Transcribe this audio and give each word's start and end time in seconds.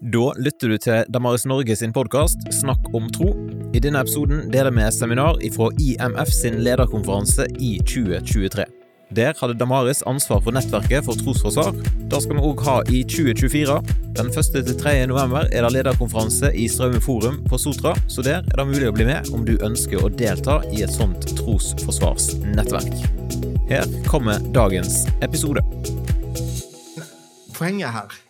Da 0.00 0.30
lytter 0.40 0.70
du 0.72 0.78
til 0.80 1.08
Damaris 1.12 1.42
Norge 1.44 1.74
sin 1.76 1.92
podkast 1.92 2.46
Snakk 2.56 2.86
om 2.96 3.10
tro. 3.12 3.34
I 3.76 3.82
denne 3.84 4.00
episoden 4.00 4.46
deler 4.48 4.72
vi 4.72 4.86
seminar 4.96 5.36
fra 5.52 5.66
IMF 5.76 6.30
sin 6.32 6.54
lederkonferanse 6.64 7.44
i 7.60 7.74
2023. 7.84 8.64
Der 9.12 9.34
hadde 9.36 9.58
Damaris 9.60 10.00
ansvar 10.08 10.40
for 10.40 10.56
nettverket 10.56 11.04
for 11.04 11.20
trosforsvar. 11.20 11.76
Det 12.08 12.22
skal 12.24 12.38
vi 12.38 12.46
òg 12.48 12.64
ha 12.64 12.78
i 12.88 13.02
2024. 13.04 13.76
Den 14.16 14.32
1. 14.32 14.48
til 14.54 14.80
3. 14.80 14.94
november 15.12 15.52
er 15.52 15.68
det 15.68 15.74
lederkonferanse 15.76 16.54
i 16.56 16.64
Straume 16.72 17.02
forum 17.04 17.36
på 17.44 17.60
Sotra, 17.60 17.92
så 18.08 18.24
der 18.24 18.40
er 18.40 18.56
det 18.56 18.68
mulig 18.72 18.88
å 18.88 18.96
bli 18.96 19.04
med 19.10 19.28
om 19.36 19.44
du 19.44 19.58
ønsker 19.60 20.00
å 20.00 20.08
delta 20.08 20.62
i 20.72 20.80
et 20.86 20.96
sånt 20.96 21.28
trosforsvarsnettverk. 21.42 23.04
Her 23.68 23.84
kommer 24.08 24.40
dagens 24.56 25.04
episode. 25.20 25.60
Poenget 27.52 27.92
her 27.92 28.29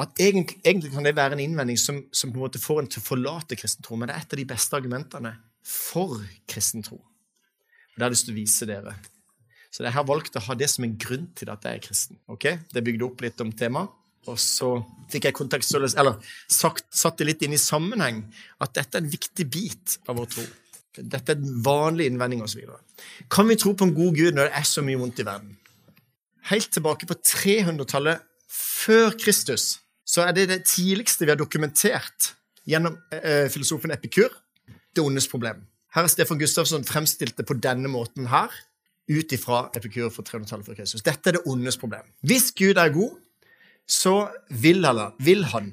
at 0.00 0.20
egentlig, 0.20 0.58
egentlig 0.64 0.92
kan 0.94 1.04
det 1.04 1.16
være 1.16 1.36
en 1.36 1.42
innvending 1.44 1.78
som, 1.78 1.98
som, 2.12 2.32
på 2.32 2.40
en 2.40 2.46
måte 2.46 2.60
får 2.62 2.80
en 2.80 2.90
til 2.90 3.02
å 3.02 3.06
forlate 3.06 3.58
kristen 3.60 3.84
tro, 3.84 3.98
men 4.00 4.08
det 4.08 4.16
er 4.16 4.24
et 4.24 4.36
av 4.36 4.40
de 4.40 4.46
beste 4.48 4.78
argumentene 4.78 5.34
for 5.68 6.22
kristen 6.48 6.84
tro. 6.86 6.96
Og 6.96 7.96
Det 7.96 8.04
har 8.04 8.08
jeg 8.08 8.16
lyst 8.16 8.28
til 8.28 8.34
å 8.34 8.40
vise 8.40 8.68
dere. 8.68 8.94
Så 9.72 9.84
jeg 9.84 9.92
har 9.94 10.08
valgt 10.08 10.36
å 10.36 10.44
ha 10.46 10.56
det 10.56 10.68
som 10.68 10.84
en 10.84 10.96
grunn 11.00 11.28
til 11.36 11.52
at 11.52 11.64
jeg 11.64 11.78
er 11.78 11.84
kristen. 11.84 12.18
Ok? 12.32 12.48
Det 12.72 12.84
bygde 12.84 13.06
opp 13.06 13.20
litt 13.24 13.40
om 13.44 13.52
temaet. 13.56 13.92
Og 14.30 14.36
så 14.38 14.68
fikk 15.10 15.26
jeg 15.26 15.34
eller 15.98 16.18
sagt, 16.46 16.84
satt 16.94 17.18
det 17.18 17.26
litt 17.26 17.40
inn 17.42 17.56
i 17.56 17.58
sammenheng 17.58 18.20
at 18.62 18.76
dette 18.76 18.94
er 18.94 19.02
en 19.02 19.10
viktig 19.10 19.46
bit 19.50 19.96
av 20.06 20.20
vår 20.20 20.28
tro. 20.30 20.44
Dette 20.94 21.34
er 21.34 21.40
en 21.40 21.56
vanlig 21.64 22.06
innvending 22.06 22.44
osv. 22.44 22.68
Kan 23.32 23.48
vi 23.50 23.56
tro 23.58 23.72
på 23.74 23.88
en 23.88 23.94
god 23.96 24.14
Gud 24.14 24.36
når 24.36 24.46
det 24.46 24.60
er 24.60 24.68
så 24.68 24.84
mye 24.86 25.00
vondt 25.00 25.24
i 25.24 25.26
verden? 25.26 25.56
Helt 26.52 26.70
tilbake 26.70 27.08
på 27.10 27.16
300-tallet 27.18 28.22
før 28.52 29.16
Kristus 29.18 29.78
så 30.06 30.26
er 30.26 30.34
det 30.36 30.48
det 30.50 30.64
tidligste 30.68 31.24
vi 31.24 31.32
har 31.32 31.40
dokumentert 31.40 32.32
gjennom 32.68 32.98
eh, 33.14 33.48
filosofen 33.50 33.94
Epikur, 33.94 34.32
det 34.92 35.02
ondes 35.02 35.28
problem. 35.30 35.62
Her 35.94 36.06
er 36.06 36.12
Stefan 36.12 36.40
Gustavsson 36.40 36.84
fremstilt 36.88 37.36
det 37.38 37.46
på 37.48 37.56
denne 37.58 37.90
måten 37.90 38.28
her, 38.32 38.52
ut 39.10 39.32
ifra 39.34 39.66
Epikur 39.76 40.12
for 40.12 40.26
300-tallet 40.26 40.66
før 40.68 40.78
Kristus. 40.78 41.04
Dette 41.04 41.30
er 41.30 41.38
det 41.38 41.46
ondes 41.48 41.78
problem. 41.80 42.06
Hvis 42.24 42.50
Gud 42.56 42.80
er 42.80 42.92
god, 42.94 43.16
så 43.88 44.28
vil, 44.48 44.84
eller, 44.84 45.16
vil 45.20 45.44
han, 45.52 45.72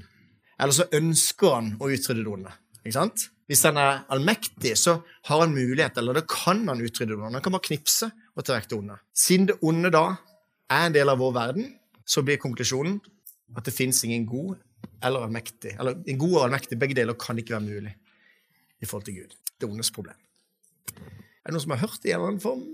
eller 0.59 0.75
så 0.75 0.87
ønsker 0.95 1.55
han 1.55 1.75
å 1.79 1.91
utrydde 1.91 2.23
det 2.23 2.31
onde. 2.31 2.55
Ikke 2.81 2.95
sant? 2.95 3.27
Hvis 3.49 3.63
han 3.65 3.79
er 3.81 4.03
allmektig, 4.13 4.75
så 4.77 4.99
har 5.29 5.43
han 5.43 5.55
mulighet, 5.55 5.97
eller 5.97 6.19
da 6.19 6.25
kan 6.29 6.65
han 6.69 6.81
utrydde 6.83 7.15
det 7.15 7.19
onde. 7.19 7.37
Han 7.37 7.45
kan 7.45 7.55
bare 7.55 7.67
knipse 7.69 8.09
og 8.35 8.45
ta 8.45 8.55
vekk 8.57 8.69
det 8.71 8.77
onde. 8.79 8.97
Siden 9.15 9.49
det 9.49 9.59
onde 9.65 9.91
da 9.93 10.05
er 10.69 10.87
en 10.87 10.95
del 10.95 11.11
av 11.11 11.21
vår 11.21 11.33
verden, 11.37 11.71
så 12.09 12.23
blir 12.25 12.41
konklusjonen 12.41 12.97
at 13.57 13.65
det 13.65 13.73
fins 13.73 14.01
ingen 14.05 14.25
god 14.29 14.57
eller 15.05 15.25
allmektig. 15.25 15.75
Eller 15.79 15.99
en 15.99 16.21
god 16.21 16.35
og 16.35 16.43
allmektig, 16.47 16.79
begge 16.79 16.97
deler 16.97 17.17
kan 17.19 17.37
ikke 17.37 17.55
være 17.57 17.67
mulig 17.67 17.93
i 18.79 18.87
forhold 18.87 19.05
til 19.07 19.21
Gud. 19.21 19.37
Det 19.59 19.67
er 19.67 19.73
ondes 19.73 19.91
problem. 19.93 20.17
Er 21.39 21.51
det 21.51 21.55
noen 21.55 21.63
som 21.63 21.73
har 21.73 21.81
hørt 21.81 22.03
det 22.03 22.09
i 22.09 22.13
en 22.13 22.19
eller 22.19 22.33
annen 22.33 22.43
form? 22.43 22.65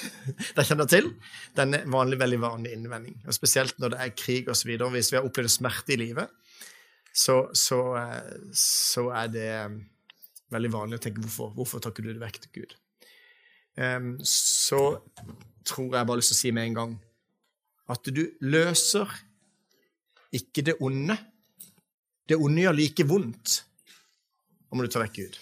De 0.56 0.64
kjenner 0.66 0.88
til 0.90 1.12
denne 1.56 1.80
vanlig, 1.88 2.18
veldig 2.20 2.40
vanlige 2.42 2.76
innvending. 2.76 3.16
Og 3.26 3.36
Spesielt 3.36 3.78
når 3.80 3.94
det 3.94 4.00
er 4.04 4.16
krig 4.18 4.50
osv. 4.52 4.74
Hvis 4.94 5.12
vi 5.12 5.18
har 5.18 5.28
opplevd 5.28 5.52
smerte 5.54 5.94
i 5.94 6.00
livet, 6.00 6.34
så, 7.14 7.38
så, 7.56 7.80
eh, 7.98 8.34
så, 8.54 9.08
er 9.16 9.30
det 9.32 9.46
eh, 9.54 9.78
veldig 10.54 10.72
vanlig 10.74 10.98
å 10.98 11.02
tenke 11.06 11.24
hvorfor, 11.24 11.54
hvorfor 11.56 11.82
tar 11.82 11.94
ikke 11.94 12.04
du 12.04 12.12
det 12.12 12.22
vekk 12.22 12.40
til 12.44 12.54
Gud? 12.60 12.76
Um, 13.78 14.16
så 14.26 14.98
tror 15.68 15.94
jeg 15.94 16.08
bare 16.10 16.18
lyst 16.18 16.32
til 16.32 16.36
å 16.36 16.42
si 16.42 16.50
med 16.54 16.66
en 16.66 16.78
gang 16.78 16.94
at 17.88 18.10
du 18.14 18.24
løser 18.44 19.12
ikke 20.34 20.64
det 20.66 20.76
onde. 20.84 21.16
Det 22.28 22.36
onde 22.36 22.66
gjør 22.66 22.76
like 22.76 23.06
vondt 23.08 23.62
om 24.68 24.82
du 24.84 24.90
tar 24.92 25.06
vekk 25.06 25.22
Gud. 25.22 25.38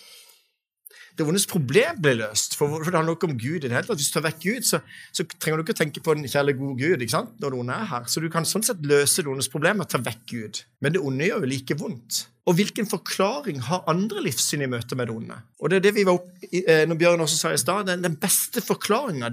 Det 1.16 1.24
ondes 1.24 1.46
problem 1.48 1.96
blir 2.04 2.18
løst, 2.18 2.58
for, 2.58 2.82
det 2.84 2.92
handler 2.92 3.16
ikke 3.16 3.30
om 3.30 3.38
Gud. 3.40 3.64
i 3.64 3.68
det 3.68 3.72
hele 3.72 3.88
tatt. 3.88 3.96
Hvis 3.96 4.10
du 4.12 4.18
tar 4.18 4.26
vekk 4.26 4.40
Gud, 4.42 4.66
så, 4.68 4.82
så 5.16 5.24
trenger 5.24 5.58
du 5.58 5.64
ikke 5.64 5.74
å 5.74 5.78
tenke 5.78 6.02
på 6.04 6.12
en 6.12 6.26
kjærlig, 6.28 6.58
god 6.58 6.82
Gud 6.82 7.04
ikke 7.04 7.14
sant? 7.14 7.30
når 7.40 7.54
det 7.54 7.60
onde 7.62 7.76
er 7.76 7.88
her. 7.92 8.08
Så 8.12 8.20
du 8.20 8.28
kan 8.32 8.48
sånn 8.48 8.66
sett 8.66 8.84
løse 8.84 9.24
det 9.24 9.32
ondes 9.32 9.48
problem 9.52 9.80
med 9.80 9.88
å 9.88 9.92
ta 9.94 10.00
vekk 10.04 10.24
Gud. 10.28 10.60
Men 10.84 10.92
det 10.92 11.00
onde 11.00 11.30
gjør 11.30 11.46
jo 11.46 11.50
like 11.54 11.78
vondt. 11.80 12.20
Og 12.46 12.58
hvilken 12.58 12.86
forklaring 12.86 13.64
har 13.70 13.88
andre 13.90 14.26
livssyn 14.28 14.66
i 14.66 14.68
møte 14.70 14.98
med 14.98 15.08
det 15.08 15.16
onde? 15.16 15.38
Og 15.58 15.72
det 15.72 15.80
er 15.80 15.86
det 15.88 15.94
vi 15.96 16.04
var 16.06 16.20
opp, 16.20 16.28
eh, 16.52 16.84
når 16.86 17.00
Bjørn 17.00 17.24
også 17.24 17.40
sa 17.40 17.54
i 17.54 17.62
stad, 17.64 17.88
den, 17.88 18.20
beste 18.20 18.62
forklaringa, 18.62 19.32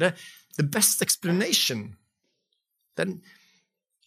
the 0.55 0.65
best 0.65 1.03
explanation, 1.05 1.89
den, 2.99 3.17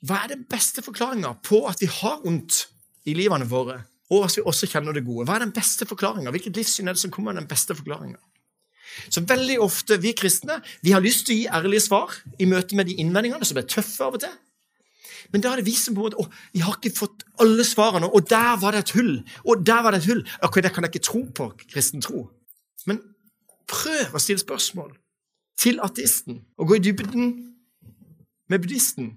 hva 0.07 0.23
er 0.23 0.35
den 0.35 0.47
beste 0.51 0.85
forklaringa 0.85 1.35
på 1.47 1.65
at 1.71 1.83
vi 1.83 1.89
har 1.91 2.21
vondt 2.25 2.67
i 3.07 3.15
livene 3.17 3.49
våre, 3.49 3.81
og 4.13 4.27
at 4.27 4.37
vi 4.39 4.45
også 4.47 4.69
kjenner 4.71 4.95
det 4.95 5.07
gode? 5.07 5.27
Hva 5.27 5.39
er 5.39 5.47
den 5.47 5.55
beste 5.57 5.87
forklaringa? 5.89 6.31
Hvilket 6.35 6.59
livssyn 6.59 6.89
er 6.89 6.97
det 6.97 7.03
som 7.03 7.13
kommer 7.15 7.33
med 7.33 7.43
den 7.43 7.51
beste 7.51 7.75
forklaringa? 7.75 8.21
Så 9.11 9.21
veldig 9.27 9.59
ofte, 9.61 9.99
vi 10.01 10.15
kristne 10.17 10.61
vi 10.85 10.95
har 10.95 11.03
lyst 11.05 11.27
til 11.27 11.35
å 11.35 11.39
gi 11.41 11.49
ærlige 11.59 11.85
svar 11.89 12.15
i 12.39 12.47
møte 12.49 12.79
med 12.79 12.89
de 12.89 12.97
innvendingene 13.03 13.45
som 13.45 13.59
er 13.59 13.67
tøffe 13.69 14.05
av 14.07 14.17
og 14.17 14.23
til. 14.23 14.37
Men 15.35 15.43
da 15.43 15.53
er 15.53 15.61
det 15.61 15.67
vi 15.67 15.75
som 15.75 15.97
på 15.97 16.05
en 16.05 16.07
måte 16.07 16.23
Å, 16.23 16.29
vi 16.55 16.63
har 16.63 16.77
ikke 16.79 16.95
fått 16.95 17.25
alle 17.43 17.65
svarene, 17.67 18.07
og 18.07 18.29
der 18.31 18.61
var 18.63 18.77
det 18.77 18.85
et 18.85 18.95
hull. 18.95 19.17
Og 19.45 19.65
der 19.67 19.83
var 19.83 19.95
det 19.95 20.05
et 20.05 20.11
hull. 20.13 20.23
Ok, 20.47 20.61
det 20.63 20.71
kan 20.75 20.87
jeg 20.87 20.95
ikke 20.95 21.09
tro 21.09 21.25
på 21.35 21.49
kristen 21.67 22.05
tro. 22.05 22.29
Men 22.87 23.01
prøv 23.67 24.15
å 24.15 24.23
stille 24.23 24.43
spørsmål 24.43 24.95
til 25.59 25.81
ateisten, 25.83 26.45
og 26.61 26.71
gå 26.71 26.79
i 26.79 26.85
dybden 26.85 27.33
med 28.51 28.63
buddhisten 28.63 29.13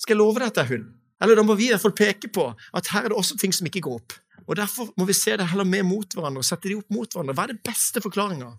skal 0.00 0.16
jeg 0.16 0.20
love 0.20 0.40
deg 0.40 0.50
at 0.50 0.58
det 0.58 0.64
er 0.64 0.70
hun. 0.74 0.86
Eller 1.22 1.38
da 1.38 1.44
må 1.46 1.56
vi 1.56 1.68
i 1.68 1.72
hvert 1.72 1.82
fall 1.84 1.96
peke 1.96 2.28
på 2.32 2.50
at 2.52 2.90
her 2.92 3.06
er 3.06 3.12
det 3.12 3.18
også 3.18 3.38
ting 3.40 3.54
som 3.54 3.68
ikke 3.68 3.84
går 3.86 4.00
opp. 4.00 4.16
Og 4.44 4.58
Derfor 4.58 4.90
må 5.00 5.06
vi 5.08 5.16
se 5.16 5.36
det 5.40 5.46
heller 5.48 5.68
med 5.68 5.86
mot 5.88 6.16
hverandre 6.16 6.42
og 6.42 6.46
sette 6.46 6.68
de 6.68 6.76
opp 6.76 6.90
mot 6.92 7.08
hverandre. 7.08 7.36
Hva 7.36 7.46
er 7.46 7.54
det 7.54 7.64
beste 7.64 8.02
forklaringa? 8.04 8.50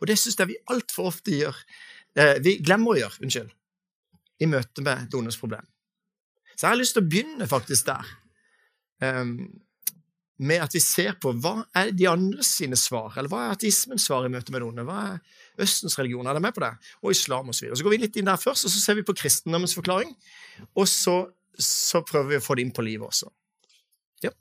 Og 0.00 0.10
det 0.10 0.18
syns 0.20 0.36
jeg 0.40 0.50
vi 0.50 0.58
altfor 0.72 1.08
ofte 1.12 1.32
gjør. 1.32 1.56
Eh, 2.18 2.36
vi 2.44 2.58
glemmer 2.60 2.92
å 2.92 3.00
gjøre, 3.00 3.22
unnskyld, 3.24 3.54
i 4.40 4.48
møte 4.50 4.84
med 4.84 5.08
Dones 5.12 5.38
problem. 5.40 5.64
Så 6.52 6.66
jeg 6.66 6.74
har 6.74 6.80
lyst 6.80 6.96
til 6.96 7.04
å 7.04 7.08
begynne 7.08 7.48
faktisk 7.48 7.88
der. 7.88 8.08
Um, 9.00 9.32
med 10.40 10.60
at 10.64 10.74
vi 10.76 10.80
ser 10.84 11.14
på 11.20 11.32
hva 11.40 11.62
er 11.76 11.92
de 11.96 12.08
andre 12.08 12.44
sine 12.44 12.76
svar, 12.76 13.14
eller 13.16 13.32
hva 13.32 13.46
er 13.46 13.54
ateismens 13.54 14.04
svar 14.08 14.26
i 14.26 14.32
møte 14.32 14.52
med 14.52 14.64
noen? 14.64 14.82
Hva 14.88 14.98
er 15.14 15.38
Østens 15.58 15.98
religioner 15.98 16.30
Er 16.30 16.34
det 16.34 16.42
med 16.42 16.52
på 16.52 16.60
det? 16.60 16.70
Og 17.02 17.10
islam 17.10 17.48
osv. 17.48 17.68
Så, 17.68 17.76
så 17.76 17.84
går 17.84 17.90
vi 17.90 18.00
litt 18.04 18.16
inn 18.16 18.26
der 18.26 18.36
først, 18.36 18.64
og 18.64 18.70
så 18.70 18.80
ser 18.80 18.94
vi 18.94 19.02
på 19.02 19.12
kristendommens 19.12 19.74
forklaring. 19.74 20.14
Og 20.74 20.88
så, 20.88 21.26
så, 21.58 22.02
prøver 22.06 22.28
vi 22.28 22.40
å 22.40 22.44
få 22.44 22.54
det 22.54 22.66
inn 22.66 22.74
på 22.76 22.84
livet 22.86 23.06
også. 23.06 23.30
Ja. 24.22 24.32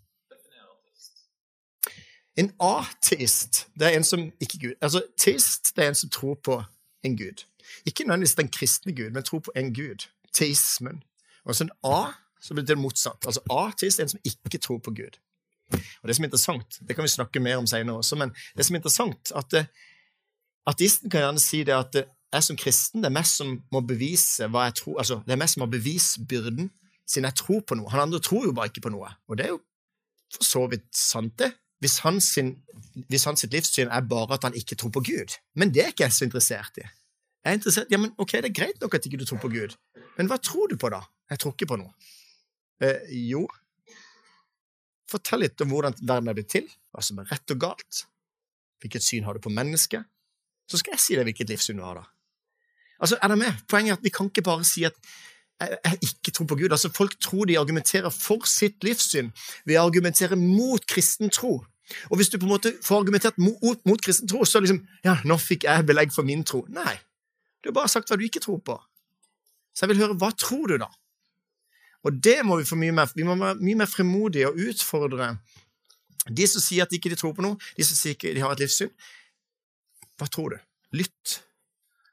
En 2.38 2.53
ateist 2.59 3.66
det 3.75 3.90
er 3.90 3.98
en 3.98 4.08
som 4.08 4.30
ikke 4.40 4.62
Gud 4.62 4.74
Altså, 4.81 5.03
teist 5.18 5.75
det 5.75 5.86
er 5.86 5.94
en 5.94 6.02
som 6.02 6.09
tror 6.14 6.40
på 6.44 6.62
en 7.03 7.18
gud. 7.18 7.46
Ikke 7.86 8.03
nødvendigvis 8.03 8.36
den 8.36 8.50
kristne 8.52 8.96
gud, 8.96 9.12
men 9.12 9.24
tror 9.24 9.40
på 9.40 9.52
en 9.56 9.74
gud. 9.74 10.08
Teismen. 10.34 11.03
Og 11.46 11.56
så 11.56 11.64
en 11.64 11.72
A 11.84 12.12
så 12.42 12.53
blir 12.53 12.64
det 12.64 12.78
motsatt. 12.78 13.25
Altså 13.25 13.42
ateist 13.52 14.00
er 14.00 14.08
en 14.08 14.14
som 14.14 14.22
ikke 14.24 14.62
tror 14.64 14.80
på 14.84 14.92
Gud. 14.96 15.19
Og 15.72 16.08
Det 16.08 16.16
som 16.16 16.24
er 16.24 16.28
interessant, 16.28 16.80
det 16.88 16.96
kan 16.96 17.03
vi 17.03 17.12
snakke 17.12 17.40
mer 17.40 17.58
om 17.58 17.68
senere 17.68 18.02
også, 18.02 18.16
men 18.16 18.31
det 18.58 18.66
som 18.66 18.75
er 18.75 18.80
interessant, 18.80 19.31
at 19.36 19.53
uh, 19.53 19.66
ateisten 20.69 21.12
kan 21.12 21.25
gjerne 21.25 21.44
si 21.44 21.63
det 21.68 21.75
at 21.75 21.96
jeg 22.00 22.46
som 22.46 22.57
kristen 22.59 23.02
det 23.02 23.09
er 23.09 23.16
mest 23.16 23.40
som 23.41 23.56
må 23.74 23.81
bevise 23.85 24.47
hva 24.53 24.68
jeg 24.68 24.78
tror, 24.81 25.00
altså 25.02 25.22
det 25.25 25.34
er 25.34 25.41
mest 25.41 25.57
som 25.57 25.66
har 25.66 25.72
bevisbyrden 25.74 26.69
siden 27.09 27.25
jeg 27.25 27.40
tror 27.41 27.63
på 27.66 27.78
noe. 27.80 27.90
Han 27.90 28.06
andre 28.06 28.22
tror 28.22 28.46
jo 28.46 28.53
bare 28.53 28.69
ikke 28.69 28.85
på 28.85 28.94
noe. 28.94 29.09
Og 29.28 29.40
det 29.40 29.47
er 29.47 29.56
jo 29.56 29.63
for 30.35 30.46
så 30.46 30.68
vidt 30.69 30.85
sant, 30.94 31.34
det. 31.41 31.50
Hvis 31.81 31.97
hans, 32.03 32.28
sin, 32.35 32.52
hvis 33.09 33.25
hans 33.25 33.46
livssyn 33.50 33.90
er 33.90 34.06
bare 34.06 34.35
at 34.35 34.46
han 34.46 34.57
ikke 34.57 34.78
tror 34.78 34.91
på 34.94 35.02
Gud. 35.07 35.38
Men 35.57 35.74
det 35.74 35.84
er 35.84 35.94
ikke 35.94 36.06
jeg 36.06 36.18
så 36.18 36.28
interessert 36.28 36.78
i. 36.78 36.86
Jeg 36.86 37.50
er 37.50 37.57
interessert, 37.57 37.90
ja, 37.90 37.97
men 37.97 38.12
ok, 38.19 38.36
Det 38.38 38.51
er 38.51 38.57
greit 38.59 38.81
nok 38.81 38.94
at 38.94 39.07
ikke 39.07 39.18
du 39.18 39.25
tror 39.25 39.40
på 39.41 39.50
Gud, 39.50 39.74
men 40.18 40.28
hva 40.28 40.38
tror 40.44 40.68
du 40.68 40.75
på, 40.78 40.90
da? 40.91 41.00
Jeg 41.31 41.40
tror 41.40 41.56
ikke 41.56 41.69
på 41.72 41.80
noe. 41.80 41.94
Eh, 42.83 43.07
jo, 43.31 43.48
Fortell 45.10 45.42
litt 45.42 45.62
om 45.63 45.71
hvordan 45.74 45.95
verden 46.04 46.30
er 46.30 46.38
blitt 46.38 46.51
til, 46.54 46.68
hva 46.94 47.01
som 47.01 47.18
er 47.21 47.30
rett 47.31 47.54
og 47.56 47.62
galt. 47.63 48.04
Hvilket 48.83 49.01
syn 49.01 49.25
har 49.25 49.33
du 49.33 49.42
på 49.42 49.50
mennesket? 49.50 50.06
Så 50.69 50.80
skal 50.80 50.95
jeg 50.95 51.04
si 51.04 51.18
deg 51.18 51.27
hvilket 51.27 51.50
livssyn 51.50 51.80
du 51.80 51.86
har, 51.86 52.04
da. 52.04 52.06
Altså, 53.00 53.18
er 53.24 53.31
det 53.31 53.39
med? 53.39 53.66
Poenget 53.71 53.95
er 53.95 53.98
at 53.98 54.06
vi 54.06 54.12
kan 54.13 54.30
ikke 54.30 54.45
bare 54.45 54.68
si 54.68 54.83
at 54.88 54.95
jeg, 55.60 55.98
ikke 56.01 56.31
tror 56.31 56.48
på 56.51 56.56
Gud. 56.56 56.71
Altså, 56.71 56.92
Folk 56.95 57.19
tror 57.19 57.45
de 57.45 57.60
argumenterer 57.60 58.10
for 58.13 58.45
sitt 58.48 58.83
livssyn 58.83 59.31
ved 59.66 59.80
å 59.80 59.88
argumentere 59.88 60.38
mot 60.39 60.86
kristen 60.88 61.31
tro. 61.33 61.60
Og 62.10 62.19
hvis 62.19 62.30
du 62.30 62.38
på 62.38 62.45
en 62.45 62.54
måte 62.54 62.74
får 62.86 63.01
argumentert 63.01 63.39
mot, 63.42 63.80
mot 63.88 64.01
kristen 64.01 64.30
tro, 64.30 64.44
så 64.45 64.57
er 64.60 64.63
det 64.63 64.69
liksom 64.69 64.83
Ja, 65.07 65.18
nå 65.25 65.39
fikk 65.42 65.66
jeg 65.66 65.88
belegg 65.89 66.13
for 66.16 66.27
min 66.27 66.45
tro. 66.45 66.63
Nei. 66.69 67.00
Du 67.63 67.71
har 67.71 67.80
bare 67.81 67.92
sagt 67.92 68.12
hva 68.12 68.18
du 68.19 68.27
ikke 68.27 68.44
tror 68.44 68.62
på. 68.63 68.77
Så 69.74 69.86
jeg 69.86 69.94
vil 69.94 70.04
høre, 70.04 70.18
hva 70.19 70.30
tror 70.38 70.68
du, 70.69 70.77
da? 70.81 70.89
Og 72.07 72.16
det 72.24 72.38
må 72.48 72.60
vi 72.60 72.68
få 72.68 72.77
mye 72.80 72.95
mer. 72.95 73.12
Vi 73.16 73.25
må 73.27 73.36
være 73.39 73.60
mye 73.60 73.81
mer 73.81 73.89
fremodige 73.92 74.51
og 74.51 74.60
utfordre 74.69 75.33
de 76.30 76.45
som 76.48 76.62
sier 76.62 76.86
at 76.86 76.92
de 76.92 77.00
ikke 77.00 77.18
tror 77.18 77.33
på 77.36 77.44
noe, 77.44 77.57
de 77.77 77.86
som 77.88 77.98
sier 77.98 78.16
ikke 78.16 78.36
de 78.36 78.44
har 78.44 78.54
et 78.54 78.62
livssyn. 78.63 78.92
Hva 80.19 80.27
tror 80.31 80.56
du? 80.56 80.62
Lytt. 81.00 81.39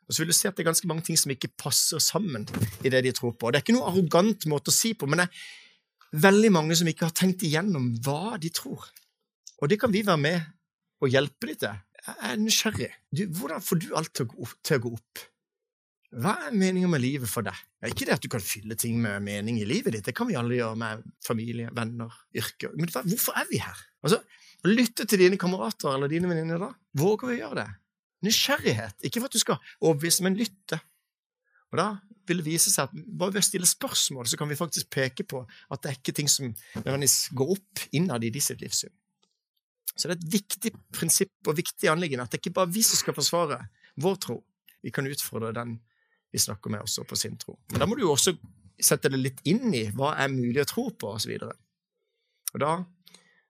Og 0.06 0.14
så 0.14 0.22
vil 0.22 0.30
du 0.30 0.36
se 0.36 0.48
at 0.48 0.56
det 0.56 0.62
er 0.62 0.70
ganske 0.70 0.88
mange 0.88 1.04
ting 1.08 1.18
som 1.18 1.32
ikke 1.34 1.50
passer 1.58 2.02
sammen 2.02 2.46
i 2.86 2.92
det 2.92 3.02
de 3.06 3.14
tror 3.16 3.34
på. 3.34 3.50
Det 3.50 3.58
er 3.58 3.66
ikke 3.66 3.76
noe 3.76 3.88
arrogant 3.90 4.46
måte 4.50 4.70
å 4.70 4.76
si 4.76 4.92
på, 4.94 5.08
men 5.10 5.24
det 5.24 5.26
er 5.26 6.20
veldig 6.26 6.52
mange 6.54 6.76
som 6.78 6.88
ikke 6.90 7.08
har 7.08 7.16
tenkt 7.16 7.42
igjennom 7.46 7.90
hva 8.06 8.36
de 8.40 8.52
tror. 8.54 8.86
Og 9.58 9.72
det 9.72 9.80
kan 9.82 9.92
vi 9.92 10.04
være 10.06 10.22
med 10.22 10.52
og 11.02 11.10
hjelpe 11.10 11.50
dem 11.50 11.58
til. 11.64 11.80
Jeg 12.06 12.18
er 12.28 12.36
nysgjerrig. 12.38 12.92
Du, 13.10 13.24
hvordan 13.34 13.64
får 13.66 13.80
du 13.82 13.88
alt 13.98 14.12
til 14.14 14.28
å, 14.28 14.46
gå, 14.84 14.92
opp? 14.94 15.24
Hva 16.22 16.36
er 16.46 16.54
meningen 16.54 16.92
med 16.92 17.02
livet 17.02 17.28
for 17.28 17.42
deg? 17.44 17.58
Ikke 17.90 18.06
det 18.06 18.14
at 18.14 18.22
du 18.22 18.30
kan 18.30 18.44
fylle 18.44 18.78
ting 18.78 19.00
med 19.02 19.24
mening 19.26 19.58
i 19.58 19.66
livet 19.66 19.96
ditt, 19.96 20.06
det 20.06 20.14
kan 20.16 20.30
vi 20.30 20.38
alle 20.38 20.54
gjøre 20.54 20.78
med 20.78 21.02
familie, 21.26 21.72
venner, 21.74 22.14
yrke. 22.36 22.70
Men 22.78 22.92
hvorfor 22.94 23.42
er 23.42 23.50
vi 23.50 23.58
her? 23.64 23.82
Altså, 24.06 24.22
Lytte 24.66 25.04
til 25.06 25.20
dine 25.20 25.38
kamerater 25.38 25.94
eller 25.94 26.10
dine 26.10 26.30
venninner 26.30 26.58
da. 26.58 26.70
Våger 26.98 27.30
vi 27.30 27.36
å 27.36 27.42
gjøre 27.44 27.60
det? 27.60 27.66
Nysgjerrighet. 28.24 29.00
Ikke 29.04 29.20
for 29.20 29.28
at 29.28 29.36
du 29.36 29.42
skal 29.42 29.72
overbevise, 29.80 30.24
men 30.24 30.38
lytte. 30.38 30.78
Og 31.72 31.80
da 31.80 31.88
vil 32.26 32.40
det 32.40 32.46
vise 32.46 32.72
seg 32.72 32.88
at 32.88 33.08
bare 33.18 33.34
ved 33.34 33.42
å 33.42 33.46
stille 33.46 33.68
spørsmål 33.68 34.28
så 34.30 34.38
kan 34.38 34.50
vi 34.50 34.58
faktisk 34.58 34.88
peke 34.94 35.26
på 35.28 35.42
at 35.44 35.82
det 35.82 35.90
er 35.90 35.98
ikke 35.98 36.14
ting 36.16 36.30
som 36.30 36.54
går 37.38 37.52
opp 37.56 37.84
innad 37.96 38.24
i 38.26 38.32
de 38.34 38.42
sitt 38.42 38.62
livssyn. 38.64 38.92
Så 39.96 40.08
det 40.08 40.16
er 40.16 40.20
et 40.20 40.32
viktig 40.34 40.72
prinsipp 40.92 41.48
og 41.48 41.56
viktig 41.58 41.88
anliggende 41.90 42.26
at 42.26 42.34
det 42.34 42.42
ikke 42.42 42.56
bare 42.58 42.72
vi 42.72 42.82
som 42.84 42.98
skal 43.00 43.16
forsvare 43.16 43.60
vår 44.02 44.18
tro. 44.22 44.40
Vi 44.84 44.92
kan 44.94 45.08
utfordre 45.08 45.54
den 45.56 45.78
vi 46.34 46.42
snakker 46.42 46.72
med 46.72 46.84
også 46.84 47.06
på 47.08 47.16
sin 47.16 47.38
tro. 47.40 47.54
Men 47.72 47.80
da 47.80 47.88
må 47.88 47.96
du 47.96 48.02
jo 48.04 48.12
også 48.12 48.34
sette 48.82 49.08
det 49.08 49.20
litt 49.22 49.38
inn 49.48 49.72
i 49.74 49.86
hva 49.96 50.12
er 50.20 50.28
mulig 50.28 50.60
å 50.60 50.68
tro 50.68 50.90
på, 50.90 51.14
osv. 51.16 51.32
Og, 51.46 51.54
og 52.52 52.60
da 52.60 52.72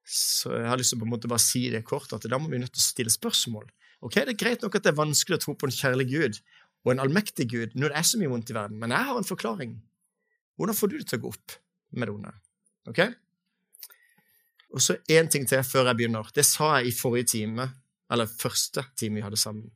så 0.06 0.52
jeg 0.54 0.68
har 0.70 0.78
lyst 0.78 0.92
til 0.92 1.00
å 1.00 1.02
på 1.02 1.08
en 1.08 1.14
måte 1.16 1.30
bare 1.30 1.42
si 1.42 1.64
det 1.72 1.82
kort, 1.86 2.12
at 2.14 2.28
da 2.30 2.38
må 2.38 2.46
vi 2.52 2.60
nødt 2.62 2.70
til 2.76 2.82
å 2.82 2.84
stille 2.84 3.10
spørsmål. 3.10 3.66
Ok, 4.04 4.14
Det 4.14 4.34
er 4.34 4.40
greit 4.40 4.62
nok 4.62 4.74
at 4.76 4.84
det 4.84 4.92
er 4.92 4.98
vanskelig 4.98 5.38
å 5.38 5.44
tro 5.44 5.54
på 5.56 5.68
en 5.68 5.76
kjærlig 5.76 6.08
Gud 6.10 6.40
og 6.84 6.92
en 6.92 7.02
allmektig 7.02 7.48
Gud 7.50 7.74
når 7.74 7.92
det 7.92 8.00
er 8.00 8.08
så 8.08 8.20
mye 8.20 8.32
vondt 8.32 8.50
i 8.52 8.56
verden, 8.56 8.78
men 8.78 8.92
jeg 8.94 9.08
har 9.08 9.16
en 9.18 9.30
forklaring. 9.30 9.78
Hvordan 10.56 10.76
får 10.76 10.92
du 10.92 10.98
det 10.98 11.08
til 11.08 11.18
å 11.18 11.24
gå 11.24 11.32
opp 11.32 11.56
med 11.96 12.08
det 12.08 12.14
onde? 12.14 12.34
Ok? 12.92 13.00
Og 14.76 14.82
så 14.82 14.98
én 15.08 15.30
ting 15.32 15.46
til 15.48 15.64
før 15.64 15.88
jeg 15.88 15.98
begynner. 15.98 16.28
Det 16.34 16.44
sa 16.44 16.76
jeg 16.78 16.90
i 16.90 16.96
forrige 16.96 17.32
time, 17.32 17.70
eller 18.12 18.30
første 18.30 18.84
time 18.96 19.18
vi 19.18 19.24
hadde 19.24 19.40
sammen 19.40 19.70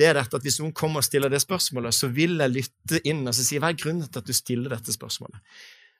det 0.00 0.06
er 0.08 0.16
dette 0.16 0.38
at 0.38 0.46
hvis 0.46 0.60
noen 0.62 0.72
kommer 0.76 1.02
og 1.02 1.06
stiller 1.06 1.32
det 1.32 1.42
spørsmålet, 1.42 1.92
så 1.92 2.08
vil 2.14 2.38
jeg 2.40 2.54
lytte 2.54 3.02
inn 3.08 3.20
og 3.26 3.36
si 3.36 3.58
hva 3.60 3.72
er 3.72 3.78
grunnen 3.78 4.08
til 4.08 4.22
at 4.22 4.28
du 4.28 4.36
stiller 4.36 4.72
dette 4.72 4.94
spørsmålet. 4.94 5.40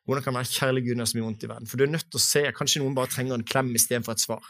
Hvordan 0.08 0.25
kan 0.25 0.35
det 0.35 0.41
være 0.41 0.55
kjærlig 0.55 0.82
Gud 0.87 0.94
når 0.94 1.02
det 1.02 1.06
er 1.06 1.11
så 1.11 1.19
mye 1.19 1.26
vondt 1.26 1.44
i 1.44 1.50
verden? 1.50 1.69
For 1.69 1.76
du 1.76 1.85
er 1.85 1.93
nødt 1.93 2.06
til 2.08 2.20
å 2.20 2.25
se, 2.25 2.43
Kanskje 2.56 2.81
noen 2.82 2.97
bare 2.97 3.12
trenger 3.12 3.37
en 3.37 3.44
klem 3.47 3.69
istedenfor 3.76 4.17
et 4.17 4.23
svar. 4.23 4.47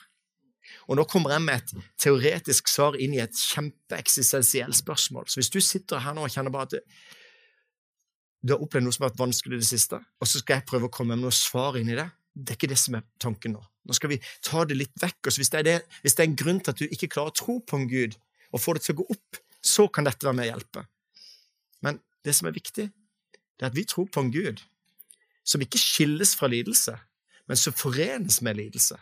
Og 0.89 0.99
nå 0.99 1.07
kommer 1.09 1.35
jeg 1.35 1.45
med 1.45 1.63
et 1.63 1.89
teoretisk 2.01 2.71
svar 2.71 2.99
inn 3.01 3.15
i 3.17 3.23
et 3.23 3.37
kjempeeksistensielt 3.37 4.77
spørsmål. 4.79 5.29
Så 5.29 5.41
hvis 5.41 5.53
du 5.53 5.61
sitter 5.65 6.03
her 6.05 6.17
nå 6.17 6.27
og 6.27 6.33
kjenner 6.33 6.55
bare 6.55 6.71
at 6.71 6.79
du 8.41 8.55
har 8.55 8.63
opplevd 8.63 8.87
noe 8.87 8.97
som 8.97 9.05
har 9.05 9.13
vært 9.13 9.21
vanskelig 9.21 9.59
i 9.59 9.61
det 9.61 9.69
siste, 9.69 9.99
og 10.01 10.29
så 10.29 10.41
skal 10.41 10.59
jeg 10.59 10.69
prøve 10.71 10.89
å 10.89 10.95
komme 10.95 11.17
med 11.17 11.27
noe 11.27 11.37
svar 11.37 11.77
inn 11.81 11.93
i 11.93 11.99
det, 11.99 12.09
det 12.35 12.55
er 12.55 12.59
ikke 12.59 12.71
det 12.71 12.79
som 12.81 12.97
er 12.97 13.05
tanken 13.21 13.57
nå. 13.57 13.61
Nå 13.61 13.97
skal 13.97 14.13
vi 14.13 14.21
ta 14.47 14.65
det 14.69 14.79
litt 14.79 14.97
vekk. 15.03 15.19
og 15.27 15.37
hvis 15.41 15.53
det, 15.53 15.65
det, 15.67 15.77
hvis 16.05 16.17
det 16.17 16.25
er 16.25 16.31
en 16.31 16.39
grunn 16.39 16.61
til 16.63 16.73
at 16.73 16.81
du 16.81 16.87
ikke 16.87 17.11
klarer 17.11 17.35
å 17.35 17.37
tro 17.37 17.59
på 17.61 17.81
en 17.81 17.89
Gud, 17.91 18.17
og 18.51 18.63
få 18.63 18.75
det 18.75 18.85
til 18.85 18.97
å 18.97 19.03
gå 19.03 19.07
opp, 19.15 19.41
så 19.61 19.87
kan 19.93 20.07
dette 20.07 20.27
være 20.27 20.39
med 20.39 20.49
å 20.49 20.53
hjelpe. 20.55 20.87
Men 21.85 22.01
det 22.25 22.35
som 22.37 22.49
er 22.49 22.57
viktig, 22.57 22.89
det 22.91 23.67
er 23.67 23.71
at 23.71 23.77
vi 23.77 23.85
tror 23.89 24.09
på 24.09 24.25
en 24.25 24.33
Gud 24.33 24.63
som 25.47 25.63
ikke 25.65 25.81
skilles 25.81 26.35
fra 26.39 26.49
lidelse, 26.51 26.95
men 27.49 27.59
som 27.59 27.75
forenes 27.77 28.41
med 28.47 28.61
lidelse. 28.61 28.99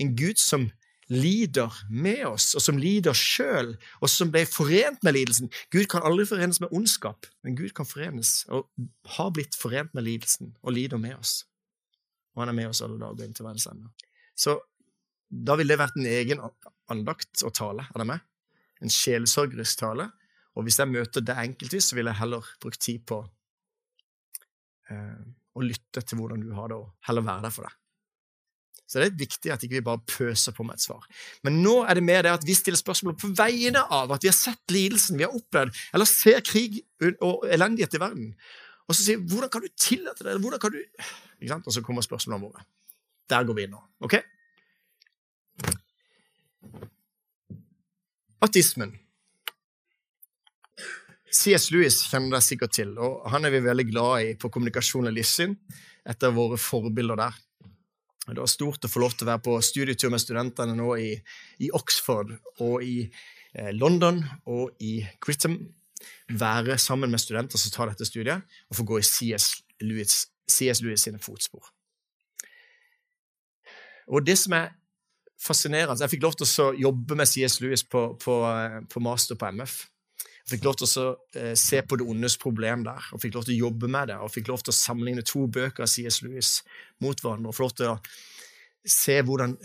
En 0.00 0.14
Gud 0.16 0.40
som 0.40 0.68
lider 1.10 1.74
med 1.90 2.22
oss, 2.28 2.52
og 2.54 2.62
som 2.62 2.78
lider 2.78 3.16
sjøl, 3.16 3.74
og 4.00 4.10
som 4.12 4.30
ble 4.32 4.44
forent 4.46 5.02
med 5.06 5.16
lidelsen. 5.16 5.50
Gud 5.74 5.88
kan 5.90 6.06
aldri 6.06 6.28
forenes 6.30 6.62
med 6.62 6.72
ondskap, 6.76 7.28
men 7.44 7.58
Gud 7.58 7.74
kan 7.76 7.88
forenes, 7.88 8.44
og 8.48 8.70
har 9.18 9.30
blitt 9.34 9.58
forent 9.58 9.94
med 9.96 10.06
lidelsen, 10.06 10.54
og 10.62 10.76
lider 10.78 11.02
med 11.02 11.18
oss. 11.18 11.40
Og 12.36 12.44
han 12.44 12.54
er 12.54 12.60
med 12.62 12.70
oss 12.70 12.82
alle 12.86 13.00
dager 13.00 13.26
inntil 13.26 13.48
verdens 13.48 13.66
ende. 13.70 13.90
Så 14.38 14.56
da 15.30 15.58
ville 15.58 15.74
det 15.74 15.82
vært 15.82 15.98
en 15.98 16.10
egen 16.10 16.42
andakt 16.90 17.42
å 17.46 17.50
tale. 17.54 17.90
Er 17.90 18.02
det 18.02 18.10
med? 18.14 18.26
en 18.80 18.92
sjelsorgerisk 18.92 19.82
tale. 19.82 20.08
Og 20.58 20.66
hvis 20.66 20.80
jeg 20.80 20.90
møter 20.90 21.24
det 21.24 21.36
enkeltvis, 21.38 21.90
så 21.90 21.98
vil 21.98 22.10
jeg 22.10 22.20
heller 22.20 22.46
bruke 22.62 22.80
tid 22.80 23.04
på 23.08 23.20
eh, 24.90 25.20
å 25.54 25.64
lytte 25.64 26.02
til 26.02 26.20
hvordan 26.20 26.42
du 26.44 26.50
har 26.56 26.72
det, 26.72 26.80
og 26.80 27.08
heller 27.08 27.26
være 27.26 27.46
der 27.46 27.54
for 27.54 27.68
deg. 27.68 27.79
Så 28.90 28.98
det 28.98 29.06
er 29.06 29.20
viktig 29.20 29.52
at 29.54 29.62
ikke 29.62 29.76
vi 29.76 29.86
bare 29.86 30.02
pøser 30.02 30.54
på 30.56 30.64
med 30.66 30.74
et 30.74 30.82
svar. 30.82 31.04
Men 31.46 31.60
nå 31.62 31.76
er 31.84 31.94
det 31.94 32.02
mer 32.02 32.24
det 32.26 32.32
at 32.34 32.46
vi 32.46 32.56
stiller 32.58 32.80
spørsmål 32.80 33.14
på 33.20 33.30
vegne 33.38 33.84
av 33.86 34.10
at 34.10 34.24
vi 34.24 34.30
har 34.32 34.34
sett 34.34 34.74
lidelsen 34.74 35.20
vi 35.20 35.26
har 35.28 35.36
opplevd, 35.36 35.76
eller 35.94 36.10
ser 36.10 36.42
krig 36.42 36.80
og 37.22 37.46
elendighet 37.46 37.94
i 37.94 38.02
verden. 38.02 38.32
Og 38.90 38.96
så 38.96 39.04
sier 39.04 39.20
vi 39.20 39.30
hvordan 39.30 39.52
kan 39.52 39.62
du 39.62 39.70
tillate 39.78 40.26
det? 40.26 40.34
Hvordan 40.42 40.62
kan 40.62 40.74
du 40.74 40.80
Og 41.54 41.72
så 41.72 41.82
kommer 41.86 42.02
spørsmålene 42.02 42.48
våre. 42.48 42.64
Der 43.30 43.46
går 43.46 43.54
vi 43.56 43.62
inn 43.68 43.76
nå. 43.76 43.80
ok? 44.02 44.18
Atismen. 48.42 48.96
C.S. 51.30 51.68
Lewis 51.70 52.00
kjenner 52.10 52.34
deg 52.34 52.42
sikkert 52.42 52.74
til, 52.74 52.96
og 52.98 53.22
han 53.30 53.46
er 53.46 53.54
vi 53.54 53.62
veldig 53.62 53.86
glad 53.92 54.24
i 54.26 54.34
på 54.34 54.50
kommunikasjon 54.50 55.06
og 55.06 55.14
livssyn. 55.14 55.54
etter 56.10 56.32
våre 56.34 56.56
forbilder 56.58 57.16
der. 57.20 57.34
Det 58.28 58.38
var 58.38 58.50
stort 58.50 58.84
å 58.84 58.90
få 58.90 59.02
lov 59.02 59.16
til 59.16 59.26
å 59.26 59.32
være 59.32 59.42
på 59.46 59.56
studietur 59.64 60.12
med 60.12 60.22
studentene 60.22 60.76
nå 60.76 60.92
i, 61.00 61.10
i 61.64 61.70
Oxford 61.74 62.34
og 62.60 62.84
i 62.84 62.96
eh, 63.06 63.70
London 63.74 64.20
og 64.50 64.76
i 64.84 65.00
Critham. 65.22 65.58
Være 66.30 66.76
sammen 66.78 67.10
med 67.12 67.20
studenter 67.20 67.60
som 67.60 67.72
tar 67.74 67.90
dette 67.90 68.06
studiet, 68.08 68.44
og 68.70 68.76
få 68.78 68.86
gå 68.88 69.00
i 69.00 69.04
C.S. 69.04 69.50
Lewis, 69.84 70.28
Lewis 70.80 71.04
sine 71.04 71.20
fotspor. 71.20 71.72
Og 74.10 74.24
det 74.26 74.38
som 74.40 74.54
er 74.56 74.70
fascinerende. 75.40 76.02
Jeg 76.04 76.12
fikk 76.14 76.26
lov 76.26 76.36
til 76.36 76.48
å 76.64 76.68
jobbe 76.76 77.16
med 77.18 77.28
CS 77.28 77.60
Lewis 77.64 77.84
på, 77.86 78.10
på, 78.20 78.36
eh, 78.50 78.80
på 78.90 79.02
master 79.04 79.38
på 79.40 79.48
MF. 79.56 79.80
Fikk 80.50 80.66
lov 80.66 80.76
til 80.80 80.88
å 80.88 81.06
eh, 81.38 81.54
se 81.58 81.80
på 81.86 81.98
det 82.00 82.06
ondes 82.10 82.36
problem 82.40 82.82
der, 82.86 83.06
og 83.14 83.22
fikk 83.22 83.36
lov 83.36 83.46
til 83.46 83.54
å 83.54 83.68
jobbe 83.68 83.90
med 83.92 84.10
det. 84.10 84.18
Og 84.24 84.32
fikk 84.34 84.50
lov 84.50 84.64
til 84.64 84.74
å 84.74 84.78
sammenligne 84.80 85.24
to 85.26 85.44
bøker 85.46 85.86
av 85.86 85.90
CS 85.92 86.22
Lewis 86.24 86.52
mot 87.04 87.22
hverandre. 87.22 87.52
og 87.52 87.56
få 87.56 87.68
lov 87.68 87.76
til 87.78 87.92
å 87.92 87.98
se 88.86 89.18
hvordan 89.26 89.56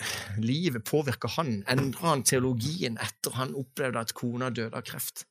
livet 0.44 0.84
påvirker 0.88 1.32
han. 1.38 1.58
Endra 1.72 2.12
han 2.12 2.26
teologien 2.28 3.00
etter 3.02 3.38
han 3.40 3.56
opplevde 3.56 4.04
at 4.04 4.14
kona 4.18 4.52
døde 4.52 4.76
av 4.76 4.86
kreft? 4.86 5.26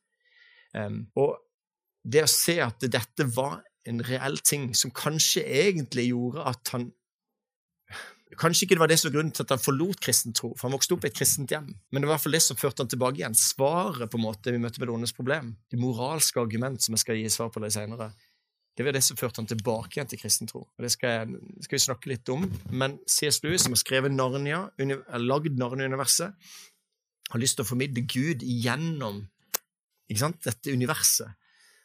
Um, 0.75 1.05
og 1.15 1.37
det 2.03 2.25
å 2.25 2.29
se 2.31 2.57
at 2.65 2.83
dette 2.91 3.27
var 3.35 3.61
en 3.85 4.01
reell 4.05 4.39
ting 4.41 4.71
som 4.77 4.93
kanskje 4.93 5.45
egentlig 5.45 6.09
gjorde 6.09 6.45
at 6.49 6.73
han 6.73 6.89
Kanskje 8.33 8.65
ikke 8.65 8.75
det 8.75 8.81
var 8.81 8.89
det 8.89 8.97
som 8.97 9.11
var 9.11 9.19
grunnen 9.19 9.33
til 9.35 9.45
at 9.45 9.51
han 9.53 9.61
forlot 9.61 9.99
kristen 10.01 10.33
tro, 10.33 10.49
for 10.57 10.65
han 10.65 10.73
vokste 10.73 10.95
opp 10.95 11.03
i 11.05 11.11
et 11.11 11.17
kristent 11.17 11.51
hjem. 11.53 11.67
Men 11.93 12.01
det 12.01 12.07
var 12.07 12.15
i 12.15 12.15
hvert 12.15 12.23
fall 12.23 12.35
det 12.35 12.41
som 12.41 12.57
førte 12.57 12.81
han 12.81 12.89
tilbake 12.89 13.21
igjen. 13.21 13.37
Svaret 13.37 14.09
på 14.11 14.17
en 14.17 14.23
måte 14.25 14.53
vi 14.53 14.61
møtte 14.61 14.81
med 14.81 14.89
det 14.89 14.95
ondes 14.95 15.13
problem. 15.13 15.53
det 15.69 15.79
moralske 15.79 16.41
argument 16.41 16.81
som 16.81 16.97
jeg 16.97 17.03
skal 17.03 17.19
gi 17.21 17.29
svar 17.29 17.51
på 17.53 17.61
det 17.61 17.71
senere. 17.75 18.09
Det 18.75 18.83
var 18.83 18.91
det 18.97 19.03
som 19.05 19.15
førte 19.15 19.39
han 19.39 19.47
tilbake 19.47 19.95
igjen 19.95 20.09
til 20.09 20.19
kristen 20.19 20.49
tro. 20.49 20.65
Og 20.65 20.81
Det 20.83 20.91
skal, 20.91 21.09
jeg, 21.09 21.61
skal 21.63 21.77
vi 21.77 21.83
snakke 21.85 22.11
litt 22.11 22.33
om. 22.33 22.49
Men 22.71 22.97
C.S. 23.07 23.43
Lewis, 23.45 23.63
som 23.63 23.77
har 23.77 23.79
skrevet 23.79 24.11
Narnia, 24.11 24.65
lagd 25.21 25.55
Narnia-universet, 25.61 26.33
har 27.29 27.41
lyst 27.41 27.59
til 27.59 27.63
å 27.63 27.69
formidle 27.69 28.03
Gud 28.09 28.41
gjennom 28.41 29.27
sant, 30.17 30.41
dette 30.43 30.73
universet. 30.73 31.29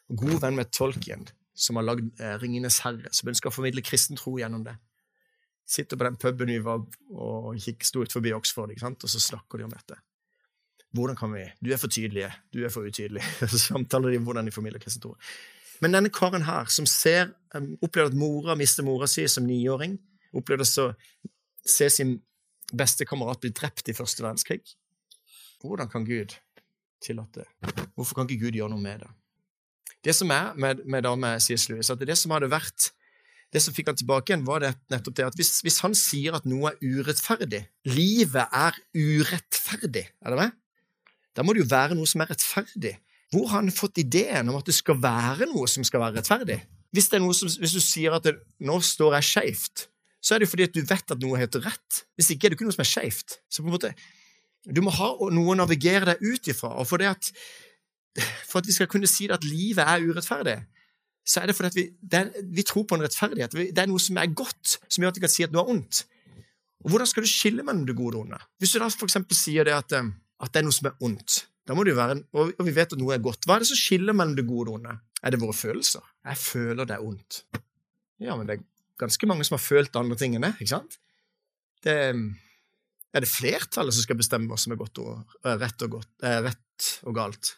God 0.09 0.41
venn 0.41 0.57
med 0.57 0.73
Tolkien, 0.73 1.29
som 1.53 1.77
har 1.77 1.85
lagd 1.85 2.09
eh, 2.19 2.35
Ringenes 2.41 2.81
herre, 2.83 3.13
som 3.15 3.29
ønsker 3.29 3.49
å 3.49 3.55
formidle 3.55 3.85
kristen 3.85 4.19
tro 4.19 4.35
gjennom 4.41 4.65
det 4.65 4.75
sitter 5.71 5.97
på 5.97 6.07
den 6.07 6.17
puben 6.19 6.51
vi 6.51 6.59
var 6.63 6.83
og 7.15 7.55
kikker 7.59 8.03
ut 8.03 8.13
forbi 8.13 8.33
Oxford, 8.35 8.73
og 8.91 9.09
så 9.09 9.19
snakker 9.19 9.61
de 9.61 9.67
om 9.69 9.75
dette. 9.75 9.97
Hvordan 10.91 11.15
kan 11.15 11.31
vi 11.31 11.45
Du 11.63 11.71
er 11.71 11.77
for 11.77 11.87
tydelige. 11.87 12.31
Du 12.53 12.65
er 12.65 12.69
for 12.69 12.83
utydelig. 12.83 13.23
Så 13.47 13.57
samtaler 13.57 14.11
de 14.11 14.17
om 14.17 14.23
hvordan 14.27 14.45
de 14.45 14.51
formidler 14.51 14.79
kristent 14.79 15.05
ord. 15.05 15.17
Men 15.81 15.95
denne 15.95 16.09
karen 16.09 16.43
her, 16.43 16.65
som 16.65 16.85
ser, 16.85 17.31
um, 17.55 17.77
opplevde 17.81 18.11
at 18.11 18.17
mora 18.17 18.55
mister 18.55 18.83
mora 18.83 19.07
si 19.07 19.23
som 19.27 19.47
niåring, 19.47 19.97
opplevde 20.33 20.67
å 20.83 20.91
se 21.65 21.89
sin 21.89 22.19
beste 22.73 23.07
kamerat 23.07 23.41
bli 23.41 23.51
drept 23.55 23.89
i 23.91 23.95
første 23.95 24.23
verdenskrig 24.23 24.61
Hvordan 25.61 25.89
kan 25.91 26.05
Gud 26.07 26.37
tillate 27.03 27.43
det? 27.43 27.83
Hvorfor 27.95 28.15
kan 28.15 28.29
ikke 28.29 28.47
Gud 28.47 28.55
gjøre 28.57 28.71
noe 28.71 28.81
med 28.81 29.03
det? 29.03 29.09
Det 30.01 30.15
som 30.17 30.31
er 30.33 30.55
med, 30.57 30.85
med 30.89 31.03
dame 31.05 31.35
C.S. 31.39 31.67
Lewis, 31.69 31.91
at 31.91 31.99
det, 31.99 32.07
er 32.07 32.13
det 32.13 32.21
som 32.21 32.33
hadde 32.33 32.49
vært 32.49 32.87
det 33.51 33.61
som 33.63 33.75
fikk 33.75 33.91
han 33.91 33.99
tilbake 33.99 34.31
igjen, 34.31 34.45
var 34.47 34.63
det 34.63 34.71
nettopp 34.91 35.17
det 35.17 35.27
at 35.27 35.37
hvis, 35.39 35.57
hvis, 35.65 35.81
han 35.83 35.95
sier 35.97 36.37
at 36.37 36.47
noe 36.47 36.71
er 36.71 36.79
urettferdig 36.79 37.65
Livet 37.91 38.47
er 38.55 38.77
urettferdig, 38.95 40.05
er 40.07 40.33
det 40.35 40.39
det? 40.39 40.51
Da 41.35 41.43
må 41.43 41.55
det 41.55 41.65
jo 41.65 41.71
være 41.71 41.95
noe 41.95 42.07
som 42.09 42.23
er 42.23 42.31
rettferdig. 42.31 42.95
Hvor 43.31 43.47
har 43.47 43.61
han 43.61 43.71
fått 43.71 44.01
ideen 44.03 44.51
om 44.51 44.57
at 44.59 44.67
det 44.67 44.75
skal 44.75 44.99
være 44.99 45.47
noe 45.51 45.67
som 45.71 45.85
skal 45.87 46.03
være 46.03 46.19
rettferdig? 46.19 46.59
Hvis, 46.91 47.07
som, 47.07 47.51
hvis 47.61 47.75
du 47.75 47.79
sier 47.83 48.15
at 48.15 48.25
det, 48.27 48.35
'nå 48.59 48.79
står 48.83 49.15
jeg 49.19 49.29
skeivt', 49.29 49.85
så 50.21 50.35
er 50.35 50.43
det 50.43 50.49
fordi 50.51 50.67
at 50.67 50.75
du 50.75 50.81
vet 50.83 51.13
at 51.15 51.21
noe 51.23 51.39
heter 51.39 51.63
rett. 51.63 52.03
Hvis 52.19 52.29
ikke 52.33 52.47
er 52.47 52.51
det 52.51 52.59
ikke 52.59 52.67
noe 52.67 52.75
som 52.75 52.83
er 52.83 52.91
skeivt. 52.91 53.39
Så 53.49 53.63
på 53.63 53.71
en 53.71 53.75
måte, 53.75 53.93
du 54.67 54.81
må 54.85 54.93
ha 54.93 55.09
noe 55.33 55.53
å 55.53 55.57
navigere 55.57 56.11
deg 56.11 56.21
ut 56.21 56.51
ifra. 56.51 56.75
Og 56.77 56.85
for, 56.85 57.01
at, 57.01 57.31
for 58.45 58.61
at 58.61 58.67
vi 58.69 58.75
skal 58.75 58.89
kunne 58.91 59.09
si 59.09 59.31
at 59.31 59.47
livet 59.47 59.81
er 59.81 60.03
urettferdig, 60.03 60.59
så 61.27 61.41
er 61.41 61.51
det 61.51 61.55
fordi 61.57 61.77
vi, 61.77 61.85
det 62.01 62.19
er, 62.19 62.31
vi 62.49 62.65
tror 62.65 62.87
på 62.89 62.97
en 62.97 63.05
rettferdighet. 63.05 63.53
Det 63.53 63.83
er 63.83 63.89
noe 63.89 64.01
som 64.01 64.17
er 64.17 64.33
godt, 64.33 64.79
som 64.87 65.03
gjør 65.03 65.13
at 65.13 65.19
vi 65.19 65.23
kan 65.25 65.33
si 65.33 65.45
at 65.45 65.53
noe 65.53 65.63
er 65.63 65.75
ondt. 65.75 66.01
Og 66.81 66.89
Hvordan 66.93 67.09
skal 67.09 67.25
du 67.25 67.29
skille 67.29 67.65
mellom 67.65 67.85
det 67.85 67.95
gode 67.97 68.17
og 68.17 68.25
onde? 68.25 68.39
Hvis 68.57 68.73
du 68.73 68.79
da 68.81 68.89
eksempel 68.89 69.37
sier 69.37 69.67
det 69.67 69.75
at, 69.75 69.93
eh, 69.97 70.11
at 70.41 70.53
det 70.53 70.61
er 70.61 70.65
noe 70.65 70.75
som 70.75 70.89
er 70.89 71.05
ondt, 71.05 71.43
da 71.69 71.77
må 71.77 71.85
det 71.85 71.93
jo 71.93 71.99
være, 71.99 72.17
og 72.33 72.65
vi 72.65 72.73
vet 72.73 72.95
at 72.95 72.99
noe 72.99 73.13
er 73.13 73.21
godt, 73.21 73.45
hva 73.45 73.55
er 73.55 73.63
det 73.63 73.69
som 73.69 73.77
skiller 73.77 74.17
mellom 74.17 74.33
det 74.39 74.47
gode 74.49 74.73
og 74.73 74.81
det 74.81 74.89
onde? 74.89 74.95
Er 75.21 75.33
det 75.33 75.39
våre 75.43 75.53
følelser? 75.53 76.07
Jeg 76.25 76.41
føler 76.41 76.89
det 76.89 76.97
er 76.97 77.05
ondt. 77.05 77.43
Ja, 78.21 78.33
men 78.37 78.49
det 78.49 78.57
er 78.57 78.65
ganske 79.01 79.29
mange 79.29 79.45
som 79.45 79.59
har 79.59 79.63
følt 79.63 79.97
andre 79.97 80.17
ting 80.17 80.33
enn 80.37 80.47
det, 80.47 80.55
ikke 80.57 80.73
sant? 80.73 80.97
Det, 81.85 81.95
er 83.13 83.23
det 83.23 83.29
flertallet 83.29 83.93
som 83.93 84.05
skal 84.05 84.17
bestemme 84.17 84.49
hva 84.49 84.57
som 84.61 84.73
er 84.73 84.81
godt 84.81 85.01
og, 85.03 85.37
rett, 85.45 85.85
og 85.85 85.97
godt, 85.99 86.11
eh, 86.25 86.39
rett 86.47 86.89
og 87.05 87.17
galt? 87.17 87.55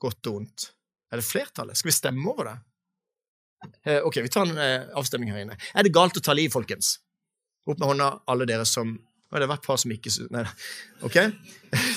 Godt 0.00 0.30
og 0.30 0.42
ondt? 0.42 0.70
Er 1.08 1.20
det 1.20 1.26
flertallet? 1.26 1.78
Skal 1.78 1.88
vi 1.88 1.96
stemme 1.96 2.28
over 2.28 2.50
det? 2.50 2.56
Eh, 3.84 4.00
ok, 4.06 4.20
vi 4.22 4.30
tar 4.32 4.46
en 4.46 4.58
eh, 4.62 4.88
avstemning 4.98 5.32
her 5.32 5.42
inne. 5.42 5.58
Er 5.74 5.86
det 5.86 5.94
galt 5.94 6.18
å 6.18 6.22
ta 6.24 6.34
liv, 6.36 6.52
folkens? 6.54 6.98
Opp 7.68 7.80
med 7.80 7.88
hånda, 7.90 8.10
alle 8.30 8.48
dere 8.48 8.66
som 8.68 8.96
Å, 9.28 9.36
det 9.36 9.48
var 9.50 9.58
et 9.58 9.66
par 9.66 9.76
som 9.76 9.92
ikke 9.92 10.08
Nei, 10.32 10.40
ok? 11.04 11.16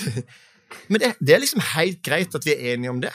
Men 0.92 1.00
det, 1.00 1.14
det, 1.16 1.32
er 1.32 1.40
liksom 1.40 1.62
helt 1.72 2.02
greit 2.04 2.34
at 2.36 2.44
vi 2.44 2.52
er 2.52 2.74
enige 2.74 2.92
om 2.92 3.00
det. 3.00 3.12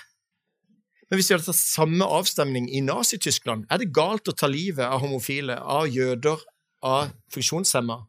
Men 1.08 1.20
hvis 1.20 1.30
vi 1.30 1.36
hadde 1.36 1.46
tatt 1.48 1.60
samme 1.60 2.06
avstemning 2.18 2.68
i 2.74 2.82
Nazi-Tyskland, 2.86 3.68
er 3.70 3.82
det 3.82 3.92
galt 3.94 4.30
å 4.30 4.36
ta 4.38 4.50
livet 4.50 4.86
av 4.86 5.02
homofile, 5.04 5.58
av 5.62 5.86
jøder, 5.90 6.42
av 6.86 7.14
funksjonshemma? 7.34 8.00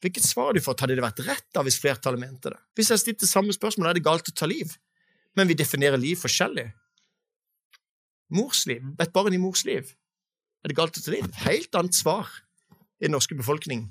Hvilket 0.00 0.24
svar 0.24 0.50
hadde 0.50 0.62
du 0.62 0.64
fått? 0.64 0.84
Hadde 0.84 0.96
det 0.96 1.04
vært 1.04 1.24
rett 1.26 1.48
da 1.56 1.64
hvis 1.64 1.80
flertallet 1.80 2.22
mente 2.22 2.52
det? 2.52 2.60
Hvis 2.76 2.92
jeg 2.92 3.02
stilte 3.02 3.28
samme 3.28 3.56
spørsmål, 3.56 3.90
er 3.90 3.98
det 3.98 4.04
galt 4.06 4.28
å 4.28 4.36
ta 4.36 4.48
liv? 4.48 4.72
Men 5.36 5.48
vi 5.50 5.56
definerer 5.58 6.00
liv 6.00 6.20
forskjellig. 6.20 6.70
Mors 8.30 8.64
liv, 8.70 8.84
et 9.00 9.12
barn 9.14 9.34
i 9.34 9.40
mors 9.42 9.64
liv. 9.66 9.94
Er 10.62 10.70
det 10.70 10.76
galt 10.78 10.98
å 10.98 11.02
ta 11.02 11.14
liv? 11.14 11.26
Helt 11.44 11.74
annet 11.78 11.96
svar 11.96 12.28
i 13.00 13.06
den 13.08 13.16
norske 13.16 13.36
befolkning 13.38 13.88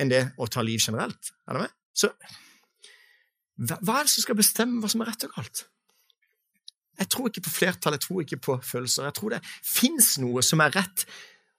enn 0.00 0.10
det 0.10 0.24
å 0.40 0.48
ta 0.50 0.64
liv 0.64 0.80
generelt. 0.82 1.30
Er 1.46 1.56
det 1.56 1.66
med? 1.66 1.76
Så 1.94 2.10
hva 3.54 4.00
er 4.00 4.08
det 4.08 4.10
som 4.10 4.24
skal 4.24 4.38
bestemme 4.38 4.80
hva 4.82 4.90
som 4.90 5.04
er 5.04 5.12
rett 5.12 5.28
og 5.28 5.36
galt? 5.36 5.66
Jeg 6.98 7.10
tror 7.10 7.30
ikke 7.30 7.44
på 7.46 7.52
flertall, 7.54 7.94
jeg 7.94 8.04
tror 8.06 8.22
ikke 8.22 8.40
på 8.42 8.56
følelser. 8.66 9.06
Jeg 9.08 9.16
tror 9.18 9.34
det 9.34 9.40
fins 9.66 10.14
noe 10.22 10.42
som 10.46 10.62
er 10.62 10.74
rett, 10.74 11.06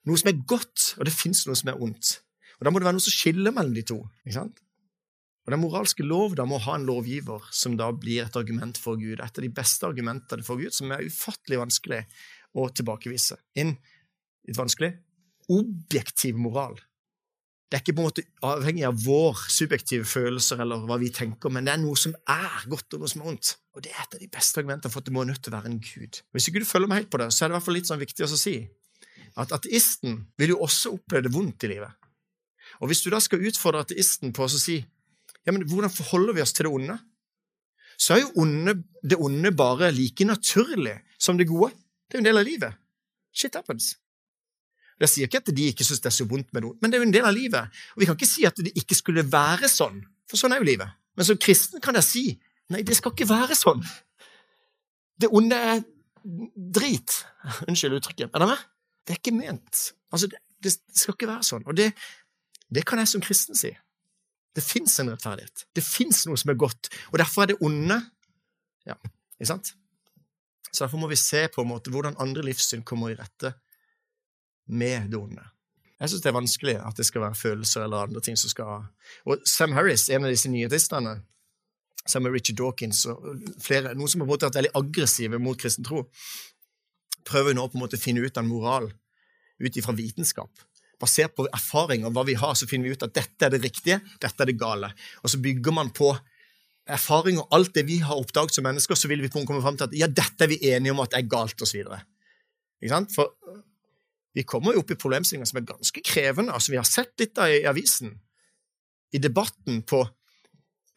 noe 0.07 0.19
som 0.19 0.31
er 0.31 0.43
godt, 0.47 0.93
og 0.99 1.07
det 1.07 1.15
fins 1.15 1.43
noe 1.47 1.59
som 1.59 1.71
er 1.71 1.81
ondt. 1.81 2.17
Og 2.59 2.67
Da 2.67 2.71
må 2.71 2.79
det 2.79 2.87
være 2.87 2.97
noe 2.97 3.03
som 3.03 3.15
skiller 3.15 3.55
mellom 3.55 3.75
de 3.75 3.83
to. 3.87 3.97
ikke 4.23 4.37
sant? 4.37 4.61
Og 5.45 5.53
Den 5.53 5.61
moralske 5.61 6.05
lov 6.05 6.33
da 6.37 6.45
må 6.49 6.57
ha 6.63 6.75
en 6.75 6.87
lovgiver 6.87 7.43
som 7.53 7.75
da 7.77 7.91
blir 7.93 8.23
et 8.23 8.37
argument 8.39 8.79
for 8.81 8.97
Gud. 8.97 9.19
Et 9.19 9.21
av 9.21 9.43
de 9.45 9.51
beste 9.53 9.85
argumentene 9.85 10.45
for 10.45 10.57
Gud, 10.57 10.73
som 10.73 10.89
er 10.91 11.05
ufattelig 11.05 11.61
vanskelig 11.61 12.01
å 12.57 12.65
tilbakevise. 12.73 13.37
En 13.61 13.75
litt 14.47 14.57
vanskelig 14.57 14.95
objektiv 15.53 16.39
moral. 16.41 16.79
Det 17.69 17.77
er 17.77 17.83
ikke 17.83 17.95
på 17.97 18.01
en 18.03 18.07
måte 18.07 18.23
avhengig 18.45 18.85
av 18.87 18.97
vår 19.03 19.39
subjektive 19.51 20.05
følelser 20.07 20.61
eller 20.63 20.85
hva 20.85 20.97
vi 21.01 21.09
tenker, 21.13 21.51
men 21.53 21.65
det 21.65 21.73
er 21.73 21.81
noe 21.81 21.97
som 21.97 22.13
er 22.29 22.65
godt 22.71 22.95
og 22.95 23.03
noe 23.03 23.11
som 23.11 23.23
er 23.23 23.29
vondt. 23.29 23.51
Og 23.75 23.83
det 23.85 23.91
er 23.91 24.03
et 24.03 24.17
av 24.17 24.21
de 24.21 24.29
beste 24.31 24.61
argumentene 24.61 24.93
for 24.93 25.01
at 25.01 25.09
det 25.09 25.13
må 25.13 25.25
nødt 25.27 25.41
til 25.45 25.53
å 25.53 25.57
være 25.57 25.71
en 25.73 25.81
gud. 25.81 26.21
Hvis 26.33 26.49
ikke 26.49 26.61
du 26.61 26.69
følger 26.69 26.89
meg 26.89 27.03
helt 27.03 27.11
på 27.13 27.21
det, 27.21 27.29
så 27.33 27.43
er 27.43 27.49
det 27.49 27.55
i 27.55 27.57
hvert 27.57 27.67
fall 27.67 27.77
litt 27.77 27.89
sånn 27.89 28.01
viktig 28.01 28.25
å 28.25 28.31
si 28.31 28.55
at 29.35 29.51
ateisten 29.57 30.19
vil 30.39 30.53
jo 30.53 30.61
også 30.63 30.93
oppleve 30.95 31.27
det 31.27 31.33
vondt 31.35 31.65
i 31.67 31.71
livet. 31.73 32.05
Og 32.79 32.89
hvis 32.89 33.03
du 33.03 33.09
da 33.11 33.19
skal 33.23 33.43
utfordre 33.45 33.83
ateisten 33.85 34.33
på 34.35 34.45
å 34.45 34.51
si 34.51 34.77
ja, 35.45 35.53
men 35.53 35.65
hvordan 35.69 35.93
forholder 35.93 36.37
vi 36.37 36.43
oss 36.43 36.53
til 36.55 36.67
det 36.67 36.73
onde, 36.73 36.97
så 38.01 38.15
er 38.15 38.23
jo 38.23 38.31
onde, 38.43 38.75
det 39.03 39.17
onde 39.21 39.51
bare 39.55 39.91
like 39.95 40.25
naturlig 40.27 40.97
som 41.21 41.37
det 41.37 41.47
gode. 41.47 41.71
Det 42.09 42.17
er 42.17 42.19
jo 42.19 42.23
en 42.23 42.29
del 42.29 42.41
av 42.41 42.47
livet. 42.47 42.81
Shit 43.35 43.55
happens. 43.55 43.93
Jeg 44.99 45.11
sier 45.11 45.27
ikke 45.29 45.41
at 45.43 45.51
de 45.55 45.69
ikke 45.71 45.83
syns 45.83 46.03
det 46.03 46.09
er 46.11 46.15
så 46.15 46.27
vondt 46.27 46.53
med 46.55 46.63
noe, 46.63 46.77
men 46.79 46.91
det 46.91 46.97
er 46.97 47.03
jo 47.03 47.07
en 47.09 47.15
del 47.15 47.27
av 47.27 47.35
livet. 47.35 47.79
Og 47.95 48.01
vi 48.01 48.07
kan 48.07 48.17
ikke 48.17 48.29
si 48.29 48.45
at 48.47 48.59
det 48.63 48.71
ikke 48.79 48.95
skulle 48.95 49.25
være 49.27 49.67
sånn, 49.71 49.99
for 50.29 50.39
sånn 50.39 50.55
er 50.55 50.61
jo 50.61 50.67
livet. 50.67 50.91
Men 51.15 51.27
som 51.27 51.39
kristen 51.39 51.83
kan 51.83 51.97
jeg 51.99 52.07
si 52.07 52.25
nei, 52.71 52.83
det 52.83 52.95
skal 52.97 53.13
ikke 53.13 53.27
være 53.29 53.57
sånn. 53.59 53.83
Det 55.19 55.29
onde 55.35 55.59
er 55.71 55.83
drit. 56.75 57.19
Unnskyld 57.67 57.99
uttrykket. 57.99 58.31
Er 58.31 58.43
det 58.43 58.49
med? 58.49 58.63
Det 59.05 59.13
er 59.13 59.19
ikke 59.21 59.35
ment. 59.35 59.81
Altså, 60.11 60.29
det, 60.31 60.39
det 60.63 60.73
skal 60.73 61.15
ikke 61.15 61.29
være 61.29 61.45
sånn. 61.45 61.67
Og 61.69 61.77
det, 61.77 61.91
det 62.73 62.83
kan 62.87 62.99
jeg 62.99 63.11
som 63.11 63.23
kristen 63.23 63.59
si. 63.59 63.71
Det 64.55 64.63
fins 64.63 64.99
en 64.99 65.11
rettferdighet. 65.11 65.65
Det 65.75 65.83
fins 65.83 66.23
noe 66.29 66.39
som 66.39 66.51
er 66.53 66.59
godt. 66.59 66.89
Og 67.11 67.19
derfor 67.19 67.43
er 67.43 67.53
det 67.53 67.61
onde 67.65 67.99
Ja, 68.85 68.95
ikke 69.39 69.49
sant? 69.49 69.73
Så 70.69 70.83
derfor 70.83 70.99
må 71.01 71.07
vi 71.09 71.17
se 71.19 71.47
på 71.49 71.63
en 71.63 71.71
måte 71.71 71.91
hvordan 71.91 72.17
andre 72.21 72.43
livssyn 72.45 72.83
kommer 72.85 73.09
i 73.11 73.17
rette 73.17 73.53
med 74.67 75.09
det 75.11 75.17
onde. 75.17 75.43
Jeg 75.99 76.11
syns 76.11 76.23
det 76.25 76.29
er 76.29 76.35
vanskelig 76.35 76.75
at 76.83 76.97
det 76.99 77.05
skal 77.07 77.23
være 77.23 77.39
følelser 77.39 77.85
eller 77.85 78.09
andre 78.09 78.21
ting 78.21 78.37
som 78.37 78.51
skal 78.51 78.83
Og 79.25 79.47
Sam 79.47 79.73
Harris, 79.73 80.09
en 80.09 80.27
av 80.27 80.33
disse 80.33 80.51
nyhetistene, 80.51 81.15
sammen 82.05 82.29
med 82.29 82.37
Richard 82.37 82.59
Dawkins 82.59 83.05
og 83.09 83.23
flere, 83.63 83.95
noen 83.95 84.11
som 84.11 84.21
har 84.21 84.29
vært 84.29 84.59
veldig 84.59 84.75
aggressive 84.77 85.39
mot 85.41 85.57
kristen 85.57 85.87
tro, 85.87 86.03
prøver 87.25 87.55
nå 87.55 87.65
på 87.67 87.79
en 87.79 87.85
måte 87.85 87.97
å 87.97 88.01
finne 88.03 88.21
ut 88.21 88.37
av 88.37 88.43
en 88.43 88.51
moral 88.51 88.91
ut 89.59 89.79
ifra 89.79 89.95
vitenskap. 89.95 90.51
Basert 91.01 91.35
på 91.35 91.47
erfaring 91.53 92.05
og 92.07 92.13
hva 92.15 92.23
vi 92.27 92.37
har, 92.39 92.53
så 92.55 92.67
finner 92.69 92.89
vi 92.89 92.95
ut 92.95 93.03
at 93.03 93.15
dette 93.15 93.47
er 93.47 93.51
det 93.51 93.63
riktige, 93.65 93.99
dette 94.21 94.43
er 94.43 94.49
det 94.49 94.57
gale. 94.59 94.91
Og 95.23 95.31
så 95.33 95.41
bygger 95.43 95.75
man 95.75 95.91
på 95.95 96.13
erfaring 96.85 97.39
og 97.41 97.53
alt 97.55 97.73
det 97.75 97.85
vi 97.87 97.99
har 98.05 98.17
oppdaget 98.19 98.55
som 98.55 98.65
mennesker, 98.67 98.97
så 98.97 99.09
vil 99.11 99.23
vi 99.23 99.31
komme 99.33 99.61
fram 99.63 99.77
til 99.77 99.89
at 99.89 99.95
ja, 99.97 100.07
dette 100.07 100.45
er 100.45 100.51
vi 100.51 100.61
enige 100.71 100.93
om 100.93 101.01
at 101.03 101.13
det 101.13 101.23
er 101.23 101.31
galt, 101.31 101.61
osv. 101.61 101.87
For 103.15 103.33
vi 104.35 104.43
kommer 104.43 104.75
jo 104.75 104.83
opp 104.83 104.91
i 104.91 104.99
problemstillinger 104.99 105.49
som 105.49 105.61
er 105.61 105.69
ganske 105.69 106.03
krevende. 106.05 106.53
altså 106.53 106.73
Vi 106.73 106.79
har 106.79 106.87
sett 106.87 107.15
litt 107.21 107.39
i 107.39 107.63
avisen, 107.67 108.13
i 109.15 109.21
debatten 109.21 109.81
på 109.87 110.03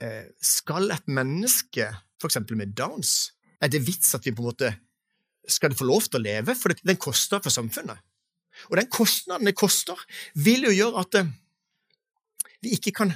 eh, 0.02 0.26
Skal 0.43 0.90
et 0.90 1.07
menneske, 1.07 1.87
f.eks. 2.19 2.40
med 2.50 2.75
Downs, 2.75 3.33
er 3.62 3.71
det 3.71 3.87
vits 3.87 4.14
at 4.14 4.26
vi 4.26 4.35
på 4.35 4.43
en 4.43 4.50
måte 4.50 4.75
skal 5.49 5.73
det 5.73 5.78
få 5.78 5.87
lov 5.88 6.05
til 6.05 6.21
å 6.21 6.26
leve? 6.26 6.55
For 6.59 6.75
den 6.76 6.99
koster 7.00 7.40
for 7.43 7.55
samfunnet. 7.55 8.02
Og 8.69 8.79
den 8.81 8.91
kostnaden 8.93 9.49
det 9.49 9.57
koster, 9.59 9.99
vil 10.35 10.67
jo 10.69 10.75
gjøre 10.75 11.05
at 11.05 11.21
eh, 11.21 11.33
vi 12.65 12.75
ikke 12.77 12.95
kan 13.00 13.15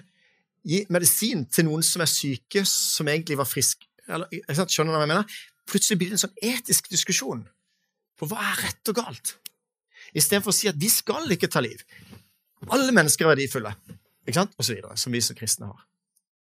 gi 0.62 0.84
medisin 0.94 1.46
til 1.50 1.66
noen 1.66 1.82
som 1.86 2.04
er 2.04 2.10
syke, 2.10 2.62
som 2.68 3.10
egentlig 3.10 3.40
var 3.40 3.50
friske. 3.50 3.88
Skjønner 4.06 4.92
du 4.92 4.96
hva 4.96 5.04
jeg 5.04 5.10
mener? 5.10 5.38
Plutselig 5.68 5.98
blir 5.98 6.12
det 6.12 6.18
en 6.18 6.24
sånn 6.26 6.42
etisk 6.42 6.90
diskusjon. 6.92 7.46
For 8.18 8.30
hva 8.30 8.42
er 8.52 8.66
rett 8.68 8.92
og 8.92 8.98
galt? 9.00 9.36
istedenfor 10.12 10.52
å 10.52 10.56
si 10.56 10.68
at 10.70 10.78
vi 10.80 10.90
skal 10.92 11.30
ikke 11.32 11.50
ta 11.52 11.62
liv. 11.64 11.82
Alle 12.72 12.92
mennesker 12.94 13.26
er 13.26 13.32
verdifulle, 13.32 13.72
ikke 14.26 14.38
sant? 14.38 14.54
og 14.58 14.66
så 14.66 14.76
videre, 14.76 14.96
som 15.00 15.14
vi 15.14 15.22
som 15.24 15.38
kristne 15.38 15.70
har. 15.70 15.86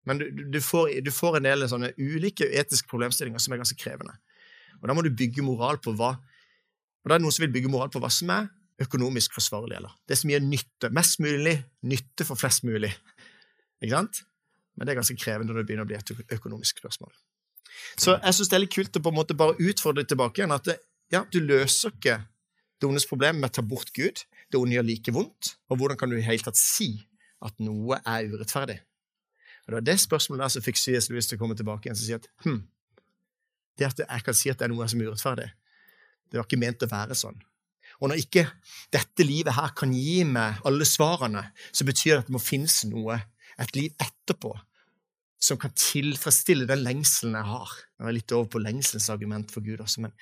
Men 0.09 0.21
du, 0.21 0.25
du, 0.55 0.59
får, 0.63 0.91
du, 1.05 1.11
får, 1.13 1.37
en 1.37 1.45
del 1.45 1.67
sånne 1.69 1.91
ulike 1.99 2.47
etiske 2.47 2.89
problemstillinger 2.89 3.41
som 3.43 3.53
er 3.53 3.61
ganske 3.61 3.77
krevende. 3.79 4.15
Og 4.79 4.87
Da 4.89 4.95
må 4.95 5.03
du 5.05 5.11
bygge 5.13 5.45
moral 5.45 5.79
på 5.83 5.93
hva 5.99 6.15
og 6.99 7.07
da 7.07 7.15
er 7.15 7.21
det 7.21 7.23
noen 7.23 7.31
som 7.31 7.45
vil 7.45 7.53
bygge 7.53 7.69
moral 7.71 7.91
på 7.93 8.01
hva 8.03 8.09
som 8.11 8.31
er 8.33 8.49
økonomisk 8.81 9.35
forsvarlig. 9.35 9.77
eller 9.77 9.91
Det 10.07 10.17
som 10.17 10.29
gir 10.31 10.43
nytte. 10.43 10.89
Mest 10.95 11.19
mulig 11.19 11.55
nytte 11.83 12.25
for 12.27 12.39
flest 12.39 12.63
mulig. 12.63 12.91
Ikke 13.81 13.95
sant? 13.95 14.23
Men 14.75 14.87
det 14.87 14.93
er 14.93 15.01
ganske 15.01 15.17
krevende 15.19 15.51
når 15.51 15.61
det 15.61 15.67
begynner 15.67 15.87
å 15.87 15.89
bli 15.89 15.97
et 15.99 16.35
økonomisk 16.37 16.79
spørsmål. 16.79 17.11
Så 17.99 18.15
jeg 18.17 18.35
syns 18.35 18.49
det 18.49 18.57
er 18.57 18.63
litt 18.63 18.75
kult 18.75 18.97
å 18.97 19.03
på 19.03 19.11
en 19.11 19.17
måte 19.19 19.37
bare 19.37 19.57
utfordre 19.59 20.05
tilbake 20.07 20.41
igjen 20.41 20.55
at 20.55 20.67
det, 20.67 20.77
ja, 21.13 21.23
du 21.31 21.39
løser 21.43 21.93
ikke 21.93 22.19
det 22.79 22.87
ondes 22.87 23.07
problem 23.09 23.41
med 23.41 23.51
å 23.51 23.57
ta 23.59 23.63
bort 23.65 23.91
Gud. 23.95 24.23
Det 24.49 24.59
onde 24.59 24.77
gjør 24.77 24.87
like 24.87 25.13
vondt. 25.13 25.53
Og 25.69 25.79
hvordan 25.79 25.99
kan 25.99 26.11
du 26.11 26.17
i 26.17 26.25
hele 26.25 26.43
tatt 26.43 26.59
si 26.59 26.93
at 27.43 27.59
noe 27.63 27.99
er 28.07 28.31
urettferdig? 28.31 28.79
Og 28.79 29.71
Det 29.71 29.77
var 29.77 29.85
det 29.85 29.97
spørsmålet 30.01 30.45
der 30.45 30.53
som 30.55 30.65
fikk 30.65 30.79
C.S. 30.79 31.09
Lewis 31.11 31.27
til 31.29 31.37
å 31.37 31.41
komme 31.43 31.57
tilbake 31.59 31.87
igjen 31.87 31.97
og 31.97 32.01
si 32.01 32.15
at 32.15 32.29
hm, 32.45 32.61
det 33.77 33.87
at 33.87 34.01
jeg 34.05 34.25
kan 34.25 34.37
si 34.37 34.51
at 34.51 34.59
det 34.59 34.67
er 34.67 34.73
noe 34.73 34.87
som 34.89 35.01
er 35.01 35.11
urettferdig, 35.11 35.49
det 36.29 36.39
var 36.39 36.47
ikke 36.47 36.61
ment 36.61 36.85
å 36.85 36.89
være 36.89 37.17
sånn. 37.17 37.37
Og 37.99 38.11
når 38.11 38.21
ikke 38.21 38.45
dette 38.93 39.25
livet 39.27 39.55
her 39.57 39.73
kan 39.77 39.91
gi 39.95 40.23
meg 40.27 40.61
alle 40.67 40.87
svarene, 40.87 41.43
så 41.75 41.87
betyr 41.87 42.13
det 42.13 42.21
at 42.21 42.29
det 42.29 42.35
må 42.37 42.41
finnes 42.43 42.81
noe, 42.89 43.19
et 43.59 43.75
liv 43.75 43.91
etterpå, 43.99 44.53
som 45.39 45.59
kan 45.59 45.73
tilfredsstille 45.75 46.67
den 46.67 46.83
lengselen 46.85 47.35
jeg 47.35 47.47
har. 47.49 47.73
Jeg 47.99 48.07
er 48.07 48.15
litt 48.15 48.35
over 48.35 48.47
på 48.53 48.61
lengselens 48.63 49.09
argument 49.11 49.51
for 49.51 49.65
Gud 49.65 49.83
også, 49.83 50.05
men, 50.05 50.15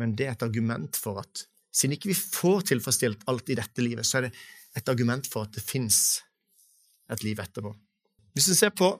men 0.00 0.16
det 0.16 0.28
er 0.28 0.36
et 0.36 0.46
argument 0.46 0.96
for 0.96 1.20
at 1.20 1.44
siden 1.70 1.94
ikke 1.96 2.10
vi 2.10 2.16
får 2.18 2.70
tilfredsstilt 2.72 3.28
alt 3.30 3.52
i 3.52 3.58
dette 3.58 3.84
livet, 3.84 4.08
så 4.08 4.18
er 4.18 4.28
det 4.28 4.32
et 4.80 4.90
argument 4.90 5.28
for 5.28 5.46
at 5.46 5.54
det 5.54 5.64
fins 5.64 6.20
et 7.10 7.24
liv 7.26 7.38
etterpå. 7.42 7.72
Hvis 8.34 8.48
vi 8.52 8.56
ser 8.58 8.72
på 8.74 8.94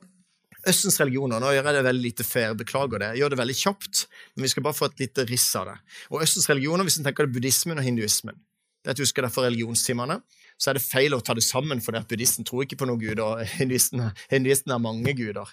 Østens 0.68 1.00
religioner 1.00 1.40
Nå 1.40 1.54
gjør 1.54 1.70
jeg 1.70 1.76
det 1.76 1.86
veldig 1.86 2.04
lite 2.04 2.26
fair, 2.26 2.54
beklager 2.58 3.00
det. 3.00 3.10
Jeg 3.14 3.22
gjør 3.22 3.32
det 3.32 3.40
veldig 3.40 3.56
kjapt, 3.62 4.04
men 4.34 4.44
vi 4.44 4.52
skal 4.52 4.66
bare 4.66 4.76
få 4.76 4.90
et 4.90 5.02
lite 5.06 5.24
riss 5.30 5.48
av 5.56 5.70
det. 5.70 5.76
Og 6.10 6.24
Østens 6.26 6.48
religioner, 6.50 6.84
hvis 6.84 6.98
en 7.00 7.08
tenker 7.08 7.26
det 7.26 7.36
buddhismen 7.36 7.80
og 7.80 7.86
hinduismen 7.86 8.38
det 8.80 8.94
at 8.94 8.96
du 8.96 9.04
husker 9.04 9.24
det 9.24 9.32
for 9.34 9.44
religionstimene, 9.44 10.20
så 10.60 10.70
er 10.70 10.78
det 10.78 10.84
feil 10.84 11.12
å 11.12 11.20
ta 11.24 11.34
det 11.36 11.44
sammen, 11.44 11.82
for 11.84 11.92
det 11.92 12.04
at 12.04 12.08
buddhisten 12.08 12.46
tror 12.48 12.64
ikke 12.64 12.78
på 12.80 12.88
noen 12.88 13.00
guder, 13.00 13.22
og 13.26 13.42
hinduisten, 13.58 14.06
hinduisten 14.32 14.72
er 14.72 14.82
mange 14.82 15.14
guder. 15.16 15.52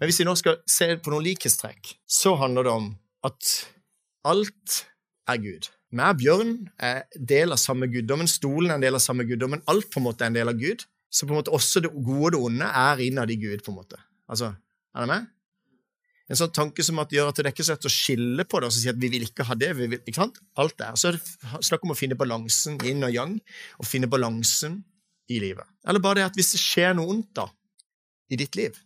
Men 0.00 0.08
hvis 0.08 0.22
vi 0.22 0.26
nå 0.28 0.34
skal 0.40 0.58
se 0.68 0.88
på 0.96 1.12
noen 1.12 1.26
likhetstrekk, 1.26 1.94
så 2.08 2.34
handler 2.40 2.68
det 2.68 2.72
om 2.72 2.88
at 3.28 3.50
alt 4.28 4.78
er 5.28 5.40
Gud. 5.42 5.68
Meg, 5.92 6.22
Bjørn 6.22 6.54
er 6.80 7.04
del 7.12 7.52
av 7.52 7.60
samme 7.60 7.90
guddommen. 7.92 8.30
Stolen 8.30 8.70
er 8.70 8.78
en 8.78 8.86
del 8.86 8.96
av 8.96 9.04
samme 9.04 9.26
guddommen. 9.28 9.60
Alt 9.68 9.90
på 9.92 10.00
en 10.00 10.06
måte 10.06 10.24
er 10.24 10.32
en 10.32 10.38
del 10.38 10.48
av 10.48 10.56
Gud. 10.56 10.86
Så 11.12 11.26
på 11.26 11.34
en 11.34 11.42
måte 11.42 11.52
også 11.52 11.82
det 11.84 11.90
gode 11.92 12.30
og 12.30 12.32
det 12.32 12.40
onde 12.40 12.70
er 12.80 13.02
innad 13.04 13.30
i 13.30 13.36
Gud. 13.36 13.60
på 13.60 13.74
en 13.74 13.76
måte. 13.82 14.00
Altså, 14.30 14.54
Er 14.92 15.06
det 15.06 15.08
med? 15.08 15.30
En 16.30 16.38
sånn 16.38 16.52
tanke 16.54 16.84
som 16.86 17.00
at 17.02 17.10
gjør 17.12 17.28
at 17.28 17.40
det 17.40 17.48
er 17.48 17.52
ikke 17.52 17.64
så 17.66 17.74
lett 17.74 17.88
å 17.88 17.92
skille 17.92 18.44
på 18.48 18.60
det 18.62 18.68
og 18.70 18.74
si 18.76 18.88
at 18.88 19.00
vi 19.00 19.10
vil 19.12 19.26
ikke 19.26 19.44
ha 19.48 19.56
det. 19.58 19.72
vi 19.76 19.88
vil, 19.90 20.00
ikke 20.00 20.20
sant? 20.20 20.38
Alt 20.60 20.78
der. 20.78 20.94
Så 20.96 21.10
er 21.10 21.18
det 21.18 21.64
snakk 21.66 21.82
om 21.84 21.92
å 21.92 21.98
finne 21.98 22.16
balansen 22.16 22.78
inn 22.88 23.04
og 23.04 23.12
yang, 23.12 23.34
og 23.80 23.88
finne 23.88 24.08
balansen 24.08 24.78
i 25.32 25.40
livet. 25.42 25.68
Eller 25.88 26.00
bare 26.00 26.20
det 26.20 26.30
at 26.30 26.38
hvis 26.38 26.54
det 26.54 26.62
skjer 26.62 26.96
noe 26.96 27.10
ondt 27.12 27.34
da, 27.36 27.48
i 28.32 28.38
ditt 28.40 28.56
liv, 28.56 28.78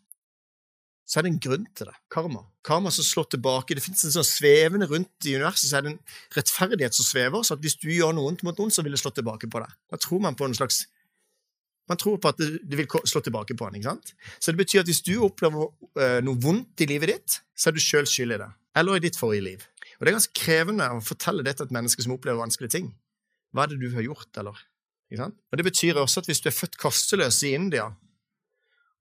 så 1.07 1.21
er 1.21 1.27
det 1.27 1.33
en 1.37 1.43
grunn 1.45 1.67
til 1.79 1.87
det. 1.87 1.95
Karma. 2.11 2.43
Karma 2.67 2.91
som 2.91 3.07
slår 3.07 3.29
tilbake. 3.37 3.77
Det 3.79 3.85
fins 3.85 4.03
en 4.09 4.17
sånn 4.17 4.27
svevende 4.27 4.89
rundt 4.91 5.29
i 5.29 5.37
universet, 5.39 5.69
så 5.71 5.79
er 5.79 5.87
det 5.87 5.93
en 5.93 6.01
rettferdighet 6.35 6.99
som 6.99 7.07
svever. 7.07 7.47
Så 7.47 7.55
at 7.55 7.63
hvis 7.63 7.79
du 7.79 7.87
gjør 7.93 8.17
noe 8.17 8.33
ondt 8.33 8.43
mot 8.47 8.59
noen, 8.59 8.75
så 8.75 8.83
vil 8.83 8.97
det 8.97 8.99
slå 9.05 9.13
tilbake 9.15 9.47
på 9.53 9.63
deg. 9.63 9.77
Da 9.93 10.01
tror 10.03 10.25
man 10.25 10.39
på 10.39 10.49
en 10.49 10.57
slags 10.59 10.83
Man 11.91 12.01
tror 12.01 12.19
på 12.23 12.31
at 12.33 12.39
det, 12.41 12.49
det 12.67 12.79
vil 12.81 12.89
slå 13.07 13.23
tilbake 13.23 13.55
på 13.59 13.69
en, 13.69 13.77
ikke 13.79 13.93
sant? 13.93 14.13
Så 14.41 14.53
det 14.53 14.61
betyr 14.61 14.83
at 14.83 14.91
hvis 14.91 15.05
du 15.07 15.15
opplever 15.23 15.69
uh, 15.71 16.19
noe 16.27 16.41
vondt 16.43 16.83
i 16.83 16.89
livet 16.91 17.13
ditt, 17.13 17.41
så 17.55 17.71
er 17.71 17.77
du 17.77 17.83
sjøl 17.83 18.09
skyld 18.11 18.35
i 18.35 18.41
det. 18.43 18.49
Eller 18.77 18.99
i 18.99 19.05
ditt 19.07 19.19
forrige 19.19 19.45
liv. 19.47 19.67
Og 19.97 20.05
det 20.05 20.11
er 20.11 20.17
ganske 20.19 20.37
krevende 20.37 20.89
å 20.93 21.03
fortelle 21.05 21.45
dette 21.47 21.63
til 21.63 21.71
et 21.71 21.77
menneske 21.77 22.05
som 22.05 22.17
opplever 22.17 22.43
vanskelige 22.43 22.75
ting. 22.75 22.91
Hva 23.55 23.65
er 23.65 23.73
det 23.73 23.79
du 23.81 23.95
har 23.95 24.05
gjort, 24.05 24.31
eller? 24.43 24.59
Ikke 25.09 25.23
sant? 25.23 25.39
Og 25.53 25.61
Det 25.61 25.67
betyr 25.69 26.01
også 26.03 26.21
at 26.21 26.29
hvis 26.31 26.43
du 26.43 26.51
er 26.51 26.57
født 26.57 26.77
kasteløs 26.83 27.39
i 27.47 27.55
India, 27.57 27.87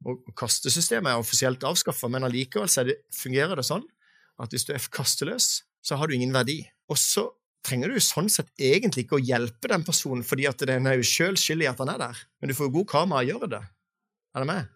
og 0.05 0.21
kastesystemet 0.37 1.11
er 1.11 1.21
offisielt 1.21 1.63
avskaffa, 1.65 2.07
men 2.11 2.27
allikevel 2.27 2.69
det, 2.87 2.99
fungerer 3.15 3.57
det 3.57 3.65
sånn 3.65 3.85
at 4.41 4.51
hvis 4.53 4.67
du 4.67 4.73
er 4.75 4.87
kasteløs, 4.93 5.63
så 5.85 5.97
har 5.97 6.07
du 6.07 6.15
ingen 6.15 6.33
verdi. 6.35 6.59
Og 6.91 6.99
så 6.99 7.29
trenger 7.65 7.91
du 7.91 8.01
sånn 8.03 8.29
sett 8.31 8.51
egentlig 8.61 9.05
ikke 9.05 9.17
å 9.17 9.23
hjelpe 9.23 9.71
den 9.71 9.85
personen, 9.87 10.25
fordi 10.25 10.47
at 10.49 10.61
den 10.69 10.87
er 10.89 10.99
jo 10.99 11.07
sjøl 11.07 11.37
skyld 11.39 11.65
i 11.65 11.69
at 11.69 11.81
han 11.81 11.91
er 11.93 12.01
der. 12.01 12.21
Men 12.39 12.51
du 12.51 12.57
får 12.57 12.69
jo 12.69 12.75
god 12.79 12.89
karma 12.91 13.19
av 13.19 13.25
å 13.25 13.29
gjøre 13.31 13.51
det. 13.55 13.61
Er 14.35 14.43
det 14.43 14.49
med? 14.51 14.69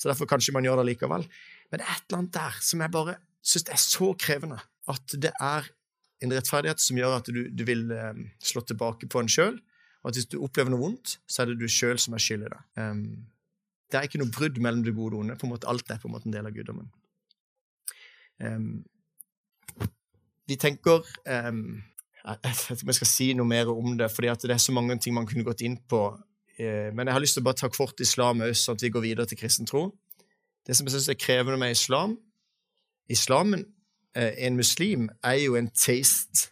Så 0.00 0.08
derfor 0.08 0.28
kanskje 0.30 0.54
man 0.56 0.64
gjør 0.64 0.80
det 0.80 0.92
likevel. 0.92 1.26
Men 1.70 1.82
det 1.82 1.86
er 1.86 1.96
et 1.96 2.06
eller 2.08 2.22
annet 2.22 2.36
der 2.36 2.60
som 2.64 2.84
jeg 2.84 2.94
bare 2.94 3.16
syns 3.52 3.68
er 3.68 3.82
så 3.82 4.12
krevende. 4.20 4.60
At 4.90 5.16
det 5.22 5.32
er 5.36 5.68
en 6.20 6.34
rettferdighet 6.36 6.82
som 6.82 7.00
gjør 7.00 7.18
at 7.18 7.28
du, 7.32 7.42
du 7.48 7.64
vil 7.68 7.90
eh, 7.96 8.22
slå 8.44 8.62
tilbake 8.68 9.08
på 9.10 9.22
en 9.22 9.30
sjøl. 9.30 9.58
Og 10.00 10.10
at 10.10 10.16
hvis 10.16 10.30
du 10.32 10.38
opplever 10.40 10.72
noe 10.72 10.80
vondt, 10.80 11.18
så 11.28 11.42
er 11.42 11.50
det 11.50 11.60
du 11.60 11.68
sjøl 11.68 12.00
som 12.00 12.16
er 12.16 12.24
skyld 12.24 12.46
i 12.46 12.52
det. 12.52 12.60
Um, 12.80 13.04
det 13.90 13.98
er 13.98 14.06
ikke 14.06 14.20
noe 14.22 14.32
brudd 14.32 14.56
mellom 14.62 14.84
det 14.86 14.94
gode 14.96 15.18
og 15.18 15.24
onde. 15.24 15.36
På 15.36 15.48
en 15.48 15.52
måte, 15.52 15.68
alt 15.68 15.92
er 15.92 16.00
på 16.00 16.08
en 16.08 16.14
måte 16.14 16.30
en 16.30 16.36
del 16.36 16.48
av 16.48 16.56
guddommen. 16.56 16.88
Um, 18.40 18.70
vi 20.48 20.56
tenker 20.60 21.04
um, 21.50 21.80
Jeg 22.20 22.40
vet 22.44 22.62
ikke 22.74 22.84
om 22.84 22.92
jeg 22.92 22.98
skal 22.98 23.10
si 23.10 23.28
noe 23.36 23.48
mer 23.48 23.70
om 23.72 23.96
det, 23.98 24.10
fordi 24.12 24.32
det 24.44 24.54
er 24.54 24.62
så 24.62 24.74
mange 24.76 24.98
ting 25.00 25.16
man 25.16 25.28
kunne 25.28 25.46
gått 25.46 25.64
inn 25.64 25.78
på. 25.88 26.02
Uh, 26.60 26.88
men 26.92 27.06
jeg 27.06 27.16
har 27.16 27.24
lyst 27.24 27.38
til 27.38 27.44
å 27.44 27.48
bare 27.48 27.60
ta 27.62 27.70
kort 27.72 28.00
islam 28.04 28.44
òg, 28.44 28.54
sånn 28.58 28.78
at 28.78 28.84
vi 28.84 28.92
går 28.92 29.06
videre 29.06 29.28
til 29.30 29.40
kristen 29.40 29.68
tro. 29.68 29.88
Det 30.66 30.76
som 30.76 30.86
jeg 30.86 30.96
syns 30.96 31.08
er 31.08 31.20
krevende 31.20 31.60
med 31.60 31.76
islam 31.76 32.18
Islamen, 33.10 33.64
uh, 34.14 34.32
en 34.38 34.54
muslim, 34.54 35.08
er 35.26 35.40
jo 35.40 35.56
en 35.58 35.70
taste. 35.74 36.50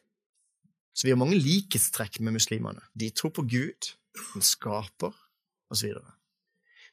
Så 0.90 1.06
vi 1.06 1.12
har 1.12 1.20
mange 1.20 1.38
likhetstrekk 1.38 2.18
med 2.26 2.34
muslimene. 2.34 2.82
De 2.98 3.12
tror 3.14 3.30
på 3.36 3.44
Gud, 3.46 3.92
en 4.34 4.42
skaper, 4.42 5.14
osv. 5.70 5.92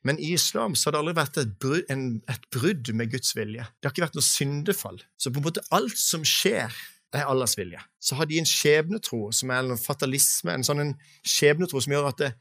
Men 0.05 0.19
i 0.21 0.35
islam 0.35 0.75
så 0.77 0.87
har 0.87 0.93
det 0.93 0.99
aldri 1.01 1.15
vært 1.17 1.39
et 1.41 1.53
brudd, 1.61 1.87
en, 1.89 2.03
et 2.29 2.43
brudd, 2.53 2.91
med 2.93 3.09
Guds 3.09 3.33
vilje. 3.33 3.65
Det 3.65 3.87
har 3.87 3.95
ikke 3.95 4.05
vært 4.05 4.19
noe 4.19 4.27
syndefall. 4.27 4.99
Så 5.17 5.31
på 5.33 5.41
en 5.41 5.47
måte 5.47 5.63
alt 5.73 5.97
som 5.97 6.25
skjer, 6.27 6.75
det 7.15 7.23
er 7.23 7.31
Allahs 7.31 7.55
vilje. 7.57 7.79
Så 8.03 8.17
har 8.19 8.27
de 8.27 8.39
en 8.41 8.49
skjebnetro, 8.49 9.29
som 9.31 9.51
er 9.55 9.63
en 9.63 9.79
fatalisme, 9.79 10.51
en 10.51 10.65
sånn 10.67 10.83
en 10.83 10.95
skjebnetro 11.23 11.79
som 11.81 11.95
gjør 11.95 12.09
at 12.11 12.23
det, 12.23 12.31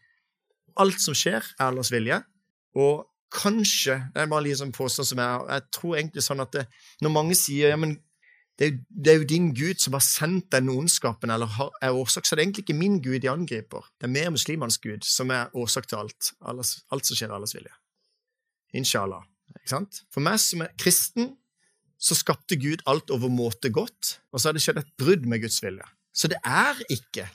alt 0.83 0.99
som 1.03 1.15
skjer, 1.15 1.45
er 1.59 1.69
Allahs 1.69 1.93
vilje. 1.95 2.19
Og 2.75 3.05
kanskje 3.35 3.97
Det 4.15 4.23
er 4.23 4.31
bare 4.31 4.55
sånn 4.55 4.73
påstand 4.75 5.09
som 5.09 5.19
er 5.19 5.47
Jeg 5.51 5.63
tror 5.75 5.97
egentlig 5.97 6.23
sånn 6.23 6.43
at 6.43 6.53
det, 6.55 6.67
når 7.03 7.11
mange 7.11 7.35
sier 7.35 7.73
ja, 7.73 7.79
men 7.79 7.97
det 8.59 8.67
er, 8.67 8.75
det 8.89 9.11
er, 9.11 9.17
jo, 9.19 9.27
din 9.27 9.49
Gud 9.55 9.81
som 9.83 9.97
har 9.97 10.03
sendt 10.07 10.53
den 10.55 10.69
ondskapen, 10.71 11.31
eller 11.35 11.51
har, 11.57 11.73
er 11.83 11.91
årsak, 11.91 12.23
så 12.23 12.37
det 12.37 12.43
er 12.43 12.47
egentlig 12.47 12.63
ikke 12.63 12.79
min 12.79 13.01
Gud 13.03 13.19
de 13.25 13.31
angriper. 13.31 13.83
Det 13.99 14.07
er 14.07 14.13
mer 14.15 14.31
muslimenes 14.31 14.79
Gud 14.79 15.03
som 15.03 15.33
er 15.35 15.51
årsak 15.59 15.89
til 15.91 16.05
alt. 16.05 16.31
Alles, 16.39 16.77
alt 16.95 17.07
som 17.09 17.19
skjer 17.19 17.33
er 17.33 17.35
alles 17.41 17.57
vilje. 17.57 17.75
Inshallah. 18.79 19.27
Ikke 19.57 19.73
sant? 19.73 20.05
For 20.15 20.23
meg 20.23 20.39
som 20.39 20.63
er 20.63 20.71
kristen, 20.79 21.33
så 22.01 22.17
skapte 22.19 22.59
Gud 22.61 22.83
alt 22.91 23.13
overmåte 23.15 23.71
godt, 23.73 24.19
og 24.33 24.41
så 24.41 24.51
har 24.51 24.57
det 24.57 24.65
skjedd 24.65 24.83
et 24.83 24.93
brudd 25.01 25.25
med 25.31 25.45
Guds 25.45 25.61
vilje. 25.65 25.87
Så 26.15 26.31
det 26.31 26.39
er 26.47 26.79
ikke 26.93 27.29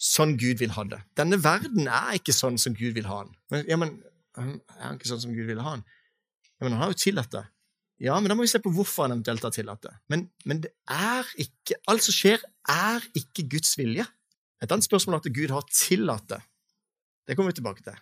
sånn 0.00 0.36
Gud 0.38 0.60
vil 0.60 0.74
ha 0.76 0.84
det. 0.90 1.00
Denne 1.18 1.38
verden 1.42 1.88
er 1.88 2.18
ikke 2.18 2.34
sånn 2.36 2.58
som 2.60 2.76
Gud 2.76 2.94
vil 2.98 3.08
ha 3.08 3.22
den. 3.24 3.34
Men, 3.52 3.66
ja, 3.70 3.78
men 3.80 3.96
er 4.36 4.86
han 4.88 4.98
ikke 4.98 5.10
sånn 5.10 5.22
som 5.24 5.34
Gud 5.34 5.48
vil 5.48 5.62
ha 5.64 5.76
den? 5.76 5.84
Ja, 6.58 6.66
men 6.66 6.76
han 6.76 6.84
har 6.84 6.92
jo 6.92 7.00
tillatt 7.00 7.32
det. 7.34 7.44
Ja, 8.02 8.16
men 8.18 8.28
da 8.28 8.36
må 8.36 8.44
vi 8.44 8.50
se 8.50 8.60
på 8.62 8.72
hvorfor 8.74 9.06
han 9.06 9.14
eventuelt 9.16 9.44
har 9.46 9.54
tillatt 9.54 9.84
det. 9.86 9.94
Men, 10.12 10.26
men 10.48 10.60
det 10.64 10.72
er 10.90 11.28
ikke, 11.40 11.78
alt 11.90 12.04
som 12.04 12.16
skjer, 12.16 12.42
er 12.70 13.06
ikke 13.16 13.46
Guds 13.54 13.76
vilje. 13.78 14.06
Et 14.62 14.70
annet 14.70 14.86
spørsmål 14.86 15.18
er 15.18 15.22
at 15.22 15.36
Gud 15.38 15.54
har 15.54 15.66
tillatt 15.70 16.26
det. 16.34 16.40
Det 17.24 17.36
kommer 17.38 17.54
vi 17.54 17.60
tilbake 17.60 17.84
til. 17.86 17.96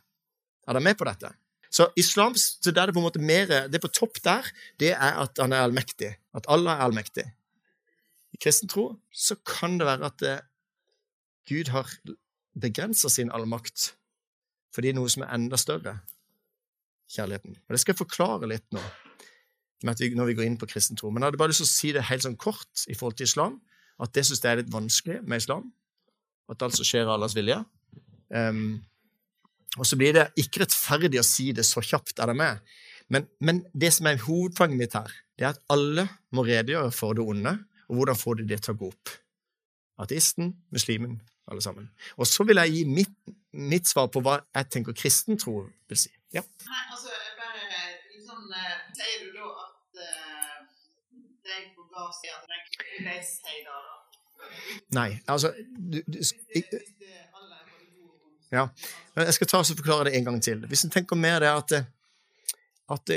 Er 0.66 0.76
dere 0.76 0.85
med 0.85 0.98
på 0.98 1.07
dette? 1.07 1.31
Så 1.72 1.88
islam, 1.96 2.35
så 2.37 2.70
der 2.70 2.87
det 2.87 2.94
på 2.94 3.00
en 3.00 3.06
måte 3.06 3.22
mer, 3.22 3.48
det 3.72 3.80
på 3.80 3.88
topp 3.88 4.20
der, 4.24 4.48
det 4.80 4.92
er 4.92 5.22
at 5.24 5.38
han 5.40 5.54
er 5.56 5.64
allmektig. 5.64 6.11
At 6.37 6.48
Allah 6.52 6.76
er 6.76 6.88
allmektig. 6.88 7.24
I 8.32 8.40
kristen 8.40 8.68
tro 8.68 8.98
så 9.12 9.37
kan 9.48 9.78
det 9.80 9.88
være 9.88 10.08
at 10.08 10.24
eh, 10.28 10.44
Gud 11.48 11.72
har 11.72 11.88
begrensa 12.61 13.08
sin 13.08 13.32
allmakt 13.32 13.94
fordi 14.72 14.94
noe 14.96 15.11
som 15.12 15.24
er 15.24 15.32
enda 15.37 15.58
større 15.61 15.98
kjærligheten. 17.12 17.56
Og 17.68 17.74
Det 17.74 17.80
skal 17.80 17.92
jeg 17.92 18.00
forklare 18.00 18.48
litt 18.48 18.64
nå 18.72 18.80
vi, 19.82 20.08
når 20.14 20.30
vi 20.30 20.37
går 20.38 20.46
inn 20.46 20.58
på 20.61 20.68
kristen 20.70 20.96
tro. 20.96 21.11
Men 21.11 21.22
jeg 21.22 21.32
hadde 21.32 21.40
bare 21.40 21.52
lyst 21.52 21.64
til 21.64 21.68
å 21.68 21.72
si 21.72 21.92
det 21.92 22.06
helt 22.08 22.24
sånn 22.24 22.38
kort 22.40 22.85
i 22.87 22.96
forhold 22.96 23.18
til 23.18 23.28
islam, 23.28 23.58
at 24.00 24.12
det 24.14 24.24
syns 24.26 24.40
jeg 24.40 24.52
er 24.52 24.61
litt 24.62 24.72
vanskelig 24.72 25.18
med 25.26 25.42
islam. 25.42 25.66
At 26.52 26.62
alt 26.64 26.76
som 26.76 26.87
skjer, 26.87 27.04
er 27.04 27.12
Allahs 27.16 27.35
vilje. 27.37 27.58
Um, 28.32 28.80
og 29.78 29.88
så 29.88 29.96
blir 29.96 30.16
det 30.16 30.28
ikke 30.40 30.64
rettferdig 30.64 31.20
å 31.20 31.26
si 31.26 31.50
det 31.56 31.64
så 31.64 31.82
kjapt, 31.85 32.18
er 32.20 32.32
det 32.32 32.37
med? 32.37 32.72
Men, 33.12 33.26
men, 33.44 33.62
det 33.72 33.92
som 33.96 34.08
er 34.08 34.20
hovedpoenget 34.20 34.78
mitt 34.78 34.96
her, 34.96 35.12
det 35.38 35.46
er 35.46 35.54
at 35.54 35.62
alle 35.72 36.06
må 36.37 36.44
redegjøre 36.46 36.92
for 36.94 37.16
det 37.16 37.24
onde, 37.24 37.56
og 37.88 37.98
hvordan 37.98 38.18
får 38.20 38.40
de 38.40 38.48
det 38.52 38.61
til 38.64 38.74
å 38.74 38.80
gå 38.82 38.90
opp. 38.92 39.12
Ateisten, 40.02 40.52
muslimen, 40.72 41.18
alle 41.50 41.64
sammen. 41.64 41.88
Og 42.16 42.28
så 42.28 42.44
vil 42.48 42.61
jeg 42.62 42.76
gi 42.76 42.85
mitt, 42.88 43.16
mitt 43.52 43.88
svar 43.88 44.08
på 44.12 44.22
hva 44.24 44.38
jeg 44.54 44.70
tenker 44.72 44.96
kristen 44.96 45.40
tro 45.40 45.58
vil 45.88 46.00
si. 46.00 46.12
Ja. 46.32 46.44
Nei, 46.68 46.82
altså, 46.94 47.12
bare, 47.40 47.82
liksom, 48.14 48.48
Sier 48.96 49.26
du 49.26 49.37
da 49.37 49.50
at 49.66 49.72
Nei, 54.92 55.11
altså 55.28 55.52
du, 55.92 55.98
du, 56.06 56.18
ja. 58.52 58.66
Men 59.16 59.28
jeg 59.28 59.38
skal 59.38 59.50
ta 59.50 59.60
og 59.62 59.70
forklare 59.80 60.10
det 60.10 60.18
en 60.18 60.28
gang 60.28 60.42
til. 60.44 60.66
Hvis 60.68 60.84
en 60.86 60.92
tenker 60.92 61.18
mer 61.18 61.40
det 61.40 61.52
at, 61.52 61.72
at 62.92 63.14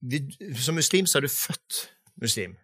vi, 0.00 0.22
Som 0.56 0.78
muslim 0.78 1.08
så 1.10 1.18
er 1.18 1.26
du 1.26 1.32
født 1.32 1.80
muslim. 2.22 2.54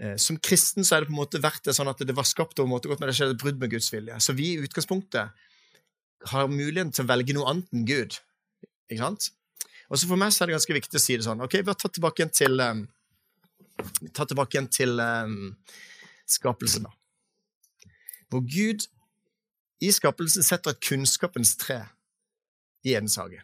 Eh, 0.00 0.16
som 0.16 0.38
kristen 0.40 0.86
så 0.86 0.96
er 0.96 1.02
det 1.02 1.10
på 1.10 1.14
en 1.16 1.20
måte 1.20 1.42
vært 1.42 1.66
det 1.66 1.74
sånn 1.76 1.90
at 1.90 2.00
det 2.06 2.16
var 2.16 2.28
skapt 2.28 2.58
over 2.62 2.70
måte 2.70 2.88
godt, 2.88 3.02
men 3.02 3.10
det 3.10 3.16
skjedde 3.18 3.36
et 3.36 3.42
brudd 3.42 3.60
med 3.60 3.72
Guds 3.74 3.90
vilje. 3.92 4.16
Så 4.24 4.36
vi 4.38 4.54
i 4.54 4.62
utgangspunktet 4.62 5.34
har 6.30 6.48
muligheten 6.52 6.94
til 6.94 7.04
å 7.04 7.10
velge 7.10 7.36
noe 7.36 7.50
annet 7.50 7.74
enn 7.74 7.84
Gud. 7.88 8.16
Ikke 8.90 9.02
sant? 9.02 9.28
Og 9.90 9.98
så 9.98 10.06
For 10.06 10.20
meg 10.20 10.32
så 10.32 10.44
er 10.44 10.50
det 10.50 10.56
ganske 10.56 10.76
viktig 10.76 10.96
å 10.96 11.02
si 11.02 11.18
det 11.18 11.26
sånn. 11.26 11.42
Ok, 11.44 11.58
har 11.66 11.76
tatt 11.76 11.96
tilbake 11.96 12.22
igjen 12.22 12.32
til 12.32 12.62
um, 12.62 12.84
ta 14.14 14.26
tilbake 14.28 14.56
igjen 14.56 14.70
til 14.72 15.02
um, 15.02 15.36
skapelsen, 16.30 16.86
da. 16.86 16.94
Hvor 18.30 18.44
Gud 18.46 18.86
i 19.80 19.90
skapelsen 19.94 20.44
setter 20.44 20.74
et 20.74 20.82
kunnskapens 20.84 21.54
tre 21.60 21.80
i 22.84 22.94
Edens 22.94 23.16
hage. 23.20 23.40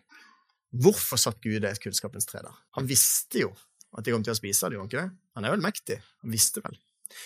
Hvorfor 0.76 1.20
satt 1.20 1.40
Gud 1.44 1.64
et 1.64 1.80
kunnskapens 1.80 2.28
tre 2.28 2.42
der? 2.44 2.58
Han 2.76 2.88
visste 2.88 3.46
jo 3.46 3.52
at 3.96 4.04
de 4.04 4.12
kom 4.12 4.24
til 4.24 4.34
å 4.34 4.38
spise 4.38 4.68
det, 4.68 4.76
gjorde 4.76 4.90
ikke 4.90 5.04
det? 5.06 5.16
Han 5.38 5.46
er 5.46 5.54
vel 5.54 5.64
mektig. 5.64 5.96
Han 6.24 6.34
visste 6.34 6.60
vel. 6.64 6.76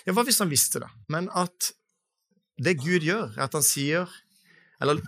Ja, 0.06 0.14
hva 0.14 0.22
hvis 0.26 0.38
han 0.42 0.50
visste 0.50 0.82
det? 0.82 0.90
Men 1.10 1.30
at 1.34 1.72
det 2.60 2.76
Gud 2.82 3.06
gjør, 3.06 3.32
er 3.34 3.46
at 3.46 3.56
han 3.56 3.64
sier 3.64 4.10
Eller 4.80 5.00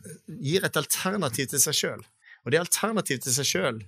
gir 0.45 0.65
et 0.67 0.77
alternativ 0.77 1.47
til 1.49 1.61
seg 1.63 1.77
sjøl. 1.77 2.01
Og 2.45 2.53
det 2.53 2.59
alternativet 2.61 3.23
til 3.25 3.33
seg 3.33 3.47
sjøl 3.49 3.79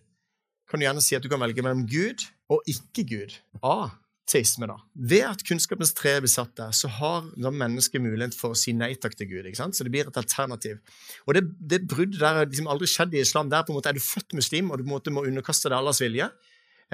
kan 0.70 0.81
du 0.81 0.87
gjerne 0.87 1.03
si 1.05 1.16
at 1.16 1.20
du 1.20 1.29
kan 1.29 1.42
velge 1.42 1.61
mellom 1.61 1.83
Gud 1.85 2.24
og 2.48 2.64
ikke 2.70 3.05
Gud. 3.11 3.35
A 3.61 3.90
teisme, 4.29 4.67
da. 4.71 4.77
Ved 4.95 5.25
at 5.29 5.45
kunnskapens 5.47 5.93
tre 5.97 6.17
blir 6.23 6.33
satt 6.33 6.55
der, 6.57 6.73
så 6.77 6.89
har 6.99 7.27
da 7.37 7.53
mennesket 7.53 8.03
mulighet 8.03 8.37
for 8.37 8.55
å 8.55 8.59
si 8.59 8.73
nei 8.77 8.95
takk 9.01 9.17
til 9.19 9.29
Gud. 9.31 9.45
ikke 9.45 9.61
sant? 9.61 9.77
Så 9.77 9.85
det 9.85 9.93
blir 9.93 10.09
et 10.09 10.21
alternativ. 10.21 10.81
Og 11.29 11.37
det, 11.37 11.45
det 11.61 11.83
bruddet 11.91 12.21
der 12.23 12.41
har 12.41 12.49
liksom 12.49 12.71
aldri 12.73 12.89
skjedd 12.91 13.15
i 13.15 13.23
islam. 13.23 13.53
Der 13.53 13.67
på 13.67 13.75
en 13.75 13.79
måte 13.79 13.93
er 13.93 13.99
du 13.99 14.05
født 14.05 14.37
muslim, 14.37 14.71
og 14.71 14.81
du 14.81 14.87
på 14.87 14.91
en 14.91 14.97
måte 14.97 15.15
må 15.15 15.27
underkaste 15.29 15.69
deg 15.69 15.77
Allahs 15.77 16.01
vilje. 16.01 16.31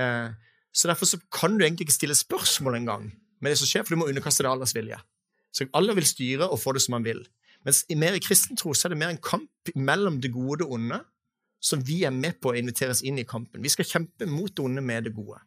Eh, 0.00 0.30
så 0.72 0.90
derfor 0.90 1.10
så 1.10 1.20
kan 1.34 1.56
du 1.58 1.64
egentlig 1.64 1.88
ikke 1.88 1.98
stille 2.00 2.18
spørsmål 2.18 2.80
engang 2.80 3.10
med 3.40 3.52
det 3.52 3.60
som 3.60 3.70
skjer, 3.70 3.86
for 3.86 3.94
du 3.94 4.02
må 4.02 4.10
underkaste 4.10 4.46
deg 4.46 4.52
Allahs 4.52 4.74
vilje. 4.76 4.98
Så 5.54 5.66
alle 5.74 5.94
vil 5.98 6.06
styre 6.06 6.50
og 6.50 6.60
få 6.62 6.74
det 6.74 6.82
som 6.84 6.98
man 6.98 7.06
vil. 7.06 7.22
Mens 7.66 7.84
i 7.92 7.96
mer 7.98 8.16
i 8.16 8.22
kristen 8.22 8.58
tro 8.58 8.72
så 8.74 8.88
er 8.88 8.94
det 8.94 9.00
mer 9.02 9.12
en 9.12 9.22
kamp 9.22 9.72
mellom 9.76 10.20
det 10.22 10.32
gode 10.34 10.54
og 10.54 10.62
det 10.62 10.68
onde, 10.78 11.00
som 11.60 11.82
vi 11.84 12.02
er 12.08 12.14
med 12.14 12.38
på 12.40 12.52
å 12.52 12.56
inviteres 12.56 13.02
inn 13.04 13.20
i 13.20 13.26
kampen. 13.28 13.60
Vi 13.60 13.72
skal 13.72 13.88
kjempe 13.88 14.28
mot 14.30 14.48
det 14.48 14.64
onde 14.64 14.84
med 14.84 15.08
det 15.08 15.12
gode. 15.16 15.42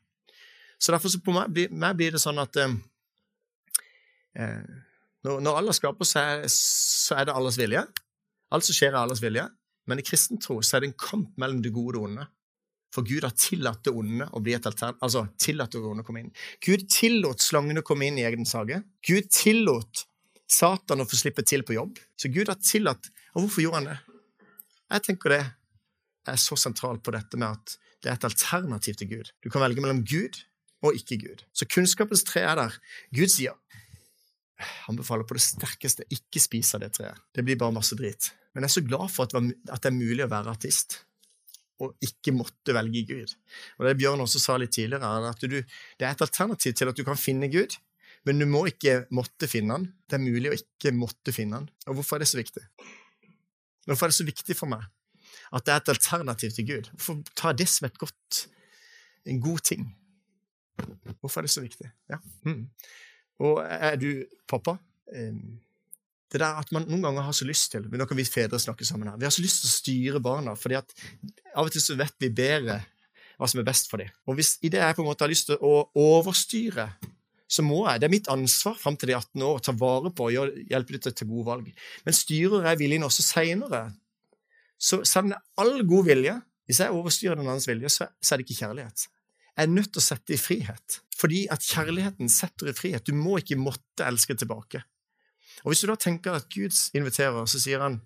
Så 0.83 0.91
derfor 0.91 1.11
så 1.13 1.21
på 1.23 1.31
meg, 1.35 1.61
meg 1.71 1.99
blir 1.99 2.15
det 2.15 2.19
sånn 2.19 2.41
at 2.43 2.59
eh, 2.59 2.73
eh 4.35 4.81
når, 5.23 5.39
når 5.39 5.57
Allah 5.61 5.75
skaper, 5.77 6.03
så 6.03 6.19
er, 6.19 6.41
så 6.51 7.15
er 7.15 7.29
det 7.29 7.33
Allahs 7.39 7.55
vilje. 7.55 7.79
Alt 8.51 8.65
som 8.67 8.75
skjer, 8.75 8.91
er 8.91 8.99
Allahs 8.99 9.21
vilje. 9.23 9.45
Men 9.87 10.01
i 10.01 10.03
kristen 10.03 10.39
tro 10.43 10.57
så 10.59 10.75
er 10.75 10.83
det 10.83 10.89
en 10.89 10.97
kamp 10.99 11.37
mellom 11.39 11.61
det 11.63 11.71
gode 11.71 11.93
og 11.93 11.95
det 11.95 12.01
onde. 12.09 12.25
For 12.93 13.07
Gud 13.07 13.23
har 13.25 13.31
tillatt 13.39 13.85
det 13.87 13.93
onde 13.95 14.27
å 14.29 14.41
bli 14.43 14.53
et 14.57 14.67
altern... 14.69 14.97
Altså, 14.99 15.23
tillatt 15.41 15.73
det 15.73 15.81
onde 15.81 16.03
å 16.03 16.07
komme 16.07 16.25
inn. 16.25 16.33
Gud 16.61 16.85
tillot 16.91 17.41
slangene 17.41 17.81
å 17.81 17.87
komme 17.87 18.09
inn 18.09 18.19
i 18.19 18.25
egen 18.27 18.45
sage. 18.45 18.83
Gud 19.07 19.31
tillot 19.33 20.03
Satan 20.51 21.01
å 21.01 21.07
få 21.09 21.17
slippe 21.17 21.45
til 21.47 21.63
på 21.65 21.77
jobb. 21.77 21.97
Så 22.19 22.29
Gud 22.29 22.51
har 22.51 22.59
tillatt 22.61 23.09
Og 23.33 23.45
hvorfor 23.45 23.63
gjorde 23.63 23.79
han 23.79 23.89
det? 23.89 23.99
Jeg 24.93 25.05
tenker 25.07 25.33
det 25.33 25.43
er 26.29 26.39
så 26.39 26.57
sentralt 26.59 27.01
på 27.03 27.15
dette 27.15 27.39
med 27.39 27.55
at 27.55 27.77
det 28.03 28.11
er 28.11 28.19
et 28.19 28.27
alternativ 28.27 28.99
til 28.99 29.09
Gud. 29.09 29.31
Du 29.41 29.49
kan 29.49 29.63
velge 29.63 29.81
mellom 29.81 30.03
Gud 30.05 30.37
og 30.83 30.97
ikke 30.97 31.19
Gud. 31.21 31.43
Så 31.55 31.67
kunnskapens 31.69 32.25
tre 32.27 32.43
er 32.45 32.59
der. 32.59 32.77
Gud 33.15 33.31
sier 33.31 33.55
anbefaler 34.87 35.27
på 35.27 35.35
det 35.35 35.43
sterkeste 35.43 36.05
ikke 36.13 36.41
spise 36.41 36.77
av 36.77 36.83
det 36.83 36.93
treet. 36.97 37.19
Det 37.35 37.43
blir 37.45 37.59
bare 37.59 37.75
masse 37.75 37.95
drit. 37.99 38.29
Men 38.53 38.63
jeg 38.63 38.69
er 38.69 38.75
så 38.75 38.85
glad 38.85 39.09
for 39.11 39.27
at 39.27 39.33
det 39.81 39.89
er 39.89 39.95
mulig 39.95 40.23
å 40.25 40.31
være 40.31 40.53
artist 40.53 41.01
og 41.81 42.05
ikke 42.05 42.31
måtte 42.35 42.75
velge 42.75 43.01
Gud. 43.09 43.31
Og 43.79 43.87
Det 43.87 43.97
Bjørn 43.99 44.21
også 44.23 44.39
sa 44.39 44.57
litt 44.61 44.71
tidligere, 44.75 45.09
er 45.09 45.31
at 45.31 45.41
du, 45.41 45.57
det 45.59 46.05
er 46.05 46.13
et 46.13 46.21
alternativ 46.23 46.75
til 46.77 46.91
at 46.91 46.99
du 46.99 47.03
kan 47.03 47.19
finne 47.19 47.49
Gud, 47.51 47.75
men 48.23 48.39
du 48.39 48.45
må 48.47 48.61
ikke 48.69 49.03
måtte 49.11 49.49
finne 49.51 49.75
han. 49.75 49.87
Det 50.07 50.15
er 50.15 50.23
mulig 50.23 50.51
å 50.51 50.55
ikke 50.55 50.93
måtte 50.95 51.33
finne 51.35 51.59
han. 51.59 51.65
Og 51.89 51.97
hvorfor 51.97 52.17
er 52.17 52.23
det 52.23 52.29
så 52.31 52.39
viktig? 52.39 52.63
Hvorfor 53.89 54.07
er 54.07 54.13
det 54.13 54.19
så 54.21 54.27
viktig 54.27 54.55
for 54.55 54.71
meg 54.71 54.85
at 55.53 55.65
det 55.65 55.73
er 55.73 55.81
et 55.81 55.91
alternativ 55.91 56.53
til 56.55 56.69
Gud? 56.69 56.87
Hvorfor 56.93 57.19
jeg 57.51 57.59
det 57.59 57.67
som 57.73 57.89
et 57.89 57.99
godt, 57.99 58.45
en 59.27 59.43
god 59.43 59.65
ting? 59.67 59.89
Hvorfor 61.19 61.41
er 61.41 61.47
det 61.47 61.53
så 61.53 61.63
viktig? 61.63 61.89
Ja. 62.11 62.19
Mm. 62.47 62.65
Og 63.43 63.61
er 63.63 63.97
du 63.99 64.09
pappa? 64.49 64.77
Det 66.33 66.41
der 66.41 66.57
at 66.57 66.71
man 66.73 66.87
noen 66.89 67.03
ganger 67.05 67.27
har 67.27 67.35
så 67.37 67.45
lyst 67.45 67.71
til 67.73 67.85
men 67.85 68.01
Nå 68.01 68.07
kan 68.09 68.17
vi 68.17 68.25
fedre 68.25 68.57
snakke 68.59 68.85
sammen 68.87 69.11
her. 69.11 69.19
Vi 69.21 69.27
har 69.27 69.33
så 69.35 69.43
lyst 69.43 69.61
til 69.61 69.69
å 69.69 69.73
styre 69.73 70.23
barna, 70.23 70.55
fordi 70.57 70.79
at 70.79 70.95
av 71.53 71.67
og 71.67 71.73
til 71.73 71.83
så 71.83 71.97
vet 71.99 72.15
vi 72.23 72.31
bedre 72.33 72.79
hva 73.37 73.49
som 73.49 73.61
er 73.61 73.67
best 73.67 73.89
for 73.91 74.01
dem. 74.01 74.09
Og 74.29 74.37
hvis 74.37 74.55
i 74.65 74.71
det 74.73 74.81
jeg 74.81 74.95
på 74.97 75.03
en 75.03 75.09
måte 75.09 75.25
har 75.25 75.31
lyst 75.31 75.49
til 75.49 75.61
å 75.61 75.73
overstyre, 75.99 76.87
så 77.53 77.65
må 77.65 77.83
jeg, 77.85 78.01
det 78.01 78.07
er 78.07 78.13
mitt 78.13 78.29
ansvar 78.31 78.77
fram 78.79 78.97
til 78.97 79.11
de 79.11 79.17
18 79.17 79.43
år, 79.45 79.59
å 79.59 79.63
ta 79.63 79.73
vare 79.77 80.09
på 80.15 80.29
og 80.29 80.55
hjelpe 80.71 80.95
dem 80.95 81.13
til 81.13 81.29
gode 81.29 81.47
valg. 81.49 81.67
Men 82.05 82.17
styrer 82.17 82.69
jeg 82.69 82.81
viljen 82.81 83.05
også 83.05 83.25
seinere, 83.25 83.83
så 84.81 85.03
selv 85.07 85.27
om 85.27 85.33
det 85.33 85.37
er 85.37 85.63
all 85.63 85.85
god 85.87 86.09
vilje 86.09 86.39
Hvis 86.63 86.79
jeg 86.79 86.95
overstyrer 86.95 87.35
den 87.35 87.47
andres 87.51 87.67
vilje, 87.67 87.89
så 87.91 88.05
er 88.07 88.39
det 88.39 88.45
ikke 88.45 88.61
kjærlighet. 88.61 89.01
Er 89.59 89.69
nødt 89.69 89.91
til 89.93 90.01
å 90.01 90.05
sette 90.05 90.33
i 90.33 90.39
frihet. 90.41 90.99
Fordi 91.13 91.43
at 91.53 91.61
kjærligheten 91.61 92.31
setter 92.31 92.71
i 92.71 92.75
frihet. 92.75 93.05
Du 93.05 93.13
må 93.13 93.37
ikke 93.39 93.59
måtte 93.59 94.07
elske 94.07 94.35
tilbake. 94.39 94.81
Og 95.63 95.71
Hvis 95.71 95.83
du 95.83 95.87
da 95.91 95.95
tenker 95.99 96.35
at 96.35 96.49
Gud 96.51 96.73
inviterer, 96.97 97.45
så 97.45 97.61
sier 97.61 97.83
han 97.83 98.01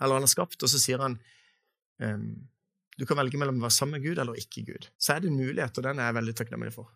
Eller 0.00 0.18
han 0.18 0.26
har 0.26 0.32
skapt, 0.32 0.60
og 0.60 0.68
så 0.68 0.78
sier 0.80 1.00
han 1.00 1.14
um, 2.04 2.48
du 2.96 3.04
kan 3.04 3.18
velge 3.20 3.38
mellom 3.40 3.58
å 3.60 3.66
være 3.66 3.76
sammen 3.76 3.98
med 3.98 4.06
Gud 4.08 4.20
eller 4.20 4.38
ikke 4.40 4.64
Gud. 4.64 4.88
Så 4.96 5.14
er 5.14 5.20
det 5.20 5.28
en 5.28 5.36
mulighet, 5.36 5.76
og 5.76 5.84
den 5.84 5.98
er 6.00 6.08
jeg 6.08 6.16
veldig 6.16 6.34
takknemlig 6.38 6.72
for. 6.72 6.88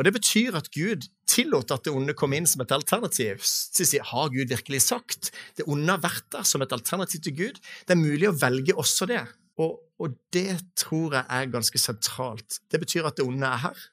Og 0.00 0.04
Det 0.04 0.12
betyr 0.16 0.56
at 0.56 0.70
Gud 0.72 1.06
tillot 1.28 1.72
at 1.72 1.84
det 1.84 1.92
onde 1.92 2.14
kom 2.16 2.32
inn 2.36 2.48
som 2.48 2.64
et 2.64 2.72
alternativ. 2.72 3.44
Så 3.44 3.84
sier, 3.84 4.04
Har 4.04 4.32
Gud 4.32 4.52
virkelig 4.52 4.82
sagt? 4.88 5.30
Det 5.56 5.66
onde 5.68 5.92
har 5.92 6.02
vært 6.02 6.28
der 6.32 6.44
som 6.48 6.64
et 6.64 6.72
alternativ 6.72 7.20
til 7.24 7.36
Gud. 7.36 7.60
Det 7.86 7.96
er 7.96 8.00
mulig 8.00 8.28
å 8.28 8.36
velge 8.36 8.76
også 8.76 9.08
det. 9.08 9.24
Og, 9.60 9.76
og 10.00 10.14
det 10.32 10.56
tror 10.78 11.18
jeg 11.18 11.26
er 11.28 11.52
ganske 11.52 11.78
sentralt. 11.78 12.60
Det 12.72 12.80
betyr 12.80 13.08
at 13.08 13.18
det 13.18 13.26
onde 13.26 13.46
er 13.46 13.60
her, 13.66 13.86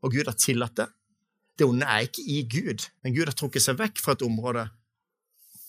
og 0.00 0.14
Gud 0.14 0.24
har 0.24 0.38
tillatt 0.38 0.78
det. 0.80 0.88
Det 1.58 1.66
onde 1.68 1.86
er 1.86 2.06
ikke 2.06 2.24
i 2.24 2.42
Gud, 2.48 2.86
men 3.04 3.14
Gud 3.14 3.28
har 3.28 3.36
trukket 3.36 3.64
seg 3.64 3.76
vekk 3.80 4.00
fra 4.00 4.16
et 4.16 4.24
område 4.24 4.64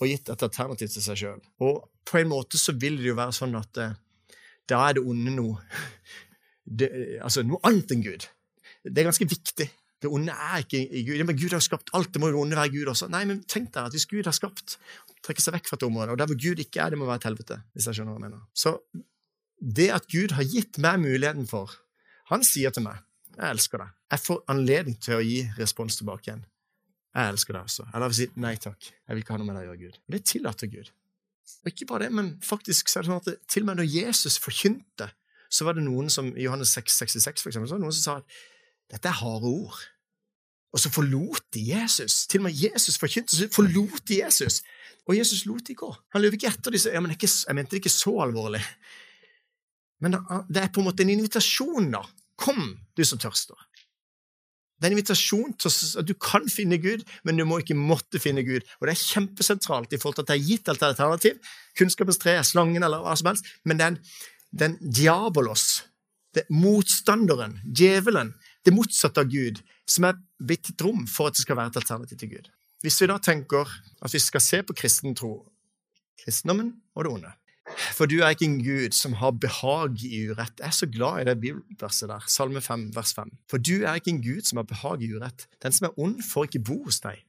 og 0.01 0.07
gitt 0.09 0.31
et 0.31 0.45
alternativ 0.47 0.89
til 0.89 1.03
seg 1.03 1.19
sjøl. 1.19 1.41
Og 1.61 1.83
på 2.07 2.21
en 2.21 2.31
måte 2.31 2.57
så 2.57 2.73
vil 2.79 2.97
det 3.01 3.11
jo 3.11 3.17
være 3.19 3.35
sånn 3.35 3.57
at 3.59 3.81
eh, 3.81 3.97
da 4.71 4.79
er 4.87 4.97
det 4.97 5.03
onde 5.05 5.33
noe 5.35 5.59
det, 6.79 6.89
Altså 7.21 7.43
noe 7.45 7.61
annet 7.67 7.91
enn 7.93 8.05
Gud. 8.05 8.25
Det 8.87 8.97
er 8.97 9.09
ganske 9.11 9.27
viktig. 9.29 9.67
Det 10.01 10.09
onde 10.09 10.33
er 10.33 10.63
ikke 10.63 10.81
i 10.81 11.03
Gud. 11.05 11.15
Ja, 11.19 11.27
men 11.29 11.37
Gud 11.37 11.53
har 11.53 11.61
skapt 11.61 11.91
alt, 11.97 12.09
det 12.13 12.21
må 12.23 12.31
jo 12.31 12.41
onde 12.41 12.57
være 12.57 12.73
Gud 12.73 12.89
også. 12.89 13.09
Nei, 13.13 13.21
men 13.29 13.43
tenk 13.45 13.69
deg 13.75 13.91
at 13.91 13.95
hvis 13.95 14.07
Gud 14.09 14.25
har 14.25 14.35
skapt, 14.35 14.79
trekker 15.21 15.45
seg 15.45 15.55
vekk 15.59 15.69
fra 15.69 15.77
et 15.77 15.85
område, 15.85 16.15
og 16.15 16.17
der 16.21 16.31
hvor 16.31 16.39
Gud 16.41 16.63
ikke 16.63 16.81
er, 16.81 16.93
det 16.93 16.99
må 17.01 17.09
være 17.09 17.21
et 17.21 17.29
helvete. 17.29 17.61
hvis 17.75 17.87
jeg 17.89 17.99
skjønner 17.99 18.15
hva 18.15 18.21
jeg 18.21 18.25
mener. 18.31 18.41
Så 18.57 18.75
det 19.61 19.91
at 19.93 20.09
Gud 20.09 20.33
har 20.33 20.47
gitt 20.49 20.81
meg 20.81 21.03
muligheten 21.03 21.45
for 21.49 21.77
Han 22.31 22.45
sier 22.47 22.71
til 22.73 22.85
meg 22.85 23.01
jeg 23.37 23.47
elsker 23.55 23.81
deg. 23.81 23.91
Jeg 24.11 24.21
får 24.25 24.41
anledning 24.51 24.97
til 25.01 25.17
å 25.17 25.23
gi 25.23 25.37
respons 25.57 25.97
tilbake 25.99 26.27
igjen. 26.27 26.43
Jeg 27.15 27.33
elsker 27.33 27.55
deg 27.55 27.69
også. 27.69 27.85
Eller 27.89 28.05
jeg 28.05 28.13
vil 28.13 28.19
si 28.19 28.43
nei 28.43 28.51
takk. 28.59 28.89
Jeg 28.91 29.15
vil 29.15 29.23
ikke 29.23 29.35
ha 29.35 29.39
noe 29.39 29.47
med 29.47 29.57
deg 29.57 29.63
å 29.63 29.69
gjøre, 29.71 29.81
Gud. 29.81 29.97
Og 30.03 30.15
det 30.15 30.21
tillater 30.31 30.71
Gud. 30.71 30.91
Og 31.61 31.71
ikke 31.71 31.87
bare 31.89 32.05
det, 32.05 32.11
men 32.19 32.29
faktisk 32.45 32.91
så 32.91 32.99
er 32.99 33.05
det 33.05 33.11
sånn 33.11 33.21
at 33.21 33.29
det, 33.29 33.35
til 33.51 33.65
og 33.65 33.69
med 33.71 33.81
når 33.81 33.89
Jesus 33.91 34.37
forkynte, 34.41 35.09
så 35.51 35.67
var 35.67 35.75
det 35.75 35.83
noen 35.83 36.07
som 36.11 36.29
i 36.31 36.45
Johannes 36.45 36.71
6, 36.77 36.95
66 37.03 37.43
for 37.43 37.51
eksempel, 37.51 37.67
så 37.67 37.75
var 37.75 37.81
det 37.81 37.87
noen 37.87 37.97
som 37.97 38.05
sa 38.05 38.17
at 38.21 38.37
dette 38.91 39.09
er 39.09 39.19
harde 39.21 39.49
ord. 39.49 39.79
Og 40.71 40.79
så 40.79 40.91
forlot 40.91 41.43
de 41.55 41.63
Jesus. 41.73 42.25
Til 42.31 42.41
og 42.41 42.47
med 42.47 42.55
Jesus 42.55 42.99
forkynte, 42.99 43.35
så 43.35 43.49
forlot 43.51 44.07
de 44.07 44.21
Jesus. 44.21 44.61
Og 45.07 45.17
Jesus 45.17 45.45
lot 45.45 45.67
de 45.67 45.75
gå. 45.75 45.89
Han 46.13 46.23
løp 46.23 46.37
ikke 46.37 46.51
etter 46.51 46.75
disse, 46.75 46.91
Ja, 46.93 47.01
men 47.03 47.11
jeg, 47.11 47.55
mente 47.55 47.75
det 47.75 47.81
ikke 47.81 47.93
så 47.93 48.13
alvorlig. 48.23 48.61
Men 50.01 50.15
det 50.49 50.63
er 50.63 50.71
på 50.73 50.81
en 50.81 50.87
måte 50.87 51.03
en 51.03 51.13
invitasjon, 51.13 51.91
da. 51.93 52.01
Kom, 52.41 52.79
du 52.97 53.03
som 53.05 53.19
tørster. 53.21 53.57
Det 54.81 54.87
er 54.87 54.93
en 54.95 54.97
invitasjon 54.97 55.51
til 55.61 55.73
at 56.01 56.07
du 56.09 56.15
kan 56.17 56.47
finne 56.49 56.79
Gud, 56.81 57.03
men 57.23 57.37
du 57.37 57.45
må 57.45 57.59
ikke 57.61 57.77
måtte 57.77 58.17
finne 58.19 58.41
Gud. 58.41 58.65
Og 58.79 58.87
Det 58.87 58.95
er 58.95 59.03
kjempesentralt 59.11 59.93
i 59.93 59.99
forhold 60.01 60.17
til 60.17 60.25
at 60.25 60.31
det 60.31 60.37
er 60.39 60.47
gitt 60.47 60.71
alternativ. 60.73 61.51
Kunnskapens 61.77 62.17
tre, 62.17 62.39
slangen 62.43 62.81
eller 62.81 63.03
hva 63.03 63.13
som 63.19 63.29
helst. 63.29 63.45
Men 63.63 63.77
den, 63.77 63.99
den 64.49 64.79
diabolos, 64.81 65.83
det 66.33 66.47
motstanderen, 66.49 67.59
djevelen, 67.77 68.33
det 68.65 68.73
motsatte 68.75 69.23
av 69.23 69.29
Gud, 69.31 69.61
som 69.89 70.07
er 70.07 70.17
blitt 70.41 70.69
et 70.71 70.83
rom 70.85 71.05
for 71.09 71.29
at 71.29 71.37
det 71.37 71.45
skal 71.45 71.57
være 71.57 71.73
et 71.73 71.79
alternativ 71.81 72.19
til 72.21 72.33
Gud. 72.35 72.49
Hvis 72.81 72.97
vi 73.01 73.09
da 73.09 73.17
tenker 73.21 73.69
at 74.01 74.13
vi 74.13 74.21
skal 74.21 74.41
se 74.41 74.61
på 74.65 74.75
kristen 74.77 75.15
tro, 75.17 75.35
kristendommen 76.21 76.75
og 76.95 77.05
det 77.05 77.13
onde 77.13 77.31
For 77.95 78.09
du 78.09 78.19
er 78.19 78.33
ikke 78.33 78.47
en 78.49 78.63
Gud 78.63 78.95
som 78.97 79.13
har 79.21 79.31
behag 79.31 80.01
i 80.03 80.25
urett. 80.27 80.59
Jeg 80.59 80.67
er 80.67 80.75
så 80.75 80.87
glad 80.91 81.21
i 81.21 81.27
det 81.29 81.37
bibelverset 81.39 82.09
der, 82.09 82.25
Salme 82.27 82.61
5, 82.61 82.89
vers 82.95 83.13
5. 83.13 83.29
For 83.49 83.61
du 83.61 83.85
er 83.85 83.95
ikke 83.95 84.11
en 84.11 84.23
Gud 84.23 84.41
som 84.49 84.57
har 84.59 84.65
behag 84.67 85.05
i 85.05 85.11
urett. 85.13 85.47
Den 85.63 85.71
som 85.71 85.87
er 85.87 85.99
ond, 85.99 86.19
får 86.25 86.49
ikke 86.49 86.63
bo 86.67 86.81
hos 86.83 86.99
deg. 87.05 87.21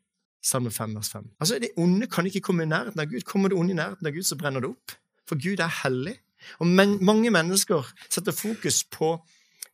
Salme 0.43 0.73
5, 0.75 0.97
vers 0.97 1.13
5. 1.13 1.29
Altså, 1.41 1.59
Det 1.61 1.71
onde 1.77 2.07
kan 2.07 2.27
ikke 2.27 2.41
komme 2.41 2.65
i 2.65 2.67
nærheten 2.67 3.01
av 3.01 3.07
Gud. 3.07 3.23
Kommer 3.29 3.49
det 3.49 3.59
onde 3.59 3.71
i 3.71 3.79
nærheten 3.79 4.07
av 4.07 4.13
Gud, 4.13 4.27
så 4.27 4.37
brenner 4.37 4.61
det 4.61 4.73
opp. 4.73 4.97
For 5.29 5.39
Gud 5.39 5.61
er 5.61 5.71
hellig. 5.85 6.17
Og 6.59 6.67
men, 6.67 6.99
mange 7.05 7.31
mennesker 7.31 7.87
setter 8.11 8.33
fokus 8.33 8.83
på 8.85 9.15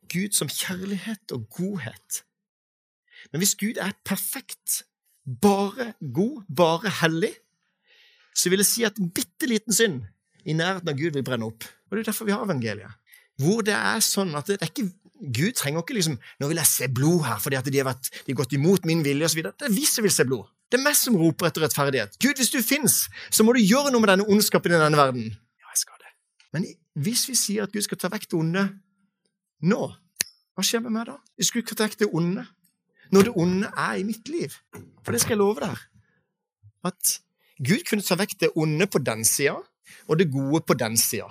Gud 0.09 0.35
som 0.37 0.49
kjærlighet 0.51 1.33
og 1.35 1.47
godhet. 1.53 2.23
Men 3.31 3.43
hvis 3.43 3.55
Gud 3.59 3.77
er 3.81 3.95
perfekt, 4.05 4.83
bare 5.41 5.93
god, 6.15 6.43
bare 6.55 6.91
hellig, 7.01 7.33
så 8.35 8.49
vil 8.49 8.63
jeg 8.63 8.69
si 8.69 8.85
at 8.87 8.97
en 8.97 9.11
bitte 9.11 9.49
liten 9.49 9.75
synd 9.75 10.01
i 10.45 10.55
nærheten 10.55 10.89
av 10.89 10.97
Gud 10.97 11.17
vil 11.17 11.25
brenne 11.25 11.49
opp. 11.49 11.67
Og 11.89 11.97
Det 11.97 12.03
er 12.03 12.11
derfor 12.11 12.25
vi 12.25 12.35
har 12.35 12.45
evangeliet. 12.45 12.95
Hvor 13.39 13.61
det 13.65 13.75
er 13.75 13.99
sånn 14.03 14.33
at 14.35 14.47
det 14.47 14.59
er 14.59 14.71
ikke, 14.71 14.89
Gud 15.19 15.55
trenger 15.55 15.83
ikke 15.83 15.95
liksom 15.95 16.17
'Nå 16.17 16.47
vil 16.47 16.59
jeg 16.59 16.67
se 16.67 16.87
blod 16.87 17.25
her 17.25 17.39
fordi 17.39 17.55
at 17.55 17.65
de 17.65 17.77
har, 17.77 17.87
vært, 17.87 18.09
de 18.25 18.33
har 18.33 18.39
gått 18.39 18.53
imot 18.53 18.85
min 18.85 19.03
vilje', 19.03 19.25
osv. 19.25 19.43
Det 19.43 19.67
er 19.67 19.75
vi 19.75 19.85
som 19.85 20.03
vil 20.03 20.11
se 20.11 20.25
blod. 20.25 20.47
Det 20.71 20.79
er 20.79 20.83
meg 20.83 20.95
som 20.95 21.15
roper 21.17 21.47
etter 21.47 21.61
rettferdighet. 21.65 22.19
Gud, 22.19 22.35
hvis 22.35 22.51
du 22.53 22.61
fins, 22.61 23.09
så 23.31 23.43
må 23.43 23.53
du 23.53 23.59
gjøre 23.59 23.91
noe 23.91 24.01
med 24.01 24.09
denne 24.09 24.27
ondskapen 24.29 24.71
i 24.71 24.77
denne 24.77 24.97
verden. 24.97 25.25
Ja, 25.57 25.67
jeg 25.73 25.81
skal 25.81 25.97
det. 25.99 26.11
Men 26.53 26.65
hvis 27.03 27.27
vi 27.29 27.35
sier 27.35 27.63
at 27.63 27.71
Gud 27.73 27.81
skal 27.81 27.97
ta 27.97 28.07
vekk 28.07 28.29
det 28.29 28.37
onde 28.37 28.69
nå, 29.65 29.81
hva 30.55 30.65
skjer 30.65 30.83
med 30.83 30.95
meg 30.95 31.09
da? 31.09 31.17
Jeg 31.39 31.49
skulle 31.49 31.65
ikke 31.65 31.79
vekk 31.79 31.99
det 32.03 32.09
onde 32.15 32.45
når 33.09 33.25
det 33.25 33.31
onde 33.41 33.69
er 33.73 33.97
i 33.97 34.05
mitt 34.05 34.27
liv. 34.29 34.53
For 35.01 35.15
det 35.15 35.21
skal 35.23 35.33
jeg 35.33 35.41
love 35.41 35.63
deg. 35.63 35.77
At 36.85 37.15
Gud 37.57 37.81
kunne 37.89 38.05
ta 38.05 38.17
vekk 38.19 38.35
det 38.43 38.51
onde 38.59 38.85
på 38.87 39.01
den 39.01 39.23
sida 39.25 39.57
og 40.07 40.19
det 40.19 40.29
gode 40.31 40.61
på 40.67 40.77
den 40.77 40.97
sida. 40.99 41.29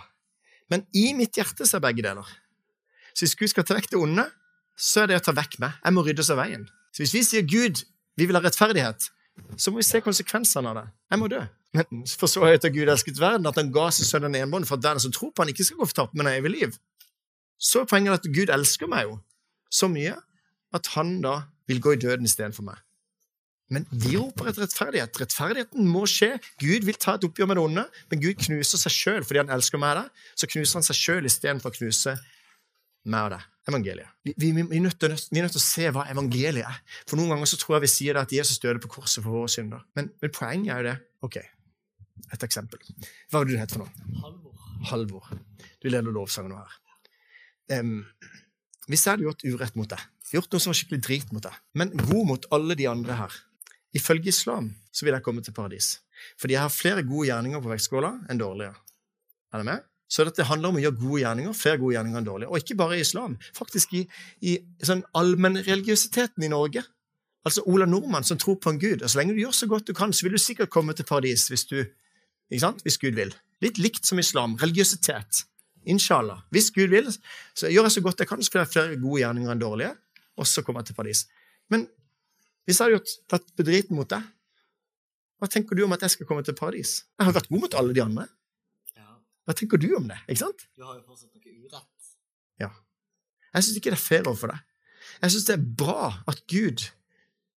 Men 0.68 0.84
i 0.96 1.12
mitt 1.16 1.38
hjerte 1.38 1.66
så 1.68 1.78
er 1.78 1.84
begge 1.86 2.02
deler. 2.04 2.26
Så 3.14 3.24
hvis 3.24 3.36
Gud 3.38 3.52
skal 3.52 3.66
ta 3.68 3.76
vekk 3.78 3.92
det 3.92 4.00
onde, 4.00 4.26
så 4.78 5.04
er 5.04 5.12
det 5.12 5.20
å 5.20 5.24
ta 5.28 5.34
vekk 5.34 5.58
meg. 5.62 5.78
Jeg 5.84 5.94
må 5.94 6.04
ryddes 6.06 6.32
av 6.34 6.40
veien. 6.42 6.66
Så 6.92 7.02
hvis 7.02 7.14
vi 7.14 7.22
sier 7.26 7.46
Gud, 7.46 7.84
vi 8.18 8.26
vil 8.26 8.36
ha 8.38 8.42
rettferdighet, 8.44 9.08
så 9.56 9.70
må 9.70 9.80
vi 9.80 9.86
se 9.86 10.02
konsekvensene 10.02 10.70
av 10.70 10.80
det. 10.80 10.84
Jeg 11.12 11.22
må 11.22 11.30
dø. 11.30 11.40
Men 11.76 12.04
for 12.08 12.30
så 12.30 12.42
høyt 12.46 12.64
har 12.64 12.72
Gud 12.74 12.90
elsket 12.90 13.20
verden 13.20 13.48
at 13.48 13.58
han 13.60 13.72
ga 13.74 13.88
seg 13.94 14.08
sønnen 14.08 14.36
enbånd 14.38 14.68
for 14.68 14.78
at 14.78 14.86
den 14.86 15.02
som 15.02 15.14
tror 15.14 15.32
på 15.32 15.44
han 15.44 15.52
ikke 15.52 15.66
skal 15.66 15.82
gå 15.82 15.88
fortapt, 15.90 16.16
men 16.16 16.30
ha 16.30 16.36
evig 16.38 16.54
liv. 16.54 16.78
Så 17.58 17.82
er 17.82 17.90
poenget 17.90 18.20
at 18.20 18.28
Gud 18.34 18.52
elsker 18.54 18.90
meg 18.90 19.08
jo 19.08 19.18
så 19.70 19.88
mye 19.90 20.14
at 20.74 20.92
han 20.94 21.18
da 21.24 21.40
vil 21.68 21.80
gå 21.84 21.96
i 21.96 22.00
døden 22.00 22.28
istedenfor 22.28 22.64
meg. 22.64 22.78
Men 23.68 23.84
vi 23.92 24.14
roper 24.16 24.48
etter 24.48 24.64
rettferdighet. 24.64 25.18
Rettferdigheten 25.20 25.88
må 25.92 26.06
skje. 26.08 26.30
Gud 26.60 26.86
vil 26.88 26.96
ta 26.96 27.18
et 27.18 27.26
oppgjør 27.28 27.50
med 27.50 27.58
det 27.58 27.64
onde, 27.66 27.84
men 28.08 28.22
Gud 28.22 28.40
knuser 28.46 28.80
seg 28.80 28.94
sjøl 28.94 29.26
fordi 29.28 29.42
han 29.42 29.52
elsker 29.52 29.80
meg 29.80 29.92
og 29.92 30.00
deg. 30.00 30.24
Så 30.40 30.48
knuser 30.54 30.80
han 30.80 30.86
seg 30.86 30.96
sjøl 30.96 31.28
istedenfor 31.28 31.74
å 31.74 31.76
knuse 31.76 32.16
meg 33.12 33.26
og 33.26 33.34
deg. 33.36 33.44
Evangeliet. 33.68 34.16
Vi, 34.24 34.32
vi, 34.40 34.48
vi, 34.56 34.78
er 34.78 34.80
nødt 34.80 34.96
til, 34.96 35.12
vi, 35.12 35.42
er 35.42 35.44
nødt 35.44 35.52
til, 35.52 35.60
å 35.60 35.66
se 35.66 35.90
hva 35.92 36.06
evangeliet 36.08 36.64
er. 36.64 36.80
For 37.04 37.20
Noen 37.20 37.34
ganger 37.34 37.50
så 37.50 37.60
tror 37.60 37.76
jeg 37.76 37.84
vi 37.84 37.92
sier 37.98 38.16
det 38.16 38.24
at 38.24 38.32
Jesus 38.32 38.62
døde 38.62 38.80
på 38.80 38.88
korset 38.94 39.20
for 39.20 39.42
våre 39.42 39.52
synder. 39.52 39.84
Men, 39.98 40.08
men 40.22 40.32
poenget 40.32 40.72
er 40.72 40.80
jo 40.80 40.88
det. 40.88 40.96
Ok, 41.28 41.36
et 42.32 42.48
eksempel. 42.48 42.80
Hva 43.28 43.42
var 43.42 43.50
det 43.50 43.58
du 43.58 43.60
het 43.60 43.76
for 43.76 43.84
noe? 43.84 44.08
Halvor. 44.22 44.68
Halvor. 44.88 45.32
Du 45.84 45.90
leder 45.92 46.16
lovsangen 46.16 46.56
nå 46.56 46.62
her. 46.62 46.80
Um, 47.72 48.06
hvis 48.88 49.04
jeg 49.04 49.12
hadde 49.12 49.26
gjort 49.26 49.44
urett 49.44 49.76
mot 49.76 49.90
deg, 49.90 50.00
gjort 50.32 50.52
noe 50.52 50.62
som 50.62 50.72
var 50.72 50.78
skikkelig 50.78 51.04
drit 51.04 51.32
mot 51.34 51.44
deg, 51.44 51.56
men 51.76 51.92
god 51.96 52.24
mot 52.30 52.48
alle 52.56 52.76
de 52.78 52.88
andre 52.88 53.20
her 53.24 53.44
Ifølge 53.96 54.28
islam 54.28 54.66
så 54.92 55.06
vil 55.06 55.14
jeg 55.16 55.24
komme 55.24 55.40
til 55.40 55.54
paradis. 55.56 55.94
Fordi 56.36 56.52
jeg 56.52 56.60
har 56.60 56.72
flere 56.72 57.04
gode 57.08 57.30
gjerninger 57.30 57.62
på 57.64 57.70
vektskåla 57.70 58.10
enn 58.28 58.40
dårlige. 58.40 58.74
Er 59.48 59.62
det 59.62 59.64
med? 59.64 59.86
Så 60.08 60.24
det 60.24 60.44
handler 60.48 60.72
om 60.72 60.78
å 60.78 60.82
gjøre 60.82 60.98
gode 61.00 61.20
gjerninger, 61.22 61.56
flere 61.56 61.80
gode 61.80 61.96
gjerninger 61.96 62.20
enn 62.20 62.26
dårlige. 62.26 62.50
Og 62.52 62.62
ikke 62.62 62.76
bare 62.80 62.96
i 62.96 63.04
islam, 63.04 63.36
faktisk 63.56 63.92
i, 63.96 64.02
i 64.40 64.58
sånn 64.84 65.04
allmennreligiøsiteten 65.16 66.44
i 66.44 66.52
Norge. 66.52 66.84
Altså 67.48 67.64
Ola 67.68 67.86
Nordmann 67.88 68.26
som 68.28 68.40
tror 68.40 68.56
på 68.60 68.72
en 68.72 68.80
gud. 68.80 69.02
Og 69.02 69.08
så 69.08 69.20
lenge 69.20 69.36
du 69.36 69.42
gjør 69.42 69.56
så 69.56 69.68
godt 69.70 69.88
du 69.88 69.94
kan, 69.96 70.12
så 70.12 70.26
vil 70.26 70.36
du 70.36 70.42
sikkert 70.42 70.72
komme 70.72 70.96
til 70.96 71.08
paradis 71.08 71.46
hvis, 71.52 71.64
du, 71.68 71.82
ikke 72.48 72.64
sant? 72.64 72.84
hvis 72.84 73.00
Gud 73.00 73.16
vil. 73.20 73.32
Litt 73.64 73.80
likt 73.80 74.08
som 74.08 74.20
islam. 74.20 74.56
Religiøsitet. 74.60 75.44
Inshallah. 75.88 76.42
Hvis 76.54 76.70
Gud 76.74 76.92
vil, 76.92 77.08
så 77.56 77.70
gjør 77.72 77.88
jeg 77.88 77.96
så 77.96 78.04
godt 78.04 78.22
jeg 78.22 78.30
kan, 78.30 78.42
så 78.44 78.52
får 78.52 78.64
jeg 78.64 78.72
flere 78.74 78.98
gode 79.00 79.22
gjerninger 79.22 79.52
enn 79.54 79.62
dårlige, 79.62 79.92
og 80.38 80.46
så 80.46 80.62
kommer 80.64 80.84
jeg 80.84 80.90
til 80.90 80.98
paradis. 80.98 81.22
Men 81.72 81.86
hvis 82.68 82.78
jeg 82.78 82.84
hadde 82.84 82.98
gjort, 82.98 83.14
tatt 83.32 83.54
bedriten 83.56 83.96
mot 83.96 84.10
deg, 84.10 84.26
hva 85.38 85.48
tenker 85.48 85.78
du 85.78 85.84
om 85.86 85.94
at 85.94 86.02
jeg 86.04 86.16
skal 86.16 86.28
komme 86.28 86.44
til 86.44 86.56
paradis? 86.58 86.98
Jeg 87.16 87.28
har 87.28 87.36
vært 87.36 87.48
god 87.48 87.62
mot 87.64 87.76
alle 87.78 87.94
de 87.96 88.02
andre. 88.04 88.26
Hva 89.48 89.54
tenker 89.56 89.80
du 89.80 89.88
om 89.96 90.04
det? 90.10 90.18
ikke 90.28 90.42
sant? 90.42 90.66
Du 90.76 90.84
har 90.84 90.98
jo 90.98 91.06
fortsatt 91.08 91.32
noe 91.32 91.52
urett. 91.64 92.08
Ja. 92.60 92.68
Jeg 93.54 93.64
syns 93.64 93.78
ikke 93.80 93.94
det 93.94 93.96
er 93.96 94.02
fair 94.02 94.26
overfor 94.28 94.52
deg. 94.52 94.66
Jeg 95.22 95.32
syns 95.32 95.46
det 95.48 95.54
er 95.54 95.62
bra 95.80 96.10
at 96.28 96.42
Gud 96.52 96.84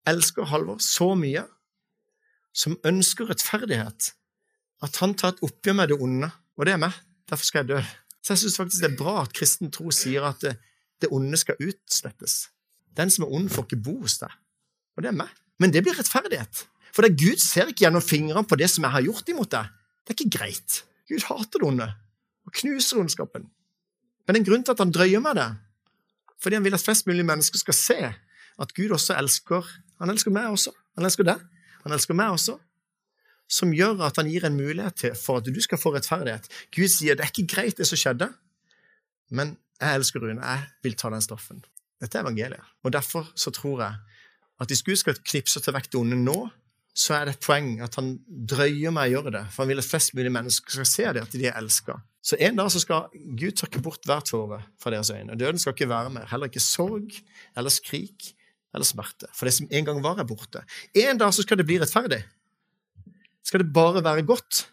elsker 0.08 0.48
Halvor 0.48 0.80
så 0.80 1.10
mye, 1.20 1.44
som 2.56 2.78
ønsker 2.88 3.28
rettferdighet, 3.28 4.13
at 4.88 5.02
han 5.04 5.17
tar 5.20 5.36
et 5.36 5.44
oppgjør 5.44 5.76
med 5.82 5.91
det 5.91 5.98
onde, 6.00 6.32
og 6.56 6.67
det 6.67 6.78
er 6.78 6.80
meg. 6.80 6.96
Derfor 7.28 7.50
skal 7.50 7.65
jeg 7.65 7.74
dø. 7.74 7.82
Så 8.22 8.34
jeg 8.34 8.44
syns 8.44 8.60
faktisk 8.60 8.84
det 8.84 8.92
er 8.92 9.00
bra 9.00 9.22
at 9.24 9.34
kristen 9.36 9.72
tro 9.74 9.92
sier 9.96 10.26
at 10.28 10.44
det, 10.44 10.56
det 11.02 11.10
onde 11.14 11.38
skal 11.40 11.60
utslettes. 11.62 12.52
Den 12.98 13.10
som 13.10 13.26
er 13.26 13.34
ond, 13.34 13.50
får 13.50 13.66
ikke 13.68 13.84
bo 13.88 13.96
hos 14.04 14.20
deg. 14.22 14.34
Og 14.98 15.04
det 15.04 15.12
er 15.12 15.18
meg. 15.18 15.32
Men 15.62 15.74
det 15.74 15.84
blir 15.86 15.98
rettferdighet. 15.98 16.66
For 16.92 17.06
det 17.06 17.18
Gud 17.20 17.42
ser 17.42 17.72
ikke 17.72 17.86
gjennom 17.86 18.04
fingrene 18.04 18.44
på 18.48 18.58
det 18.60 18.68
som 18.70 18.86
jeg 18.86 18.94
har 18.94 19.06
gjort 19.06 19.30
imot 19.32 19.52
deg. 19.54 19.70
Det 20.04 20.14
er 20.14 20.20
ikke 20.20 20.38
greit. 20.38 20.82
Gud 21.10 21.26
hater 21.30 21.62
det 21.62 21.68
onde 21.68 21.90
og 22.42 22.56
knuser 22.58 23.00
ondskapen. 23.02 23.46
Men 24.26 24.36
er 24.36 24.42
en 24.42 24.48
grunn 24.48 24.66
til 24.66 24.74
at 24.74 24.82
han 24.82 24.94
drøyer 24.94 25.22
med 25.24 25.38
det. 25.38 25.48
Fordi 26.42 26.58
han 26.58 26.66
vil 26.66 26.76
at 26.76 26.84
flest 26.84 27.08
mulig 27.08 27.26
mennesker 27.26 27.62
skal 27.62 27.78
se 27.78 28.00
at 28.62 28.74
Gud 28.78 28.94
også 28.98 29.18
elsker 29.18 29.68
Han 30.02 30.10
elsker 30.10 30.34
meg 30.34 30.50
også. 30.50 30.72
Han 30.98 31.06
elsker 31.06 31.24
deg. 31.24 31.42
Han 31.84 31.94
elsker 31.94 32.16
meg 32.18 32.34
også. 32.34 32.56
Som 33.52 33.74
gjør 33.76 34.06
at 34.08 34.20
han 34.22 34.30
gir 34.32 34.46
en 34.48 34.56
mulighet 34.56 35.02
til 35.04 35.18
for 35.20 35.42
at 35.42 35.50
du 35.50 35.60
skal 35.64 35.82
få 35.82 35.92
rettferdighet. 35.96 36.48
Gud 36.72 36.88
sier 36.92 37.18
det 37.20 37.26
er 37.26 37.34
ikke 37.34 37.50
greit, 37.52 37.78
det 37.78 37.90
som 37.90 38.00
skjedde, 38.00 38.30
men 39.36 39.58
jeg 39.82 39.98
elsker 39.98 40.24
Rune. 40.24 40.40
Jeg 40.40 40.68
vil 40.86 40.96
ta 41.00 41.10
den 41.12 41.24
straffen. 41.24 41.62
Dette 42.02 42.18
er 42.18 42.26
evangeliet. 42.26 42.72
Og 42.86 42.94
derfor 42.94 43.28
så 43.36 43.54
tror 43.56 43.84
jeg 43.84 44.00
at 44.62 44.70
hvis 44.70 44.84
Gud 44.86 45.00
skal 45.00 45.18
knipse 45.18 45.60
til 45.60 45.74
vekk 45.74 45.90
det 45.92 46.00
onde 46.00 46.20
nå, 46.22 46.38
så 46.94 47.16
er 47.16 47.28
det 47.28 47.38
et 47.38 47.46
poeng 47.46 47.70
at 47.82 47.96
han 47.98 48.14
drøyer 48.28 48.92
med 48.94 49.08
å 49.08 49.12
gjøre 49.16 49.34
det, 49.38 49.44
for 49.54 49.64
han 49.64 49.72
vil 49.72 49.82
at 49.82 49.88
flest 49.88 50.14
mulig 50.18 50.32
mennesker 50.34 50.76
skal 50.76 50.90
se 50.90 51.06
det, 51.16 51.24
at 51.24 51.38
de 51.38 51.48
er 51.48 51.58
elska. 51.58 51.96
Så 52.22 52.38
en 52.38 52.60
dag 52.60 52.68
så 52.70 52.82
skal 52.84 53.08
Gud 53.40 53.56
tørke 53.58 53.82
bort 53.82 54.06
hver 54.06 54.22
tåre 54.28 54.60
fra 54.82 54.92
deres 54.94 55.10
øyne. 55.10 55.38
Døden 55.40 55.62
skal 55.62 55.74
ikke 55.74 55.90
være 55.90 56.12
mer. 56.14 56.28
Heller 56.30 56.52
ikke 56.52 56.62
sorg 56.62 57.16
eller 57.58 57.74
skrik 57.74 58.34
eller 58.76 58.86
smerte. 58.86 59.32
For 59.34 59.48
det 59.48 59.56
som 59.56 59.72
en 59.72 59.88
gang 59.88 60.04
var, 60.04 60.20
er 60.22 60.28
borte. 60.30 60.62
En 60.94 61.18
dag 61.18 61.34
så 61.34 61.46
skal 61.46 61.58
det 61.58 61.66
bli 61.70 61.80
rettferdig. 61.82 62.22
Skal 63.45 63.63
det 63.63 63.73
bare 63.73 64.04
være 64.04 64.25
godt? 64.25 64.65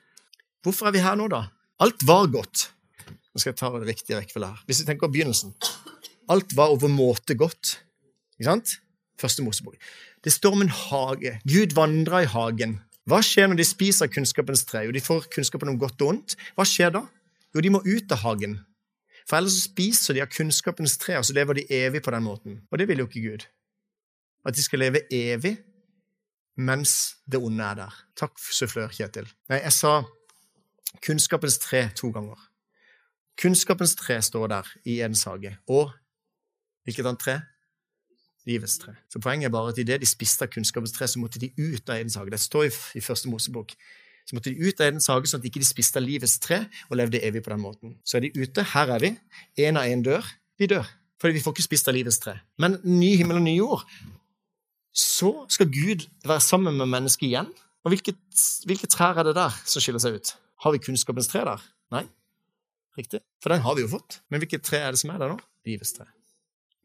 Hvorfor 0.62 0.88
er 0.88 0.94
vi 0.94 1.02
her 1.04 1.16
nå, 1.18 1.28
da? 1.32 1.46
Alt 1.80 2.02
var 2.06 2.26
godt. 2.32 2.68
Nå 3.08 3.40
skal 3.40 3.52
jeg 3.52 3.60
ta 3.60 3.70
det 3.76 3.88
riktige 3.88 4.18
rekkefølge 4.18 4.50
her. 4.50 4.64
Hvis 4.66 4.82
vi 4.82 4.88
tenker 4.88 5.06
på 5.06 5.14
begynnelsen. 5.14 5.54
Alt 6.28 6.54
var 6.56 6.74
overmåte 6.74 7.36
godt. 7.38 7.78
Ikke 8.38 8.50
sant? 8.50 8.74
Første 9.18 9.42
Mosebok. 9.42 9.78
Det 10.24 10.32
står 10.34 10.56
om 10.56 10.62
en 10.62 10.74
hage. 10.74 11.38
Gud 11.48 11.74
vandrer 11.74 12.26
i 12.26 12.30
hagen. 12.30 12.78
Hva 13.08 13.22
skjer 13.24 13.48
når 13.48 13.60
de 13.60 13.64
spiser 13.66 14.10
kunnskapens 14.12 14.66
tre? 14.68 14.84
Jo, 14.84 14.92
de 14.92 15.02
får 15.02 15.30
kunnskapen 15.32 15.70
om 15.72 15.78
godt 15.80 16.02
og 16.04 16.12
ondt. 16.12 16.34
Hva 16.58 16.66
skjer 16.68 16.92
da? 16.98 17.06
Jo, 17.54 17.62
de 17.64 17.72
må 17.72 17.80
ut 17.86 18.12
av 18.12 18.20
hagen. 18.26 18.58
For 19.28 19.38
ellers 19.38 19.62
spiser 19.64 20.16
de 20.16 20.24
av 20.24 20.32
kunnskapens 20.32 20.96
tre, 21.00 21.16
og 21.20 21.24
så 21.24 21.36
lever 21.36 21.60
de 21.60 21.64
evig 21.78 22.02
på 22.04 22.12
den 22.12 22.24
måten. 22.24 22.60
Og 22.68 22.80
det 22.80 22.88
vil 22.88 23.02
jo 23.02 23.08
ikke 23.08 23.24
Gud. 23.24 23.46
At 24.48 24.56
de 24.56 24.64
skal 24.64 24.84
leve 24.84 25.04
evig 25.12 25.56
mens 26.58 26.92
det 27.30 27.40
onde 27.40 27.64
er 27.64 27.78
der. 27.84 27.98
Takk, 28.18 28.38
sufflør 28.38 28.90
Kjetil. 28.92 29.28
Nei, 29.50 29.60
jeg 29.62 29.74
sa 29.76 29.92
kunnskapens 31.04 31.58
tre 31.62 31.86
to 31.96 32.10
ganger. 32.14 32.40
Kunnskapens 33.38 33.94
tre 33.98 34.18
står 34.22 34.50
der 34.50 34.72
i 34.84 34.98
Edens 34.98 35.22
hage. 35.28 35.54
Og 35.70 35.92
hvilket 36.84 37.06
annet 37.06 37.22
tre? 37.22 37.38
livets 38.48 38.78
tre. 38.80 38.94
Så 39.12 39.20
Poenget 39.20 39.48
er 39.48 39.54
bare 39.54 39.72
at 39.72 39.78
idet 39.80 40.00
de 40.00 40.08
spiste 40.08 40.46
av 40.46 40.52
kunnskapens 40.52 40.94
tre, 40.96 41.08
så 41.08 41.20
måtte 41.20 41.40
de 41.42 41.50
ut 41.58 41.90
av 41.90 41.98
Edens 42.00 42.16
hage. 42.18 42.32
Det 42.32 42.40
står 42.40 42.68
i 42.96 43.02
første 43.04 43.30
Mosebok. 43.30 43.74
Så 44.28 44.36
måtte 44.36 44.52
de 44.52 44.60
ut 44.60 44.80
av 44.80 44.90
Edens 44.90 45.08
hage, 45.12 45.28
sånn 45.28 45.40
at 45.40 45.46
de 45.46 45.52
ikke 45.52 45.64
spiste 45.66 46.00
av 46.00 46.06
livets 46.06 46.38
tre 46.44 46.62
og 46.88 46.98
levde 47.00 47.20
evig 47.24 47.42
på 47.44 47.52
den 47.52 47.62
måten. 47.64 47.96
Så 48.04 48.18
er 48.18 48.26
de 48.26 48.32
ute. 48.36 48.64
Her 48.74 48.94
er 48.96 49.04
vi. 49.04 49.12
Én 49.64 49.80
av 49.80 49.88
én 49.88 50.04
dør. 50.04 50.26
Vi 50.60 50.68
dør. 50.70 50.88
Fordi 51.18 51.38
vi 51.38 51.42
får 51.42 51.56
ikke 51.56 51.66
spist 51.66 51.90
av 51.90 51.96
livets 51.96 52.20
tre. 52.22 52.36
Men 52.62 52.78
ny 52.84 53.14
himmel 53.18 53.40
og 53.40 53.46
ny 53.46 53.56
jord, 53.56 53.84
så 54.94 55.32
skal 55.52 55.70
Gud 55.72 56.06
være 56.26 56.44
sammen 56.44 56.76
med 56.78 56.90
mennesket 56.90 57.28
igjen. 57.28 57.50
Og 57.86 57.92
hvilket, 57.92 58.18
hvilke 58.66 58.90
trær 58.90 59.20
er 59.20 59.28
det 59.28 59.36
der 59.38 59.54
som 59.64 59.82
skiller 59.82 60.02
seg 60.02 60.18
ut? 60.18 60.34
Har 60.64 60.74
vi 60.74 60.82
kunnskapens 60.82 61.30
tre 61.30 61.44
der? 61.46 61.62
Nei. 61.94 62.04
Riktig. 62.98 63.22
For 63.42 63.54
den 63.54 63.62
har 63.62 63.76
vi 63.78 63.84
jo 63.84 63.92
fått. 63.92 64.20
Men 64.28 64.42
hvilket 64.42 64.64
tre 64.66 64.82
er 64.82 64.94
det 64.94 65.00
som 65.00 65.12
er 65.14 65.20
der 65.22 65.32
nå? 65.32 65.38
Livets 65.68 65.94
tre. 65.94 66.08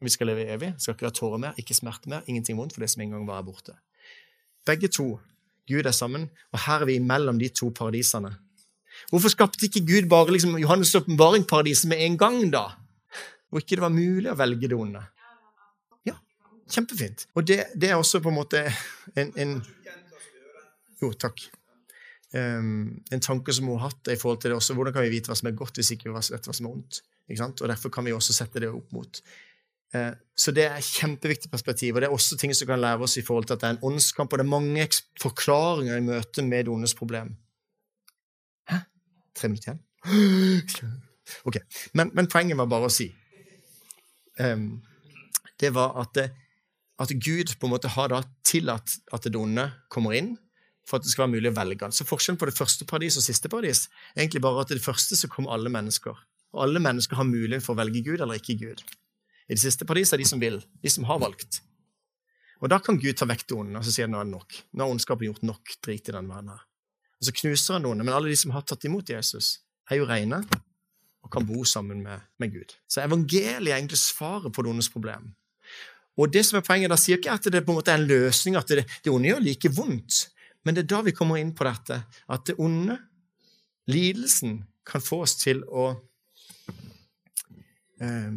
Vi 0.04 0.12
skal 0.12 0.30
leve 0.30 0.46
evig. 0.52 0.74
Skal 0.78 0.94
ikke 0.94 1.08
ha 1.08 1.14
tårer 1.14 1.42
mer, 1.42 1.58
ikke 1.60 1.76
smerte 1.76 2.10
mer, 2.12 2.22
ingenting 2.30 2.58
vondt 2.58 2.76
for 2.76 2.84
det 2.84 2.90
som 2.92 3.02
en 3.02 3.16
gang 3.16 3.26
var 3.28 3.44
borte. 3.46 3.74
Begge 4.68 4.90
to. 4.92 5.14
Gud 5.68 5.88
er 5.88 5.96
sammen, 5.96 6.28
og 6.52 6.60
her 6.66 6.84
er 6.84 6.90
vi 6.90 6.98
mellom 7.00 7.38
de 7.40 7.48
to 7.48 7.70
paradisene. 7.72 8.34
Hvorfor 9.10 9.32
skapte 9.32 9.64
ikke 9.66 9.82
Gud 9.86 10.08
bare 10.10 10.34
liksom, 10.34 10.56
Johannes' 10.60 10.94
åpenbaring-paradiset 11.00 11.88
med 11.88 12.04
en 12.04 12.18
gang, 12.20 12.38
da? 12.52 12.66
Hvor 13.48 13.64
ikke 13.64 13.78
det 13.78 13.84
var 13.84 13.94
mulig 13.94 14.30
å 14.30 14.36
velge 14.38 14.68
det 14.68 14.76
onde. 14.76 15.00
Kjempefint. 16.74 17.26
Og 17.34 17.46
det, 17.46 17.60
det 17.78 17.92
er 17.92 18.00
også 18.00 18.20
på 18.24 18.32
en 18.32 18.38
måte 18.40 18.64
en, 19.14 19.30
en 19.38 19.58
Jo, 21.02 21.12
takk. 21.20 21.42
Um, 22.34 23.00
en 23.14 23.22
tanke 23.22 23.54
som 23.54 23.68
hun 23.70 23.78
har 23.78 23.92
hatt 23.92 24.10
i 24.10 24.18
forhold 24.18 24.40
til 24.42 24.50
det 24.50 24.58
også. 24.58 24.74
Hvordan 24.74 24.94
kan 24.96 25.04
vi 25.06 25.12
vite 25.12 25.30
hva 25.30 25.36
som 25.38 25.50
er 25.50 25.58
godt, 25.58 25.78
hvis 25.78 25.92
ikke 25.94 26.08
vi 26.08 26.14
vet 26.16 26.48
hva 26.48 26.54
som 26.56 26.66
er 26.66 26.76
ondt? 26.78 27.02
Og 27.62 27.68
Derfor 27.70 27.92
kan 27.94 28.04
vi 28.06 28.12
også 28.12 28.34
sette 28.36 28.60
det 28.60 28.72
opp 28.72 28.90
mot 28.92 29.20
Eh, 29.94 30.12
så 30.36 30.50
det 30.50 30.64
er 30.66 30.76
et 30.78 30.90
kjempeviktig 30.98 31.50
perspektiv. 31.50 31.94
Og 31.94 32.02
det 32.02 32.08
er 32.08 32.14
også 32.14 32.38
ting 32.38 32.54
som 32.54 32.66
kan 32.66 32.80
lære 32.80 33.06
oss 33.06 33.16
i 33.16 33.22
forhold 33.22 33.44
til 33.46 33.54
at 33.54 33.60
det 33.60 33.68
er 33.68 33.76
en 33.76 33.84
åndskamp, 33.92 34.32
og 34.32 34.38
det 34.38 34.44
er 34.44 34.50
mange 34.50 34.88
forklaringer 35.22 35.96
i 35.96 36.06
møte 36.06 36.42
med 36.42 36.64
det 36.64 36.72
ondes 36.72 36.94
problem. 36.94 37.36
Hæ? 38.70 38.76
Tre 39.34 39.48
minutter 39.48 39.72
igjen? 39.72 40.92
Ok. 41.44 41.56
Men, 41.94 42.10
men 42.12 42.26
poenget 42.28 42.58
var 42.58 42.66
bare 42.68 42.84
å 42.84 42.92
si 42.92 43.06
um, 44.36 44.82
Det 45.56 45.70
var 45.72 45.94
at, 46.02 46.10
det, 46.18 46.26
at, 47.00 47.10
Gud 47.10 47.54
på 47.58 47.66
en 47.66 47.74
måte 47.74 47.90
har 47.90 48.10
da 48.12 48.22
tillatt 48.46 48.98
at 49.12 49.26
det 49.26 49.38
onde 49.38 49.66
kommer 49.92 50.16
inn 50.16 50.34
for 50.88 50.98
at 50.98 51.06
det 51.06 51.12
skal 51.12 51.26
være 51.26 51.36
mulig 51.38 51.50
å 51.50 51.56
velge. 51.56 51.90
Så 51.96 52.06
Forskjellen 52.06 52.38
på 52.40 52.48
det 52.48 52.56
første 52.56 52.86
paradis 52.88 53.16
og 53.18 53.24
siste 53.24 53.50
paradis 53.50 53.86
er 54.14 54.24
egentlig 54.24 54.44
bare 54.44 54.64
at 54.64 54.72
det 54.72 54.84
første 54.84 55.16
så 55.18 55.30
kommer 55.32 55.56
alle 55.56 55.72
mennesker. 55.72 56.16
Og 56.54 56.62
alle 56.66 56.82
mennesker 56.82 57.18
har 57.18 57.26
mulighet 57.26 57.64
for 57.64 57.74
å 57.74 57.80
velge 57.80 58.04
Gud 58.04 58.20
eller 58.20 58.38
ikke 58.38 58.58
Gud. 58.60 58.84
I 59.48 59.56
det 59.56 59.62
siste 59.64 59.88
paradis 59.88 60.12
er 60.14 60.20
de 60.20 60.28
som 60.28 60.40
vil, 60.40 60.60
de 60.82 60.92
som 60.92 61.06
har 61.08 61.20
valgt. 61.22 61.62
Og 62.62 62.70
da 62.72 62.78
kan 62.80 63.00
Gud 63.00 63.16
ta 63.18 63.26
vekk 63.28 63.48
det 63.48 63.56
onde 63.58 63.80
og 63.80 63.84
så 63.86 63.92
sier 63.92 64.08
nå 64.08 64.20
er 64.20 64.28
det 64.28 64.36
nok. 64.36 64.60
Nå 64.72 64.86
har 64.86 64.94
ondskapen 64.94 65.28
gjort 65.28 65.44
nok 65.44 65.74
drit 65.84 66.08
i 66.08 66.14
den 66.14 66.30
verden 66.30 66.54
her. 66.54 66.62
Og 67.20 67.28
så 67.28 67.34
knuser 67.40 67.76
han 67.76 67.84
det 67.84 67.90
onde. 67.90 68.06
Men 68.06 68.16
alle 68.16 68.30
de 68.30 68.38
som 68.38 68.54
har 68.54 68.64
tatt 68.68 68.86
imot 68.88 69.10
Jesus, 69.10 69.58
er 69.90 70.00
jo 70.00 70.08
reine 70.08 70.40
og 71.24 71.32
kan 71.32 71.44
bo 71.48 71.64
sammen 71.68 72.02
med, 72.04 72.24
med 72.40 72.52
Gud. 72.52 72.76
Så 72.88 73.02
evangeliet 73.04 73.72
er 73.72 73.78
egentlig 73.78 74.00
svaret 74.00 74.52
på 74.52 74.64
det 74.64 74.72
ondes 74.72 74.90
problem. 74.92 75.32
Og 76.20 76.30
det 76.30 76.44
som 76.46 76.58
er 76.58 76.66
poenget, 76.66 76.92
da 76.92 76.98
sier 77.00 77.18
ikke 77.18 77.34
at 77.34 77.48
det 77.50 77.64
på 77.64 77.74
en 77.74 77.80
måte 77.80 77.92
er 77.92 77.98
en 77.98 78.06
løsning, 78.08 78.58
at 78.58 78.70
det, 78.70 78.86
onde 79.10 79.32
gjør 79.32 79.42
like 79.42 79.70
vondt. 79.74 80.20
Men 80.64 80.76
det 80.76 80.84
er 80.84 80.92
da 80.94 81.02
vi 81.04 81.14
kommer 81.16 81.40
inn 81.40 81.52
på 81.56 81.66
dette, 81.66 82.00
at 82.30 82.46
det 82.48 82.56
onde, 82.62 82.98
lidelsen, 83.90 84.62
kan 84.84 85.00
få 85.00 85.22
oss 85.24 85.32
til 85.40 85.62
å 85.64 85.86
eh, 88.04 88.32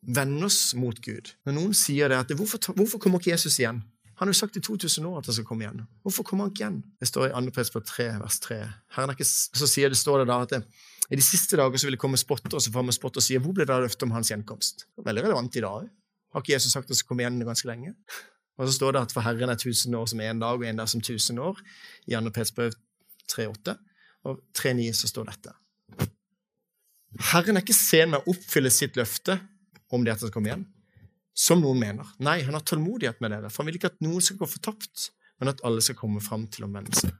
vende 0.00 0.46
oss 0.48 0.72
mot 0.80 0.96
Gud. 1.04 1.34
Når 1.44 1.56
noen 1.58 1.74
sier 1.76 2.08
det 2.08 2.22
at 2.22 2.32
hvorfor, 2.36 2.72
hvorfor 2.72 3.02
kommer 3.02 3.20
ikke 3.20 3.34
Jesus 3.34 3.58
igjen? 3.60 3.82
Han 4.20 4.28
har 4.28 4.34
jo 4.34 4.38
sagt 4.38 4.56
i 4.56 4.62
2000 4.64 5.06
år 5.08 5.20
at 5.20 5.28
han 5.28 5.36
skal 5.36 5.46
komme 5.48 5.64
igjen. 5.64 5.84
Hvorfor 6.04 6.24
kommer 6.28 6.46
han 6.46 6.54
ikke 6.54 6.64
igjen? 6.64 6.80
Det 7.00 7.08
står 7.08 7.30
i 7.30 7.34
2. 7.36 7.52
Pes 7.56 7.72
på 7.72 7.80
3, 7.84 8.08
vers 8.20 8.40
3. 8.44 8.58
Herren 8.96 9.12
er 9.12 9.16
ikke, 9.16 9.28
så 9.28 9.68
sier 9.68 9.92
det, 9.92 10.00
står 10.00 10.22
det 10.22 10.26
da 10.32 10.40
at 10.44 10.52
det, 10.52 10.64
i 11.10 11.18
de 11.18 11.24
siste 11.24 11.56
dager 11.60 11.80
så 11.80 11.88
vil 11.88 11.96
det 11.96 12.02
komme 12.02 12.20
spotter, 12.20 12.52
og 12.56 12.64
så 12.64 12.72
får 12.74 12.84
vi 12.88 12.96
spotte 12.96 13.20
og 13.22 13.24
sier 13.24 13.40
hvor 13.44 13.56
ble 13.56 13.64
det 13.68 13.74
av 13.74 13.84
løftet 13.84 14.04
om 14.04 14.12
hans 14.14 14.28
gjenkomst? 14.32 14.84
Veldig 15.04 15.24
relevant 15.24 15.56
i 15.56 15.64
dag. 15.64 15.88
Har 16.30 16.44
ikke 16.44 16.54
Jesus 16.54 16.72
sagt 16.72 16.86
at 16.86 16.94
han 16.94 17.00
skal 17.00 17.10
komme 17.10 17.24
igjen 17.24 17.40
ganske 17.46 17.68
lenge? 17.68 17.94
Og 18.60 18.68
så 18.68 18.74
står 18.76 18.94
det 18.94 19.04
at 19.06 19.14
for 19.14 19.24
Herren 19.24 19.50
er 19.50 19.58
tusen 19.58 19.94
år 19.96 20.06
som 20.10 20.20
én 20.20 20.42
dag, 20.42 20.58
og 20.58 20.66
én 20.68 20.78
dag 20.78 20.88
som 20.88 21.00
tusen 21.00 21.38
år. 21.40 21.58
I 22.06 22.16
2. 22.16 22.32
Pets 22.36 22.52
brev 22.56 22.74
3,8. 23.32 23.76
Og 24.28 24.42
3,9 24.58 24.90
så 24.98 25.08
står 25.08 25.30
dette. 25.30 25.54
Herren 27.32 27.56
er 27.56 27.64
ikke 27.64 27.74
sen 27.74 28.12
med 28.12 28.20
å 28.20 28.34
oppfylle 28.34 28.70
sitt 28.70 28.98
løfte 29.00 29.40
om 29.90 30.04
det 30.04 30.12
at 30.12 30.20
han 30.20 30.28
skal 30.28 30.36
komme 30.36 30.52
igjen 30.52 30.68
som 31.40 31.62
noen 31.62 31.80
mener. 31.80 32.08
Nei, 32.22 32.40
han 32.44 32.56
har 32.56 32.64
tålmodighet 32.66 33.20
med 33.22 33.32
dere, 33.32 33.50
for 33.50 33.62
han 33.62 33.70
vil 33.70 33.78
ikke 33.78 33.92
at 33.94 34.00
noen 34.04 34.22
skal 34.24 34.40
gå 34.42 34.48
fortapt, 34.50 35.10
men 35.40 35.52
at 35.52 35.62
alle 35.66 35.82
skal 35.84 35.96
komme 35.98 36.20
fram 36.24 36.46
til 36.52 36.66
omvendelse. 36.66 37.10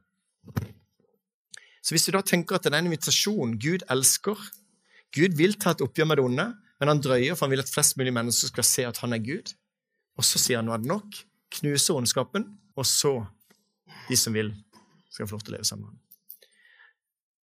Så 1.80 1.94
hvis 1.94 2.04
du 2.04 2.12
da 2.12 2.20
tenker 2.26 2.58
at 2.58 2.66
det 2.66 2.74
er 2.74 2.82
en 2.82 2.90
invitasjon 2.90 3.54
Gud 3.60 3.86
elsker 3.88 4.36
Gud 5.16 5.38
vil 5.38 5.56
ta 5.58 5.72
et 5.72 5.80
oppgjør 5.82 6.06
med 6.06 6.20
det 6.20 6.24
onde, 6.28 6.44
men 6.80 6.94
han 6.94 7.02
drøyer, 7.04 7.36
for 7.36 7.46
han 7.46 7.54
vil 7.54 7.62
at 7.62 7.70
flest 7.70 7.98
mulig 8.00 8.12
mennesker 8.16 8.50
skal 8.52 8.66
se 8.66 8.86
at 8.88 9.00
han 9.02 9.12
er 9.12 9.20
Gud. 9.24 9.52
Og 10.18 10.26
så 10.26 10.40
sier 10.40 10.60
han 10.60 10.68
nå 10.68 10.74
er 10.74 10.82
det 10.82 10.90
nok, 10.90 11.18
knuser 11.60 11.98
ondskapen, 11.98 12.46
og 12.78 12.86
så 12.88 13.18
de 14.08 14.16
som 14.18 14.34
vil, 14.34 14.52
skal 15.12 15.28
få 15.28 15.36
lov 15.36 15.44
til 15.44 15.54
å 15.54 15.58
leve 15.58 15.68
sammen 15.68 15.86
med 15.86 15.92
ham. 15.92 16.06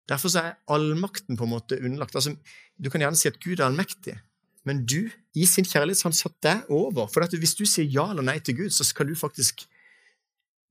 Derfor 0.08 0.32
er 0.40 0.56
allmakten 0.72 1.38
på 1.38 1.46
en 1.46 1.52
måte 1.52 1.78
underlagt. 1.82 2.16
Altså, 2.16 2.34
du 2.80 2.90
kan 2.90 3.04
gjerne 3.04 3.20
si 3.20 3.28
at 3.30 3.40
Gud 3.44 3.60
er 3.60 3.68
allmektig, 3.68 4.16
men 4.68 4.86
du, 4.88 5.10
i 5.36 5.46
sin 5.48 5.68
kjærlighet, 5.68 6.02
har 6.04 6.12
han 6.12 6.18
satt 6.18 6.38
deg 6.44 6.72
over. 6.74 7.10
For 7.12 7.24
hvis 7.40 7.56
du 7.60 7.66
sier 7.68 7.88
ja 7.92 8.10
eller 8.12 8.26
nei 8.26 8.40
til 8.44 8.58
Gud, 8.58 8.74
så 8.76 8.88
skal 8.88 9.08
du 9.08 9.16
faktisk 9.20 9.66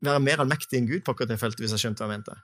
være 0.05 0.20
mer 0.24 0.42
allmektig 0.42 0.81
enn 0.81 0.88
Gud 0.88 1.05
på 1.05 1.14
akkurat 1.14 1.33
det 1.33 1.40
feltet, 1.40 1.62
hvis 1.64 1.76
jeg 1.76 1.85
skjønte 1.87 2.05
hva 2.05 2.11
jeg 2.11 2.20
mente. 2.20 2.37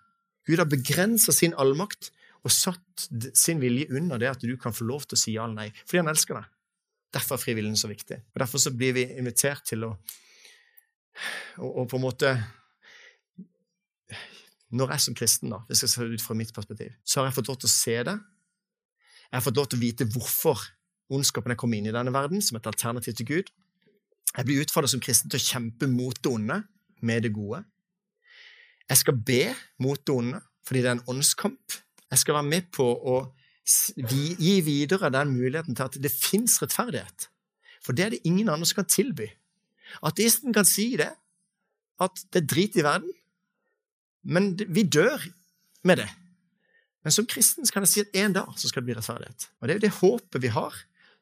Gud 0.49 0.61
har 0.63 0.69
begrensa 0.69 1.35
sin 1.35 1.57
allmakt 1.61 2.11
og 2.43 2.51
satt 2.51 3.07
sin 3.39 3.61
vilje 3.63 3.87
under 3.95 4.19
det 4.19 4.33
at 4.33 4.43
du 4.43 4.57
kan 4.61 4.75
få 4.75 4.87
lov 4.89 5.07
til 5.07 5.19
å 5.19 5.21
si 5.21 5.37
ja 5.37 5.45
eller 5.47 5.61
nei, 5.61 5.85
fordi 5.85 6.03
han 6.03 6.11
elsker 6.11 6.39
deg. 6.41 6.49
Derfor 7.13 7.37
er 7.37 7.43
frivilligheten 7.43 7.79
så 7.79 7.91
viktig. 7.91 8.19
Og 8.33 8.41
Derfor 8.41 8.63
så 8.63 8.73
blir 8.75 8.97
vi 8.97 9.05
invitert 9.21 9.67
til 9.69 9.87
å 9.87 9.93
og, 11.61 11.85
på 11.91 11.99
en 11.99 12.05
måte 12.07 12.29
Når 14.73 14.95
jeg 14.95 15.05
som 15.05 15.17
kristen, 15.17 15.51
da, 15.53 15.59
hvis 15.69 15.83
jeg 15.85 15.93
ser 15.93 16.13
ut 16.15 16.23
fra 16.25 16.35
mitt 16.39 16.55
perspektiv, 16.57 16.95
så 17.05 17.21
har 17.21 17.27
jeg 17.29 17.37
fått 17.37 17.51
lov 17.51 17.59
til 17.61 17.69
å 17.69 17.73
se 17.73 17.97
det. 18.09 18.15
Jeg 19.27 19.37
har 19.37 19.45
fått 19.45 19.59
lov 19.61 19.67
til 19.69 19.77
å 19.77 19.83
vite 19.83 20.07
hvorfor 20.15 20.63
ondskapen 21.13 21.53
er 21.53 21.59
kommet 21.61 21.83
inn 21.83 21.91
i 21.91 21.93
denne 21.93 22.15
verden, 22.15 22.41
som 22.41 22.57
et 22.57 22.69
alternativ 22.71 23.19
til 23.19 23.29
Gud. 23.29 23.51
Jeg 24.33 24.49
blir 24.49 24.63
utfordret 24.65 24.95
som 24.95 25.03
kristen 25.05 25.29
til 25.29 25.43
å 25.43 25.45
kjempe 25.45 25.91
mot 25.93 26.17
det 26.17 26.33
onde 26.33 26.57
med 27.05 27.27
det 27.27 27.35
gode. 27.37 27.61
Jeg 28.89 29.03
skal 29.03 29.21
be 29.21 29.43
mot 29.85 30.01
det 30.01 30.17
onde 30.17 30.41
fordi 30.65 30.81
det 30.81 30.89
er 30.89 30.97
en 30.97 31.09
åndskamp. 31.13 31.77
Jeg 32.13 32.21
skal 32.21 32.37
være 32.37 32.51
med 32.51 32.69
på 32.75 32.85
å 32.87 33.17
gi 33.97 34.55
videre 34.67 35.11
den 35.15 35.33
muligheten 35.33 35.77
til 35.79 35.87
at 35.87 35.99
det 36.03 36.13
fins 36.13 36.59
rettferdighet. 36.61 37.29
For 37.83 37.97
det 37.97 38.05
er 38.05 38.15
det 38.15 38.25
ingen 38.29 38.51
andre 38.53 38.69
som 38.69 38.83
kan 38.83 38.91
tilby. 38.91 39.31
Ateisten 40.05 40.55
kan 40.55 40.67
si 40.69 40.93
det, 41.01 41.11
at 42.03 42.25
det 42.33 42.43
er 42.43 42.49
drit 42.51 42.77
i 42.77 42.85
verden, 42.85 43.13
men 44.23 44.53
vi 44.69 44.85
dør 44.87 45.23
med 45.89 46.03
det. 46.03 46.09
Men 47.03 47.15
som 47.15 47.27
kristen 47.27 47.67
kan 47.67 47.87
jeg 47.87 47.93
si 47.93 48.03
at 48.05 48.19
en 48.23 48.35
dag 48.37 48.51
så 48.59 48.71
skal 48.71 48.83
det 48.83 48.91
bli 48.91 48.97
rettferdighet. 48.99 49.49
Og 49.59 49.67
det 49.67 49.75
er 49.75 49.81
jo 49.81 49.85
det 49.87 49.95
håpet 49.99 50.43
vi 50.45 50.53
har 50.55 50.77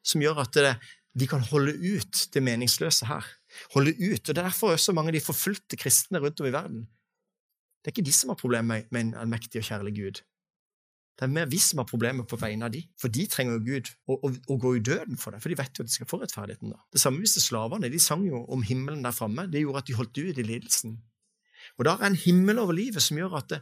som 0.05 0.21
gjør 0.21 0.43
at 0.43 0.57
det, 0.57 0.73
vi 1.17 1.27
kan 1.27 1.43
holde 1.43 1.73
ut 1.73 2.25
det 2.33 2.43
meningsløse 2.45 3.07
her. 3.09 3.25
Holde 3.73 3.93
ut. 3.97 4.21
Og 4.21 4.31
Det 4.31 4.37
er 4.37 4.47
derfor 4.47 4.75
også 4.75 4.93
mange 4.95 5.11
av 5.11 5.17
de 5.17 5.23
forfulgte 5.23 5.79
kristne 5.79 6.21
rundt 6.21 6.39
om 6.39 6.47
i 6.47 6.53
verden. 6.53 6.85
Det 7.81 7.89
er 7.89 7.95
ikke 7.95 8.07
de 8.07 8.13
som 8.15 8.31
har 8.31 8.39
problemer 8.39 8.85
med 8.93 9.01
en 9.01 9.15
allmektig 9.23 9.59
og 9.59 9.67
kjærlig 9.67 9.95
Gud. 9.97 10.21
Det 11.21 11.27
er 11.27 11.33
mer 11.35 11.49
vi 11.51 11.59
som 11.61 11.77
har 11.77 11.85
problemer 11.85 12.25
på 12.25 12.37
vegne 12.41 12.65
av 12.65 12.73
de, 12.73 12.79
for 12.97 13.13
de 13.13 13.27
trenger 13.29 13.59
jo 13.59 13.61
Gud 13.67 13.89
å, 14.09 14.15
å, 14.25 14.29
å, 14.31 14.55
gå 14.63 14.71
i 14.73 14.79
døden 14.81 15.19
for 15.21 15.29
det, 15.29 15.41
for 15.43 15.53
de 15.53 15.57
vet 15.59 15.77
jo 15.77 15.83
at 15.85 15.91
de 15.91 15.93
skal 15.93 16.07
få 16.09 16.17
rettferdigheten. 16.17 16.71
da. 16.73 16.79
Det 16.89 17.01
samme 17.03 17.21
hvis 17.21 17.35
det 17.37 17.43
slavene. 17.45 17.91
De 17.93 17.99
sang 18.01 18.23
jo 18.25 18.39
om 18.49 18.63
himmelen 18.65 19.05
der 19.05 19.13
framme. 19.13 19.45
Det 19.53 19.61
gjorde 19.61 19.83
at 19.83 19.91
de 19.91 19.97
holdt 19.99 20.17
ut 20.17 20.41
i 20.41 20.47
lidelsen. 20.47 20.95
Og 21.77 21.85
da 21.85 21.93
er 21.99 22.07
en 22.09 22.17
himmel 22.17 22.63
over 22.63 22.73
livet 22.73 23.05
som 23.05 23.21
gjør 23.21 23.37
at 23.37 23.53
det, 23.53 23.61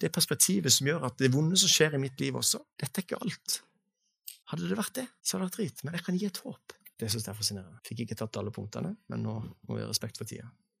det 0.00 0.14
perspektivet 0.16 0.72
som 0.72 0.88
gjør 0.88 1.04
at 1.10 1.20
det 1.20 1.28
vonde 1.36 1.60
som 1.60 1.68
skjer 1.68 1.98
i 1.98 2.00
mitt 2.00 2.24
liv 2.24 2.40
også, 2.40 2.62
dette 2.80 3.02
er 3.02 3.04
ikke 3.04 3.20
alt. 3.20 3.58
Hadde 4.54 4.72
det 4.72 4.80
vært 4.80 4.96
det, 5.02 5.06
så 5.20 5.36
hadde 5.36 5.44
det 5.44 5.50
vært 5.50 5.60
drit. 5.60 5.84
Men 5.84 6.00
jeg 6.00 6.08
kan 6.08 6.22
gi 6.22 6.30
et 6.30 6.42
håp. 6.46 6.78
Det 7.02 7.12
syns 7.12 7.28
jeg 7.28 7.34
er 7.34 7.36
fascinerende. 7.36 7.84
Fikk 7.84 8.06
ikke 8.06 8.16
tatt 8.24 8.40
alle 8.40 8.52
punktene, 8.54 8.96
men 9.12 9.28
nå 9.28 9.36
må 9.44 9.76
vi 9.76 9.84
ha 9.84 9.92
respekt 9.92 10.16
for 10.20 10.32
tida. 10.32 10.48